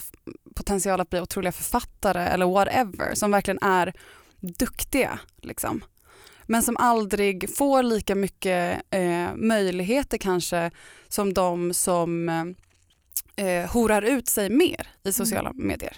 potential 0.54 1.00
att 1.00 1.10
bli 1.10 1.20
otroliga 1.20 1.52
författare 1.52 2.22
eller 2.22 2.46
whatever, 2.46 3.14
som 3.14 3.30
verkligen 3.30 3.62
är 3.62 3.92
duktiga. 4.40 5.18
Liksom. 5.42 5.84
Men 6.46 6.62
som 6.62 6.76
aldrig 6.76 7.56
får 7.56 7.82
lika 7.82 8.14
mycket 8.14 8.82
eh, 8.90 9.34
möjligheter 9.34 10.18
kanske 10.18 10.70
som 11.08 11.34
de 11.34 11.74
som 11.74 12.28
eh, 13.36 13.70
horar 13.70 14.02
ut 14.02 14.28
sig 14.28 14.50
mer 14.50 14.88
i 15.02 15.12
sociala 15.12 15.52
medier. 15.54 15.96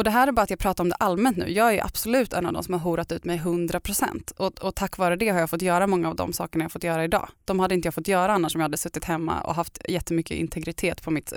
Och 0.00 0.04
det 0.04 0.10
här 0.10 0.28
är 0.28 0.32
bara 0.32 0.42
att 0.42 0.50
jag 0.50 0.58
pratar 0.58 0.84
om 0.84 0.88
det 0.88 0.94
allmänt 0.94 1.36
nu. 1.36 1.50
Jag 1.50 1.74
är 1.74 1.84
absolut 1.84 2.32
en 2.32 2.46
av 2.46 2.52
de 2.52 2.62
som 2.62 2.74
har 2.74 2.80
horat 2.80 3.12
ut 3.12 3.24
mig 3.24 3.38
100% 3.38 4.32
och, 4.36 4.58
och 4.58 4.74
tack 4.74 4.98
vare 4.98 5.16
det 5.16 5.28
har 5.28 5.40
jag 5.40 5.50
fått 5.50 5.62
göra 5.62 5.86
många 5.86 6.08
av 6.08 6.16
de 6.16 6.32
sakerna 6.32 6.64
jag 6.64 6.72
fått 6.72 6.84
göra 6.84 7.04
idag. 7.04 7.28
De 7.44 7.60
hade 7.60 7.74
inte 7.74 7.86
jag 7.86 7.94
fått 7.94 8.08
göra 8.08 8.32
annars 8.32 8.54
om 8.54 8.60
jag 8.60 8.64
hade 8.64 8.76
suttit 8.76 9.04
hemma 9.04 9.40
och 9.40 9.54
haft 9.54 9.78
jättemycket 9.88 10.36
integritet 10.36 11.02
på 11.02 11.10
mitt, 11.10 11.32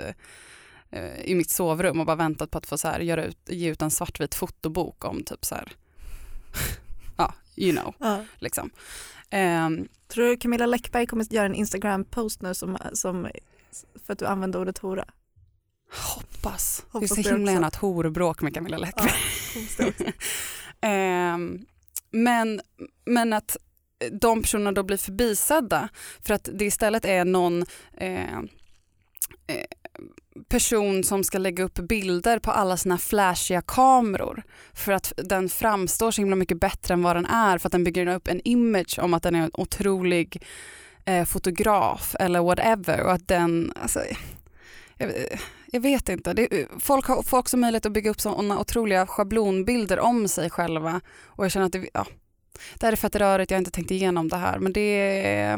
eh, 0.90 1.20
i 1.24 1.34
mitt 1.34 1.50
sovrum 1.50 2.00
och 2.00 2.06
bara 2.06 2.16
väntat 2.16 2.50
på 2.50 2.58
att 2.58 2.66
få 2.66 2.78
så 2.78 2.88
här, 2.88 3.00
göra 3.00 3.24
ut, 3.24 3.38
ge 3.46 3.70
ut 3.70 3.82
en 3.82 3.90
svartvit 3.90 4.34
fotobok 4.34 5.04
om 5.04 5.22
typ 5.24 5.44
så 5.44 5.54
här, 5.54 5.72
ja, 7.16 7.34
you 7.56 7.72
know, 7.76 7.94
Ja. 7.98 8.24
liksom. 8.38 8.70
Ehm, 9.30 9.88
Tror 10.08 10.24
du 10.24 10.36
Camilla 10.36 10.66
Läckberg 10.66 11.06
kommer 11.06 11.24
att 11.24 11.32
göra 11.32 11.46
en 11.46 11.54
Instagram-post 11.54 12.42
nu 12.42 12.54
som, 12.54 12.78
som, 12.92 13.28
för 14.06 14.12
att 14.12 14.18
du 14.18 14.26
använde 14.26 14.58
ordet 14.58 14.78
hora? 14.78 15.04
Hoppas. 15.90 16.84
Hoppas 16.90 17.10
det 17.10 17.20
är 17.20 17.22
så 17.22 17.30
himla 17.30 17.52
gärna 17.52 17.68
ett 17.68 17.74
horbråk 17.74 18.42
med 18.42 18.54
Camilla 18.54 18.76
Läckberg. 18.76 19.12
också. 19.64 20.02
Ehm, 20.80 21.66
men, 22.10 22.60
men 23.04 23.32
att 23.32 23.56
de 24.20 24.42
personerna 24.42 24.72
då 24.72 24.82
blir 24.82 24.96
förbisedda 24.96 25.88
för 26.20 26.34
att 26.34 26.48
det 26.52 26.64
istället 26.64 27.04
är 27.04 27.24
någon 27.24 27.64
eh, 27.92 28.38
eh, 29.46 29.66
person 30.48 31.04
som 31.04 31.24
ska 31.24 31.38
lägga 31.38 31.64
upp 31.64 31.74
bilder 31.74 32.38
på 32.38 32.50
alla 32.50 32.76
sina 32.76 32.98
flashiga 32.98 33.62
kameror 33.62 34.42
för 34.72 34.92
att 34.92 35.12
den 35.16 35.48
framstår 35.48 36.10
så 36.10 36.20
himla 36.20 36.36
mycket 36.36 36.60
bättre 36.60 36.94
än 36.94 37.02
vad 37.02 37.16
den 37.16 37.26
är 37.26 37.58
för 37.58 37.68
att 37.68 37.72
den 37.72 37.84
bygger 37.84 38.06
upp 38.06 38.28
en 38.28 38.40
image 38.44 38.98
om 38.98 39.14
att 39.14 39.22
den 39.22 39.34
är 39.34 39.42
en 39.42 39.50
otrolig 39.54 40.42
eh, 41.04 41.24
fotograf 41.24 42.16
eller 42.20 42.40
whatever 42.40 43.00
och 43.00 43.12
att 43.12 43.28
den, 43.28 43.72
alltså, 43.82 44.00
jag, 44.98 45.12
jag 45.74 45.80
vet 45.80 46.08
inte, 46.08 46.32
det, 46.32 46.68
folk 46.78 47.06
har 47.06 47.22
får 47.22 47.38
också 47.38 47.56
möjlighet 47.56 47.86
att 47.86 47.92
bygga 47.92 48.10
upp 48.10 48.20
sådana 48.20 48.60
otroliga 48.60 49.06
schablonbilder 49.06 49.98
om 49.98 50.28
sig 50.28 50.50
själva 50.50 51.00
och 51.24 51.44
jag 51.44 51.52
känner 51.52 51.66
att 51.66 51.72
det, 51.72 51.88
ja, 51.94 52.06
det 52.74 52.86
här 52.86 52.92
är 52.92 52.96
fett 52.96 53.16
rörigt, 53.16 53.50
jag 53.50 53.56
har 53.56 53.60
inte 53.60 53.70
tänkt 53.70 53.90
igenom 53.90 54.28
det 54.28 54.36
här 54.36 54.58
men 54.58 54.72
det 54.72 54.80
är, 54.80 55.56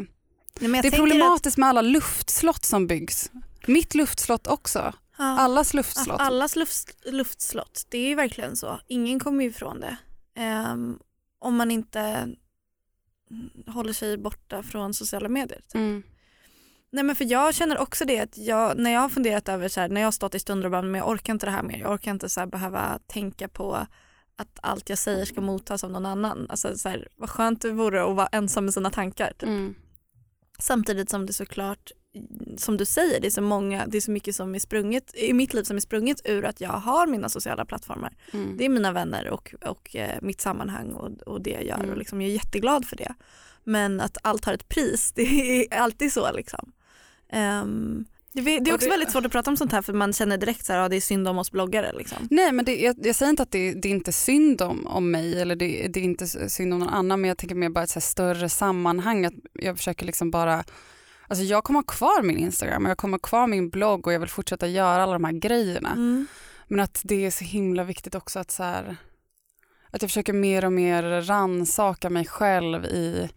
Nej, 0.59 0.81
det 0.81 0.87
är 0.87 0.91
problematiskt 0.91 1.57
med 1.57 1.69
alla 1.69 1.81
luftslott 1.81 2.65
som 2.65 2.87
byggs. 2.87 3.31
Mitt 3.67 3.95
luftslott 3.95 4.47
också, 4.47 4.79
Att, 4.79 4.95
ja, 5.17 5.39
allas 5.39 5.67
att 5.67 5.73
luftslott. 5.73 6.21
allas 6.21 6.55
luft, 6.55 6.95
luftslott, 7.05 7.85
det 7.89 7.97
är 7.97 8.07
ju 8.07 8.15
verkligen 8.15 8.55
så. 8.55 8.79
Ingen 8.87 9.19
kommer 9.19 9.45
ifrån 9.45 9.79
det. 9.79 9.97
Ehm, 10.35 10.99
om 11.39 11.55
man 11.55 11.71
inte 11.71 12.27
håller 13.67 13.93
sig 13.93 14.17
borta 14.17 14.63
från 14.63 14.93
sociala 14.93 15.29
medier. 15.29 15.61
typ. 15.67 15.75
Mm. 15.75 16.03
Nej 16.91 17.03
men 17.03 17.15
för 17.15 17.25
jag 17.25 17.55
känner 17.55 17.77
också 17.77 18.05
det 18.05 18.19
att 18.19 18.37
jag, 18.37 18.77
när 18.77 18.91
jag 18.91 18.99
har 18.99 19.09
funderat 19.09 19.49
över 19.49 19.67
så 19.67 19.79
här, 19.79 19.89
när 19.89 20.01
jag 20.01 20.07
har 20.07 20.11
stått 20.11 20.35
i 20.35 20.39
stunder 20.39 20.65
och 20.65 20.71
bara, 20.71 20.81
men 20.81 20.99
jag 20.99 21.09
orkar 21.09 21.33
inte 21.33 21.45
det 21.45 21.51
här 21.51 21.63
mer, 21.63 21.79
jag 21.79 21.91
orkar 21.91 22.11
inte 22.11 22.29
så 22.29 22.39
här, 22.39 22.47
behöva 22.47 22.99
tänka 23.07 23.47
på 23.47 23.87
att 24.35 24.59
allt 24.61 24.89
jag 24.89 24.97
säger 24.97 25.25
ska 25.25 25.41
mottas 25.41 25.83
av 25.83 25.91
någon 25.91 26.05
annan. 26.05 26.47
Alltså 26.49 26.77
så 26.77 26.89
här, 26.89 27.07
vad 27.15 27.29
skönt 27.29 27.61
det 27.61 27.71
vore 27.71 28.03
att 28.03 28.15
vara 28.15 28.27
ensam 28.27 28.65
med 28.65 28.73
sina 28.73 28.89
tankar. 28.89 29.33
Typ. 29.37 29.49
Mm. 29.49 29.75
Samtidigt 30.59 31.09
som 31.09 31.25
det 31.25 31.33
såklart, 31.33 31.91
som 32.57 32.77
du 32.77 32.85
säger, 32.85 33.21
det 33.21 33.27
är 33.27 33.31
så 33.31 33.41
många, 33.41 33.87
det 33.87 33.97
är 33.97 34.01
så 34.01 34.11
mycket 34.11 34.35
som 34.35 34.55
är 34.55 34.59
sprunget, 34.59 35.15
i 35.15 35.33
mitt 35.33 35.53
liv 35.53 35.63
som 35.63 35.75
är 35.77 35.81
sprunget 35.81 36.21
ur 36.25 36.45
att 36.45 36.61
jag 36.61 36.69
har 36.69 37.07
mina 37.07 37.29
sociala 37.29 37.65
plattformar. 37.65 38.15
Mm. 38.33 38.57
Det 38.57 38.65
är 38.65 38.69
mina 38.69 38.91
vänner 38.91 39.29
och, 39.29 39.55
och 39.65 39.95
eh, 39.95 40.17
mitt 40.21 40.41
sammanhang 40.41 40.91
och, 40.91 41.21
och 41.21 41.41
det 41.41 41.49
jag 41.49 41.65
gör 41.65 41.77
Mm. 41.77 41.89
och 41.89 41.97
liksom, 41.97 42.21
jag 42.21 42.29
är 42.29 42.33
jätteglad 42.33 42.85
för 42.85 42.95
det. 42.95 43.15
Men 43.63 44.01
att 44.01 44.17
allt 44.23 44.45
har 44.45 44.53
ett 44.53 44.69
pris, 44.69 45.11
det 45.15 45.23
är 45.65 45.79
alltid 45.79 46.13
så 46.13 46.31
liksom. 46.31 46.71
Ehm, 47.29 48.05
det, 48.33 48.41
är- 48.41 48.61
det 48.61 48.69
är 48.71 48.75
också 48.75 48.89
väldigt 48.89 49.11
svårt 49.11 49.25
att 49.25 49.31
prata 49.31 49.51
om 49.51 49.57
sånt 49.57 49.71
här 49.71 49.81
för 49.81 49.93
man 49.93 50.13
känner 50.13 50.37
direkt 50.37 50.65
så 50.65 50.73
här, 50.73 50.79
ja, 50.79 50.89
det 50.89 50.95
är 50.95 51.01
synd 51.01 51.27
om 51.27 51.37
oss 51.37 51.51
bloggare. 51.51 51.93
Liksom. 51.97 52.17
Nej 52.31 52.51
men 52.51 52.65
det, 52.65 52.75
jag, 52.81 52.95
jag 53.05 53.15
säger 53.15 53.29
inte 53.29 53.43
att 53.43 53.51
det, 53.51 53.73
det 53.73 53.87
är 53.87 53.91
inte 53.91 54.11
synd 54.11 54.61
om, 54.61 54.87
om 54.87 55.11
mig 55.11 55.41
eller 55.41 55.55
det, 55.55 55.87
det 55.87 55.99
är 55.99 56.03
inte 56.03 56.27
synd 56.49 56.73
om 56.73 56.79
någon 56.79 56.89
annan 56.89 57.21
men 57.21 57.27
jag 57.27 57.37
tänker 57.37 57.55
mer 57.55 57.69
bara 57.69 57.83
ett 57.83 58.03
större 58.03 58.49
sammanhang 58.49 59.25
att 59.25 59.33
jag 59.53 59.77
försöker 59.77 60.05
liksom 60.05 60.31
bara 60.31 60.63
Alltså 61.29 61.43
jag 61.45 61.63
kommer 61.63 61.77
ha 61.79 61.83
kvar 61.83 62.23
min 62.23 62.37
Instagram 62.37 62.85
och 62.85 62.89
jag 62.91 62.97
kommer 62.97 63.13
ha 63.13 63.19
kvar 63.19 63.47
min 63.47 63.69
blogg 63.69 64.07
och 64.07 64.13
jag 64.13 64.19
vill 64.19 64.29
fortsätta 64.29 64.67
göra 64.67 65.03
alla 65.03 65.13
de 65.13 65.23
här 65.23 65.31
grejerna. 65.31 65.91
Mm. 65.91 66.27
Men 66.67 66.79
att 66.79 67.01
det 67.03 67.25
är 67.25 67.31
så 67.31 67.43
himla 67.43 67.83
viktigt 67.83 68.15
också 68.15 68.39
att 68.39 68.51
så 68.51 68.63
här, 68.63 68.97
att 69.91 70.01
jag 70.01 70.11
försöker 70.11 70.33
mer 70.33 70.65
och 70.65 70.73
mer 70.73 71.21
ransaka 71.21 72.09
mig 72.09 72.25
själv 72.25 72.85
i 72.85 73.29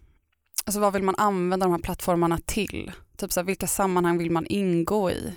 alltså 0.65 0.79
vad 0.79 0.93
vill 0.93 1.03
man 1.03 1.15
använda 1.17 1.65
de 1.65 1.71
här 1.71 1.79
plattformarna 1.79 2.39
till? 2.45 2.91
Typ 3.21 3.31
så 3.31 3.39
här, 3.39 3.45
vilka 3.45 3.67
sammanhang 3.67 4.17
vill 4.17 4.31
man 4.31 4.45
ingå 4.45 5.11
i? 5.11 5.33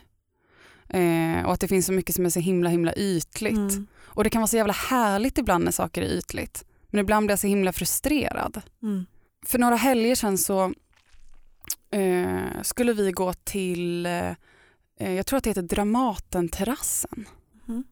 Eh, 0.88 1.44
och 1.44 1.52
att 1.52 1.60
det 1.60 1.68
finns 1.68 1.86
så 1.86 1.92
mycket 1.92 2.14
som 2.14 2.26
är 2.26 2.30
så 2.30 2.40
himla 2.40 2.70
himla 2.70 2.94
ytligt. 2.94 3.54
Mm. 3.54 3.86
Och 4.04 4.24
det 4.24 4.30
kan 4.30 4.40
vara 4.40 4.46
så 4.46 4.56
jävla 4.56 4.72
härligt 4.72 5.38
ibland 5.38 5.64
när 5.64 5.72
saker 5.72 6.02
är 6.02 6.06
ytligt. 6.06 6.64
Men 6.90 7.00
ibland 7.00 7.26
blir 7.26 7.32
jag 7.32 7.38
så 7.38 7.46
himla 7.46 7.72
frustrerad. 7.72 8.62
Mm. 8.82 9.06
För 9.46 9.58
några 9.58 9.76
helger 9.76 10.14
sedan 10.14 10.38
så 10.38 10.72
eh, 11.90 12.62
skulle 12.62 12.92
vi 12.92 13.12
gå 13.12 13.32
till, 13.32 14.06
eh, 14.06 15.12
jag 15.12 15.26
tror 15.26 15.36
att 15.36 15.44
det 15.44 15.50
heter 15.50 15.62
Dramatenterrassen. 15.62 17.28
Mhm. 17.64 17.84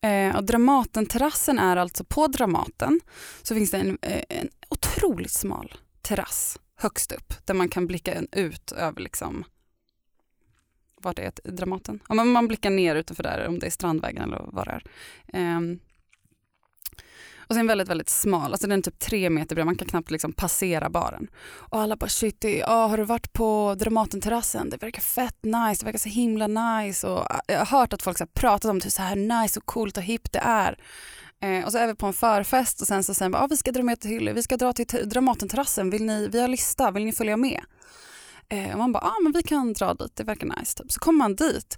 Eh, 0.00 0.36
och 0.36 0.44
Dramatenterrassen 0.44 1.58
är 1.58 1.76
alltså 1.76 2.04
på 2.04 2.26
Dramaten 2.26 3.00
så 3.42 3.54
finns 3.54 3.70
det 3.70 3.78
en, 3.78 3.98
eh, 4.02 4.22
en 4.28 4.48
otroligt 4.68 5.32
smal 5.32 5.74
terrass 6.02 6.58
högst 6.84 7.12
upp 7.12 7.34
där 7.44 7.54
man 7.54 7.68
kan 7.68 7.86
blicka 7.86 8.14
ut 8.32 8.72
över 8.72 9.00
liksom 9.00 9.44
vart 11.04 11.18
är? 11.18 11.32
Dramaten? 11.44 12.00
Ja, 12.08 12.14
men 12.14 12.28
man 12.28 12.48
blickar 12.48 12.70
ner 12.70 12.96
utanför 12.96 13.22
där 13.22 13.48
om 13.48 13.58
det 13.58 13.66
är 13.66 13.70
Strandvägen 13.70 14.22
eller 14.22 14.44
vad 14.52 14.66
det 14.66 14.72
är. 14.72 14.82
Ehm, 15.32 15.78
och 17.46 17.54
sen 17.54 17.66
väldigt, 17.66 17.88
väldigt 17.88 18.08
smal, 18.08 18.52
alltså 18.52 18.66
den 18.66 18.78
är 18.78 18.82
typ 18.82 18.98
tre 18.98 19.30
meter 19.30 19.54
bred, 19.54 19.66
man 19.66 19.76
kan 19.76 19.88
knappt 19.88 20.10
liksom 20.10 20.32
passera 20.32 20.90
baren. 20.90 21.28
Och 21.44 21.80
alla 21.80 21.96
bara 21.96 22.08
shit, 22.08 22.40
det, 22.40 22.58
ja, 22.58 22.86
har 22.86 22.96
du 22.96 23.04
varit 23.04 23.32
på 23.32 23.74
Dramatenterrassen? 23.78 24.70
Det 24.70 24.82
verkar 24.82 25.02
fett 25.02 25.42
nice, 25.42 25.80
det 25.80 25.84
verkar 25.84 25.98
så 25.98 26.08
himla 26.08 26.46
nice. 26.46 27.06
Och 27.08 27.30
äh, 27.30 27.40
jag 27.46 27.58
har 27.58 27.78
hört 27.78 27.92
att 27.92 28.02
folk 28.02 28.18
så 28.18 28.24
här 28.24 28.40
pratat 28.40 28.70
om 28.70 28.78
det, 28.78 28.90
så 28.90 29.02
här 29.02 29.16
nice 29.16 29.60
och 29.60 29.66
coolt 29.66 29.96
och 29.96 30.02
hippt 30.02 30.32
det 30.32 30.38
är. 30.38 30.78
Eh, 31.44 31.64
och 31.64 31.72
så 31.72 31.78
är 31.78 31.86
vi 31.86 31.94
på 31.94 32.06
en 32.06 32.12
förfest 32.12 32.80
och 32.80 32.86
sen 32.86 33.04
så 33.04 33.14
säger 33.14 33.30
man 33.30 33.42
ah, 33.42 33.46
vi 33.46 33.56
ska 33.56 33.72
dra 33.72 33.82
med 33.82 34.00
till, 34.00 34.32
vi 34.34 34.42
ska 34.42 34.56
dra 34.56 34.72
till 34.72 35.08
Dramatenterrassen, 35.08 35.90
vill 35.90 36.04
ni, 36.04 36.28
vi 36.28 36.40
har 36.40 36.48
lista, 36.48 36.90
vill 36.90 37.04
ni 37.04 37.12
följa 37.12 37.36
med? 37.36 37.60
Eh, 38.48 38.72
och 38.72 38.78
man 38.78 38.92
bara, 38.92 39.04
ah, 39.04 39.20
men 39.22 39.32
vi 39.32 39.42
kan 39.42 39.72
dra 39.72 39.94
dit, 39.94 40.16
det 40.16 40.24
verkar 40.24 40.46
nice. 40.58 40.78
Typ. 40.78 40.92
Så 40.92 41.00
kommer 41.00 41.18
man 41.18 41.34
dit 41.34 41.76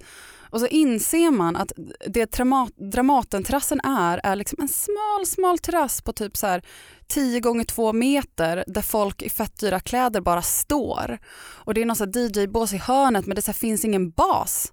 och 0.50 0.60
så 0.60 0.66
inser 0.66 1.30
man 1.30 1.56
att 1.56 1.72
det 2.06 2.32
Dramat, 2.32 2.72
Dramatenterrassen 2.76 3.80
är, 3.80 4.20
är 4.22 4.36
liksom 4.36 4.58
en 4.60 4.68
smal, 4.68 5.26
smal 5.26 5.58
terrass 5.58 6.02
på 6.02 6.12
typ 6.12 6.36
så 6.36 6.46
här 6.46 6.62
10 7.06 7.40
gånger 7.40 7.64
2 7.64 7.92
meter 7.92 8.64
där 8.66 8.82
folk 8.82 9.22
i 9.22 9.30
fett 9.30 9.60
dyra 9.60 9.80
kläder 9.80 10.20
bara 10.20 10.42
står. 10.42 11.18
Och 11.38 11.74
det 11.74 11.82
är 11.82 11.86
någon 11.86 12.12
DJ-bås 12.12 12.72
i 12.72 12.76
hörnet 12.76 13.26
men 13.26 13.34
det 13.34 13.42
så 13.42 13.50
här 13.50 13.58
finns 13.58 13.84
ingen 13.84 14.10
bas. 14.10 14.72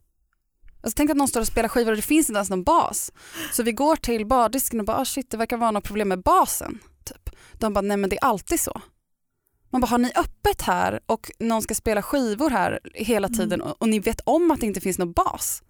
Alltså 0.83 0.95
tänk 0.97 1.09
att 1.11 1.17
någon 1.17 1.27
står 1.27 1.41
och 1.41 1.47
spelar 1.47 1.69
skivor 1.69 1.91
och 1.91 1.95
det 1.95 2.01
finns 2.01 2.29
inte 2.29 2.37
ens 2.37 2.49
någon 2.49 2.63
bas. 2.63 3.11
Så 3.51 3.63
vi 3.63 3.71
går 3.71 3.95
till 3.95 4.25
bardisken 4.25 4.79
och 4.79 4.85
bara 4.85 4.97
ah, 4.97 5.05
shit 5.05 5.29
det 5.29 5.37
verkar 5.37 5.57
vara 5.57 5.71
något 5.71 5.83
problem 5.83 6.07
med 6.07 6.21
basen. 6.21 6.79
Typ. 7.03 7.29
De 7.53 7.73
bara 7.73 7.81
nej 7.81 7.97
men 7.97 8.09
det 8.09 8.15
är 8.15 8.25
alltid 8.25 8.59
så. 8.59 8.81
Man 9.69 9.81
bara 9.81 9.87
har 9.87 9.97
ni 9.97 10.11
öppet 10.15 10.61
här 10.61 10.99
och 11.05 11.31
någon 11.39 11.61
ska 11.61 11.75
spela 11.75 12.01
skivor 12.01 12.49
här 12.49 12.79
hela 12.93 13.29
tiden 13.29 13.61
och, 13.61 13.81
och 13.81 13.89
ni 13.89 13.99
vet 13.99 14.21
om 14.23 14.51
att 14.51 14.59
det 14.59 14.65
inte 14.65 14.81
finns 14.81 14.97
någon 14.99 15.11
bas. 15.11 15.63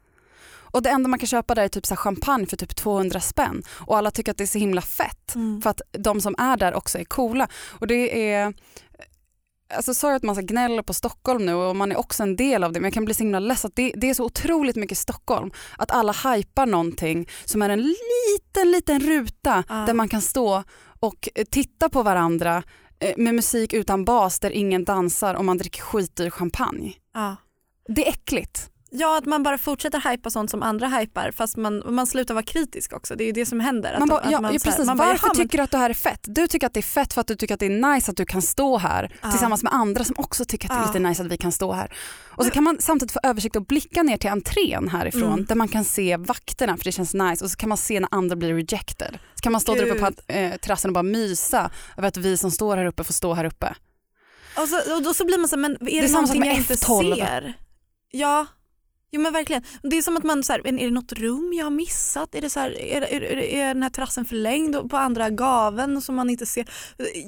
Och 0.74 0.82
det 0.82 0.90
enda 0.90 1.10
man 1.10 1.20
kan 1.20 1.28
köpa 1.28 1.56
där 1.56 1.64
är 1.64 1.68
typ 1.68 1.86
så 1.86 1.96
champagne 1.96 2.46
för 2.46 2.58
typ 2.58 2.76
200 2.76 3.20
spänn 3.20 3.64
och 3.70 3.98
alla 3.98 4.12
tycker 4.12 4.32
att 4.32 4.38
det 4.38 4.44
är 4.44 4.48
så 4.48 4.58
himla 4.58 4.82
fett 4.82 5.36
Mm. 5.36 5.62
för 5.62 5.70
att 5.70 5.82
de 5.92 6.22
som 6.22 6.36
är 6.38 6.58
där 6.58 6.74
också 6.74 7.00
är 7.00 7.04
coola. 7.04 7.48
Och 7.80 7.88
det 7.88 8.32
är 8.32 8.54
Alltså 9.76 9.94
sorry 9.94 10.16
att 10.16 10.24
man 10.24 10.36
ska 10.36 10.42
gnälla 10.46 10.84
på 10.84 10.94
Stockholm 10.94 11.46
nu 11.46 11.54
och 11.54 11.76
man 11.76 11.92
är 11.92 11.98
också 12.00 12.24
en 12.24 12.36
del 12.36 12.64
av 12.64 12.72
det 12.74 12.80
men 12.80 12.86
jag 12.88 12.94
kan 12.94 13.06
bli 13.06 13.14
så 13.14 13.24
himla 13.24 13.40
less 13.40 13.66
att 13.66 13.76
det, 13.76 13.94
det 13.96 14.10
är 14.10 14.14
så 14.14 14.26
otroligt 14.26 14.76
mycket 14.76 14.98
Stockholm 14.98 15.52
att 15.78 15.92
alla 15.92 16.12
hypar 16.12 16.66
någonting 16.66 17.30
som 17.46 17.62
är 17.62 17.70
en 17.70 17.82
liten 17.82 18.72
liten 18.72 19.00
ruta 19.00 19.64
Ja. 19.70 19.76
där 19.76 19.94
man 19.94 20.10
kan 20.10 20.22
stå 20.22 20.64
och 21.00 21.30
eh, 21.36 21.46
titta 21.52 21.90
på 21.90 22.04
varandra 22.04 22.64
eh, 23.00 23.14
med 23.18 23.36
musik 23.36 23.74
utan 23.74 24.06
bas 24.06 24.40
där 24.40 24.52
ingen 24.52 24.84
dansar 24.86 25.36
och 25.36 25.46
man 25.46 25.58
dricker 25.58 25.82
skitdyr 25.82 26.30
champagne. 26.30 26.94
Ja. 27.14 27.36
Det 27.88 28.06
är 28.08 28.10
äckligt. 28.10 28.70
Ja, 28.96 29.18
att 29.18 29.26
man 29.26 29.44
bara 29.44 29.58
fortsätter 29.58 30.12
hypa 30.12 30.30
sånt 30.30 30.50
som 30.52 30.64
andra 30.64 30.88
hypar 30.88 31.32
fast 31.32 31.58
man, 31.58 31.84
man 31.86 32.08
slutar 32.08 32.34
vara 32.34 32.44
kritisk 32.46 32.94
också. 32.94 33.16
Det 33.16 33.24
är 33.24 33.26
ju 33.26 33.32
det 33.32 33.46
som 33.46 33.60
händer. 33.60 33.94
Man 33.94 34.04
att, 34.04 34.10
bara, 34.10 34.20
att 34.20 34.32
ja, 34.32 34.42
man 34.42 34.54
ja, 34.54 34.60
så 34.60 34.66
här- 34.66 34.72
precis. 34.72 34.88
man 34.88 34.98
bara, 34.98 35.08
Varför 35.08 35.26
"Jaha, 35.28 35.34
men- 35.38 35.46
tycker 35.48 35.58
du 35.58 35.64
att 35.64 35.72
det 35.72 35.78
här 35.78 35.90
är 35.90 35.94
fett? 35.94 36.20
Du 36.24 36.48
tycker 36.48 36.68
att 36.68 36.74
det 36.74 36.80
är 36.80 36.82
fett 36.82 37.14
för 37.14 37.22
att 37.22 37.28
du 37.28 37.36
tycker 37.36 37.54
att 37.54 37.60
det 37.60 37.66
är 37.66 37.94
nice 37.96 38.12
att 38.12 38.18
du 38.18 38.26
kan 38.26 38.42
stå 38.42 38.78
här 38.78 39.16
Ja. 39.22 39.32
tillsammans 39.32 39.64
med 39.64 39.74
andra 39.74 40.04
som 40.04 40.16
också 40.20 40.46
tycker 40.46 40.72
att 40.72 40.78
det 40.78 40.84
är 40.84 40.88
lite 40.88 41.10
nice 41.10 41.24
att 41.24 41.28
vi 41.32 41.38
kan 41.38 41.52
stå 41.52 41.72
här. 41.74 41.94
Och 42.38 42.46
så 42.46 42.52
kan 42.52 42.64
man 42.64 42.78
samtidigt 42.80 43.12
få 43.12 43.20
översikt 43.24 43.56
och 43.56 43.66
blicka 43.66 44.04
ner 44.04 44.18
till 44.18 44.30
entrén 44.30 44.90
härifrån 44.90 45.24
Mm. 45.34 45.46
där 45.46 45.56
man 45.56 45.68
kan 45.68 45.84
se 45.84 46.18
vakterna 46.18 46.78
för 46.78 46.84
det 46.84 46.92
känns 46.92 47.14
nice 47.14 47.46
och 47.46 47.52
så 47.52 47.58
kan 47.58 47.70
man 47.70 47.78
se 47.78 48.00
när 48.00 48.10
andra 48.12 48.36
blir 48.36 48.54
rejected. 48.54 49.18
Så 49.36 49.42
kan 49.42 49.52
man 49.52 49.62
stå 49.62 49.76
där 49.76 49.86
uppe 49.86 50.00
på 50.00 50.06
Gud. 50.06 50.20
eh, 50.28 50.52
terrassen 50.58 50.90
och 50.90 50.94
bara 50.94 51.04
mysa 51.04 51.72
över 51.98 52.08
att 52.08 52.18
vi 52.18 52.38
som 52.38 52.52
står 52.52 52.78
här 52.78 52.86
uppe 52.86 53.04
får 53.04 53.14
stå 53.14 53.34
här 53.34 53.46
uppe. 53.46 53.76
Och 54.58 54.68
så, 54.68 54.96
och 54.96 55.04
då 55.04 55.14
så 55.14 55.26
blir 55.26 55.38
man 55.38 55.48
så 55.50 55.58
men 55.58 55.72
är 55.72 55.78
det, 55.80 55.98
är 56.00 56.08
samma 56.08 56.28
sak 56.28 56.36
någonting 56.36 56.52
jag 56.52 56.58
inte 56.58 56.74
F12. 56.76 57.16
ser? 57.16 57.54
Ja, 58.12 58.46
jo 59.14 59.22
men 59.22 59.34
verkligen. 59.34 59.64
Det 59.82 59.98
är 59.98 60.02
som 60.02 60.18
att 60.18 60.24
man 60.24 60.44
så 60.44 60.54
här, 60.54 60.68
är 60.68 60.72
det 60.72 60.92
något 60.92 61.12
rum 61.12 61.54
jag 61.54 61.66
har 61.66 61.72
missat? 61.72 62.36
Är, 62.36 62.42
det 62.42 62.50
så 62.50 62.60
här, 62.60 62.82
är, 62.82 63.02
är, 63.02 63.38
är, 63.40 63.68
den 63.68 63.84
här 63.84 63.90
terrassen 63.90 64.26
förlängd 64.26 64.90
på 64.90 64.98
andra 64.98 65.30
gaven 65.30 66.02
som 66.02 66.16
man 66.16 66.30
inte 66.30 66.46
ser? 66.46 66.66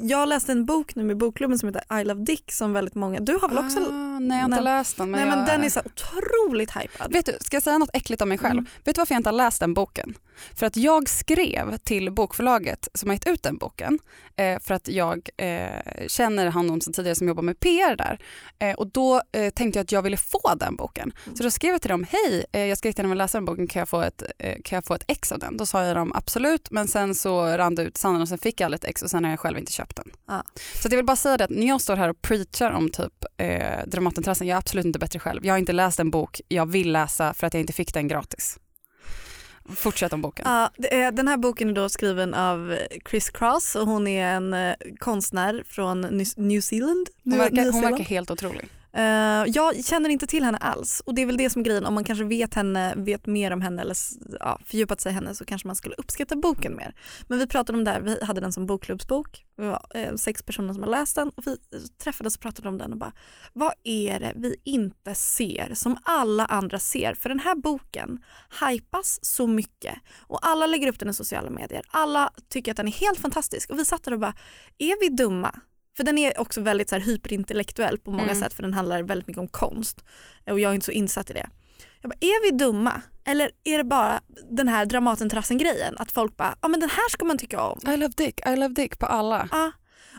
Jag 0.02 0.30
läste 0.30 0.52
en 0.52 0.66
bok 0.66 0.96
nu 0.96 1.04
med 1.04 1.18
bokklubben 1.18 1.60
som 1.60 1.70
heter 1.70 2.02
I 2.02 2.04
Love 2.04 2.24
Dick 2.24 2.52
som 2.52 2.74
väldigt 2.74 2.96
många, 2.96 3.20
du 3.20 3.34
har 3.42 3.50
väl 3.50 3.58
också? 3.58 3.80
Ah, 3.80 4.20
nej 4.20 4.38
jag 4.38 4.44
har 4.44 4.52
inte 4.52 4.62
läst 4.62 4.98
den. 4.98 5.12
Men 5.12 5.20
nej 5.20 5.30
men 5.30 5.40
jag, 5.40 5.48
den 5.48 5.64
är 5.64 5.70
så 5.70 5.82
otroligt 5.86 6.72
hypad. 6.72 7.14
Vet 7.14 7.26
du, 7.26 7.38
ska 7.42 7.56
jag 7.56 7.64
säga 7.64 7.78
något 7.78 7.90
äckligt 7.94 8.22
om 8.22 8.30
mig 8.30 8.38
själv? 8.38 8.60
Mm. 8.60 8.66
Vet 8.84 8.96
du 8.96 9.00
varför 9.00 9.14
jag 9.14 9.20
inte 9.20 9.30
har 9.30 9.38
läst 9.38 9.60
den 9.60 9.74
boken? 9.74 10.16
För 10.56 10.66
att 10.66 10.78
jag 10.78 11.10
skrev 11.10 11.78
till 11.78 12.12
bokförlaget 12.12 12.88
som 12.94 13.10
har 13.10 13.16
gett 13.16 13.28
ut 13.28 13.44
den 13.44 13.58
boken 13.58 14.00
eh, 14.36 14.60
för 14.60 14.74
att 14.74 14.88
jag 14.88 15.30
eh, 15.38 16.08
känner 16.08 16.48
honom 16.48 16.82
sedan 16.82 16.94
tidigare 16.94 17.16
som 17.16 17.28
jobbar 17.28 17.44
med 17.44 17.60
PR 17.60 17.96
där. 17.96 18.20
Eh, 18.60 18.76
och 18.76 18.88
då 18.88 19.22
tänkte 19.32 19.80
jag 19.80 19.84
att 19.84 19.92
jag 19.92 20.02
ville 20.02 20.18
få 20.18 20.56
den 20.60 20.76
boken. 20.76 21.12
Så 21.38 21.44
då 21.44 21.52
skrev 21.52 21.72
jag 21.72 21.82
till 21.82 21.90
dem, 21.90 22.06
hej 22.10 22.46
jag 22.52 22.78
ska 22.78 22.88
jättegärna 22.88 23.10
vilja 23.10 23.24
läsa 23.24 23.38
den 23.38 23.46
boken, 23.46 23.68
kan 23.68 23.80
jag, 23.80 23.90
få 23.90 24.02
ett, 24.02 24.24
kan 24.64 24.78
jag 24.78 24.86
få 24.86 24.94
ett 24.94 25.04
ex 25.08 25.32
av 25.32 25.40
den? 25.40 25.58
Då 25.58 25.66
sa 25.66 25.84
jag 25.84 25.96
dem 25.96 26.12
absolut 26.16 26.72
men 26.72 26.88
sen 26.88 27.16
så 27.16 27.46
rann 27.46 27.76
det 27.76 27.84
ut 27.84 27.98
sanden 27.98 28.22
och 28.22 28.28
sen 28.28 28.38
fick 28.38 28.62
jag 28.62 28.66
aldrig 28.66 28.80
ett 28.80 28.90
ex 28.90 29.02
och 29.02 29.10
sen 29.10 29.24
har 29.24 29.32
jag 29.32 29.40
själv 29.40 29.58
inte 29.58 29.72
köpt 29.72 29.96
den. 29.96 30.12
Ja. 30.28 30.44
Så 30.82 30.88
jag 30.92 30.96
vill 30.96 31.06
bara 31.06 31.16
säga 31.16 31.38
det 31.38 31.44
att 31.44 31.50
när 31.50 31.68
jag 31.68 31.82
står 31.82 31.96
här 31.96 32.10
och 32.10 32.22
preachar 32.22 32.72
om 32.72 32.90
typ 32.90 33.26
eh, 33.38 33.86
Dramatenterrassen, 33.88 34.48
jag 34.48 34.56
är 34.56 34.60
absolut 34.60 34.86
inte 34.86 35.00
bättre 35.00 35.20
själv. 35.20 35.46
Jag 35.46 35.54
har 35.54 35.60
inte 35.60 35.74
läst 35.74 36.00
en 36.00 36.12
bok 36.12 36.42
jag 36.48 36.66
vill 36.66 36.92
läsa 36.92 37.34
för 37.34 37.48
att 37.48 37.54
jag 37.54 37.62
inte 37.62 37.74
fick 37.74 37.94
den 37.94 38.08
gratis. 38.08 38.60
Fortsätt 39.70 40.14
om 40.14 40.22
boken. 40.22 40.46
Ja, 40.48 40.70
är, 40.92 41.12
den 41.12 41.28
här 41.28 41.38
boken 41.38 41.70
är 41.70 41.74
då 41.74 41.90
skriven 41.90 42.34
av 42.34 42.78
Chris 43.10 43.30
Cross 43.30 43.76
och 43.76 43.88
hon 43.88 44.08
är 44.08 44.28
en 44.28 44.54
eh, 44.54 44.76
konstnär 45.00 45.64
från 45.68 46.02
New 46.38 46.62
Zealand. 46.62 47.08
Hon 47.24 47.38
verkar, 47.38 47.72
hon 47.72 47.82
verkar 47.82 48.04
helt 48.04 48.32
otrolig. 48.32 48.70
Uh, 48.98 49.46
jag 49.48 49.86
känner 49.86 50.10
inte 50.10 50.28
till 50.28 50.44
henne 50.44 50.58
alls 50.58 51.02
och 51.06 51.16
det 51.16 51.22
är 51.22 51.26
väl 51.26 51.38
det 51.38 51.50
som 51.50 51.60
är 51.60 51.66
grejen. 51.66 51.86
Om 51.86 51.94
man 51.94 52.04
kanske 52.04 52.26
vet 52.26 52.54
henne, 52.54 52.94
vet 52.96 53.26
mer 53.26 53.52
om 53.52 53.62
henne 53.62 53.82
eller 53.82 53.96
ja, 54.40 54.60
fördjupat 54.66 55.02
sig 55.02 55.12
i 55.12 55.16
henne 55.16 55.36
så 55.36 55.46
kanske 55.46 55.68
man 55.68 55.76
skulle 55.76 55.96
uppskatta 55.96 56.36
boken 56.36 56.76
mer. 56.76 56.96
Men 57.28 57.40
vi 57.40 57.48
pratade 57.48 57.78
om 57.78 57.84
det 57.84 57.92
här, 57.92 58.02
vi 58.02 58.24
hade 58.26 58.42
den 58.42 58.54
som 58.54 58.66
bokklubbsbok. 58.66 59.46
Vi 59.58 59.66
var 59.68 59.86
eh, 59.96 60.16
sex 60.16 60.44
personer 60.44 60.74
som 60.74 60.84
har 60.84 60.90
läst 60.90 61.16
den 61.16 61.30
och 61.30 61.48
vi 61.48 61.58
träffades 62.04 62.36
och 62.36 62.42
pratade 62.42 62.70
om 62.70 62.78
den 62.78 62.92
och 62.92 62.98
bara 62.98 63.14
vad 63.54 63.74
är 63.84 64.20
det 64.20 64.34
vi 64.36 64.56
inte 64.64 65.16
ser 65.16 65.72
som 65.74 65.98
alla 66.04 66.46
andra 66.46 66.80
ser? 66.80 67.14
För 67.14 67.30
den 67.30 67.40
här 67.40 67.56
boken 67.56 68.24
hypas 68.62 69.20
så 69.22 69.48
mycket 69.48 69.96
och 70.28 70.40
alla 70.42 70.66
lägger 70.66 70.88
upp 70.88 71.00
den 71.00 71.10
i 71.10 71.14
sociala 71.14 71.50
medier. 71.50 71.82
Alla 71.88 72.30
tycker 72.50 72.72
att 72.72 72.78
den 72.78 72.88
är 72.88 72.92
helt 72.92 73.20
fantastisk 73.20 73.70
och 73.70 73.80
vi 73.80 73.86
satt 73.86 74.04
där 74.04 74.14
och 74.14 74.20
bara 74.20 74.34
är 74.78 75.00
vi 75.02 75.16
dumma? 75.16 75.60
För 75.98 76.04
den 76.04 76.18
är 76.18 76.40
också 76.40 76.62
väldigt 76.62 76.90
så 76.90 76.96
här 76.96 77.02
hyperintellektuell 77.02 77.98
på 77.98 78.12
många 78.12 78.24
Mm. 78.24 78.36
sätt 78.36 78.54
för 78.54 78.64
den 78.64 78.74
handlar 78.74 79.04
väldigt 79.04 79.28
mycket 79.28 79.42
om 79.42 79.48
konst. 79.48 80.04
Och 80.50 80.60
jag 80.60 80.70
är 80.72 80.74
inte 80.76 80.86
så 80.86 80.92
insatt 80.92 81.30
i 81.30 81.34
det. 81.34 81.50
Jag 82.02 82.10
bara, 82.10 82.18
är 82.22 82.52
vi 82.52 82.58
dumma? 82.58 83.02
Eller 83.26 83.52
är 83.64 83.78
det 83.78 83.84
bara 83.84 84.22
den 84.52 84.68
här 84.68 84.86
Dramatenterrassen-grejen? 84.86 85.96
Att 85.98 86.12
folk 86.12 86.38
bara, 86.38 86.56
ja 86.62 86.68
men 86.68 86.80
den 86.80 86.90
här 86.90 87.10
ska 87.10 87.26
man 87.26 87.38
tycka 87.38 87.62
om. 87.62 87.80
I 87.94 87.98
love 87.98 88.14
dick, 88.18 88.40
I 88.48 88.56
love 88.56 88.74
dick 88.74 89.00
på 89.00 89.06
alla. 89.06 89.50
Ja. 89.52 89.72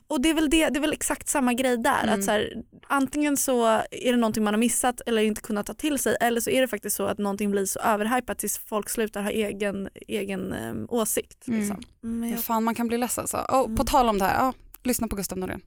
Och 0.09 0.21
det 0.21 0.31
är, 0.31 0.35
väl 0.35 0.51
det, 0.51 0.69
det 0.69 0.79
är 0.79 0.81
väl 0.81 0.93
exakt 0.93 1.29
samma 1.29 1.53
grej 1.55 1.77
där. 1.79 2.03
Mm. 2.03 2.15
Att 2.19 2.25
så 2.25 2.31
här, 2.31 2.53
antingen 2.89 3.37
så 3.37 3.67
är 3.91 4.11
det 4.13 4.17
någonting 4.17 4.45
man 4.45 4.55
har 4.55 4.59
missat 4.59 5.01
eller 5.07 5.23
inte 5.23 5.41
kunnat 5.41 5.67
ta 5.67 5.75
till 5.75 5.99
sig 5.99 6.17
eller 6.21 6.41
så 6.41 6.51
är 6.51 6.61
det 6.61 6.69
faktiskt 6.69 6.97
så 6.97 7.07
att 7.07 7.19
någonting 7.19 7.51
blir 7.51 7.67
så 7.67 7.79
överhypat 7.79 8.39
tills 8.39 8.59
folk 8.59 8.89
slutar 8.89 9.23
ha 9.23 9.31
egen, 9.31 9.89
egen 10.09 10.53
eh, 10.53 10.75
åsikt. 10.89 11.49
Mm. 11.49 11.61
Liksom. 11.61 11.83
Men 12.01 12.31
jag, 12.31 12.41
Fan 12.45 12.65
man 12.65 12.75
kan 12.75 12.89
bli 12.89 12.99
ledsen 12.99 13.29
så. 13.29 13.39
Och 13.39 13.65
Mm. 13.65 13.77
på 13.77 13.85
tal 13.85 14.09
om 14.09 14.19
det 14.19 14.25
här, 14.25 14.35
ja, 14.45 14.53
lyssna 14.87 15.09
på 15.09 15.17
Gustav 15.17 15.39
Norén. 15.39 15.61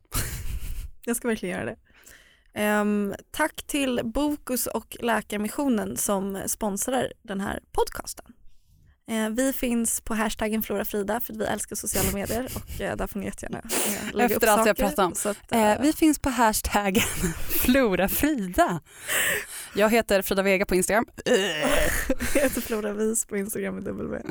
jag 1.05 1.15
ska 1.15 1.27
verkligen 1.27 1.59
göra 1.59 1.65
det. 1.65 1.77
Um, 2.81 3.15
tack 3.31 3.63
till 3.67 4.01
Bokus 4.03 4.67
och 4.67 4.97
Läkarmissionen 4.99 5.97
som 5.97 6.41
sponsrar 6.47 7.13
den 7.21 7.41
här 7.41 7.59
podcasten. 7.71 8.33
Eh, 9.09 9.29
vi 9.29 9.53
finns 9.53 10.01
på 10.01 10.13
hashtaggen 10.13 10.61
Florafrida 10.61 11.19
för 11.19 11.33
att 11.33 11.39
vi 11.39 11.45
älskar 11.45 11.75
sociala 11.75 12.11
medier 12.11 12.47
och 12.55 12.81
eh, 12.81 12.95
där 12.95 13.07
får 13.07 13.19
ni 13.19 13.25
jättegärna 13.25 13.57
eh, 13.59 14.15
lägga 14.15 14.35
upp 14.35 14.43
Efter 14.43 14.47
allt 14.47 14.67
jag 14.67 14.77
saker. 14.77 14.95
pratat 14.95 15.25
om. 15.25 15.31
Att, 15.31 15.51
eh, 15.77 15.81
vi 15.81 15.93
finns 15.93 16.19
på 16.19 16.29
hashtaggen 16.29 17.03
Florafrida. 17.49 18.79
Jag 19.73 19.89
heter 19.89 20.21
Frida 20.21 20.41
Vega 20.41 20.65
på 20.65 20.75
Instagram. 20.75 21.05
Jag 22.35 22.41
heter 22.41 22.61
Flora 22.61 22.93
Vis 22.93 23.25
på 23.25 23.37
Instagram 23.37 23.75
med 23.75 23.83
W. 23.83 24.21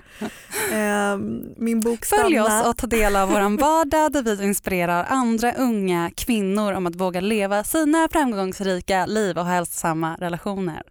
Ehm, 0.72 1.42
min 1.56 1.80
bok 1.80 2.04
Följ 2.04 2.34
Stanna. 2.38 2.60
oss 2.60 2.66
och 2.66 2.76
ta 2.76 2.86
del 2.86 3.16
av 3.16 3.28
vår 3.28 3.58
vardag 3.58 4.12
där 4.12 4.22
vi 4.36 4.44
inspirerar 4.44 5.06
andra 5.08 5.52
unga 5.54 6.10
kvinnor 6.16 6.72
om 6.72 6.86
att 6.86 6.96
våga 6.96 7.20
leva 7.20 7.64
sina 7.64 8.08
framgångsrika 8.12 9.06
liv 9.06 9.38
och 9.38 9.46
hälsosamma 9.46 10.16
relationer. 10.16 10.82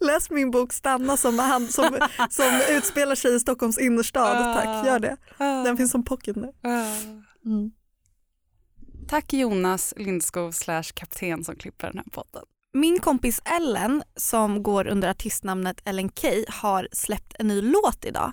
Läs 0.00 0.30
min 0.30 0.50
bok 0.50 0.72
Stanna 0.72 1.16
som, 1.16 1.38
han, 1.38 1.68
som, 1.68 1.98
som 2.30 2.60
utspelar 2.70 3.14
sig 3.14 3.33
i 3.34 3.40
Stockholms 3.40 3.78
innerstad. 3.78 4.36
Ah. 4.36 4.54
Tack, 4.54 4.86
gör 4.86 4.98
det. 4.98 5.16
Den 5.38 5.76
finns 5.76 5.90
som 5.90 6.04
pocket 6.04 6.36
nu. 6.36 6.52
Mm. 7.44 7.70
Tack 9.08 9.32
Jonas 9.32 9.94
Lindskog 9.96 10.54
slash 10.54 10.82
kapten 10.94 11.44
som 11.44 11.56
klipper 11.56 11.86
den 11.86 11.98
här 11.98 12.10
podden. 12.12 12.42
Min 12.72 13.00
kompis 13.00 13.40
Ellen 13.44 14.02
som 14.16 14.62
går 14.62 14.86
under 14.86 15.10
artistnamnet 15.10 15.80
Ellen 15.84 16.08
Key 16.08 16.44
har 16.48 16.88
släppt 16.92 17.34
en 17.38 17.48
ny 17.48 17.62
låt 17.62 18.04
idag. 18.04 18.32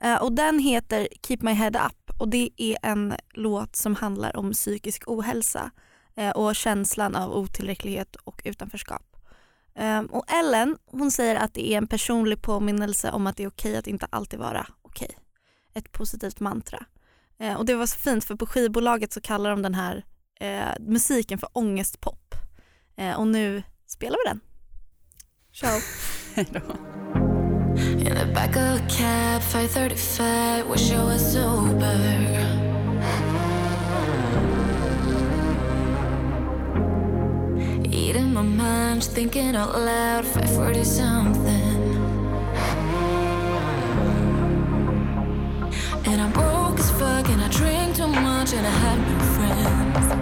Eh, 0.00 0.22
och 0.22 0.32
den 0.32 0.58
heter 0.58 1.08
Keep 1.26 1.38
My 1.40 1.52
Head 1.52 1.86
Up 1.86 2.20
och 2.20 2.28
det 2.28 2.50
är 2.56 2.76
en 2.82 3.14
låt 3.34 3.76
som 3.76 3.94
handlar 3.94 4.36
om 4.36 4.52
psykisk 4.52 5.02
ohälsa 5.06 5.70
eh, 6.16 6.30
och 6.30 6.56
känslan 6.56 7.16
av 7.16 7.36
otillräcklighet 7.36 8.16
och 8.16 8.42
utanförskap. 8.44 9.11
Eh, 9.74 10.00
och 10.00 10.32
Ellen 10.32 10.78
hon 10.86 11.10
säger 11.10 11.36
att 11.36 11.54
det 11.54 11.72
är 11.72 11.78
en 11.78 11.86
personlig 11.86 12.42
påminnelse 12.42 13.10
om 13.10 13.26
att 13.26 13.36
det 13.36 13.42
är 13.42 13.48
okej 13.48 13.76
att 13.76 13.86
inte 13.86 14.06
alltid 14.10 14.38
vara 14.38 14.66
okej. 14.82 15.18
Ett 15.74 15.92
positivt 15.92 16.40
mantra. 16.40 16.84
Eh, 17.38 17.54
och 17.54 17.66
det 17.66 17.74
var 17.74 17.86
så 17.86 17.98
fint 17.98 18.24
för 18.24 18.34
på 18.34 18.46
skivbolaget 18.46 19.12
så 19.12 19.20
kallar 19.20 19.50
de 19.50 19.62
den 19.62 19.74
här 19.74 20.04
eh, 20.40 20.80
musiken 20.80 21.38
för 21.38 21.48
ångestpop. 21.52 22.34
Eh, 22.96 23.18
och 23.18 23.26
nu 23.26 23.62
spelar 23.86 24.16
vi 24.24 24.30
den. 24.30 24.40
Ciao. 25.52 25.80
In 27.76 28.16
Eating 38.14 38.34
my 38.34 38.42
mind, 38.42 39.02
thinking 39.02 39.56
out 39.56 39.74
loud, 39.74 40.26
540 40.26 40.84
something. 40.84 41.96
And 46.04 46.20
I'm 46.20 46.30
broke 46.30 46.78
as 46.78 46.90
fuck, 46.90 47.26
and 47.30 47.40
I 47.40 47.48
drink 47.48 47.96
too 47.96 48.06
much, 48.08 48.52
and 48.52 48.66
I 48.66 48.70
have 48.84 49.00
no 49.08 49.18
friends. 49.36 50.12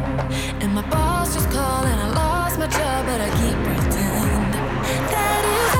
And 0.63 0.73
my 0.73 0.89
boss 0.89 1.35
just 1.35 1.51
called, 1.51 1.87
and 1.87 2.01
I 2.01 2.09
lost 2.15 2.61
my 2.61 2.69
job, 2.69 3.07
but 3.07 3.21
I 3.21 3.29
keep 3.41 3.59
pretending 3.67 4.53
that 5.11 5.43
it's 5.57 5.80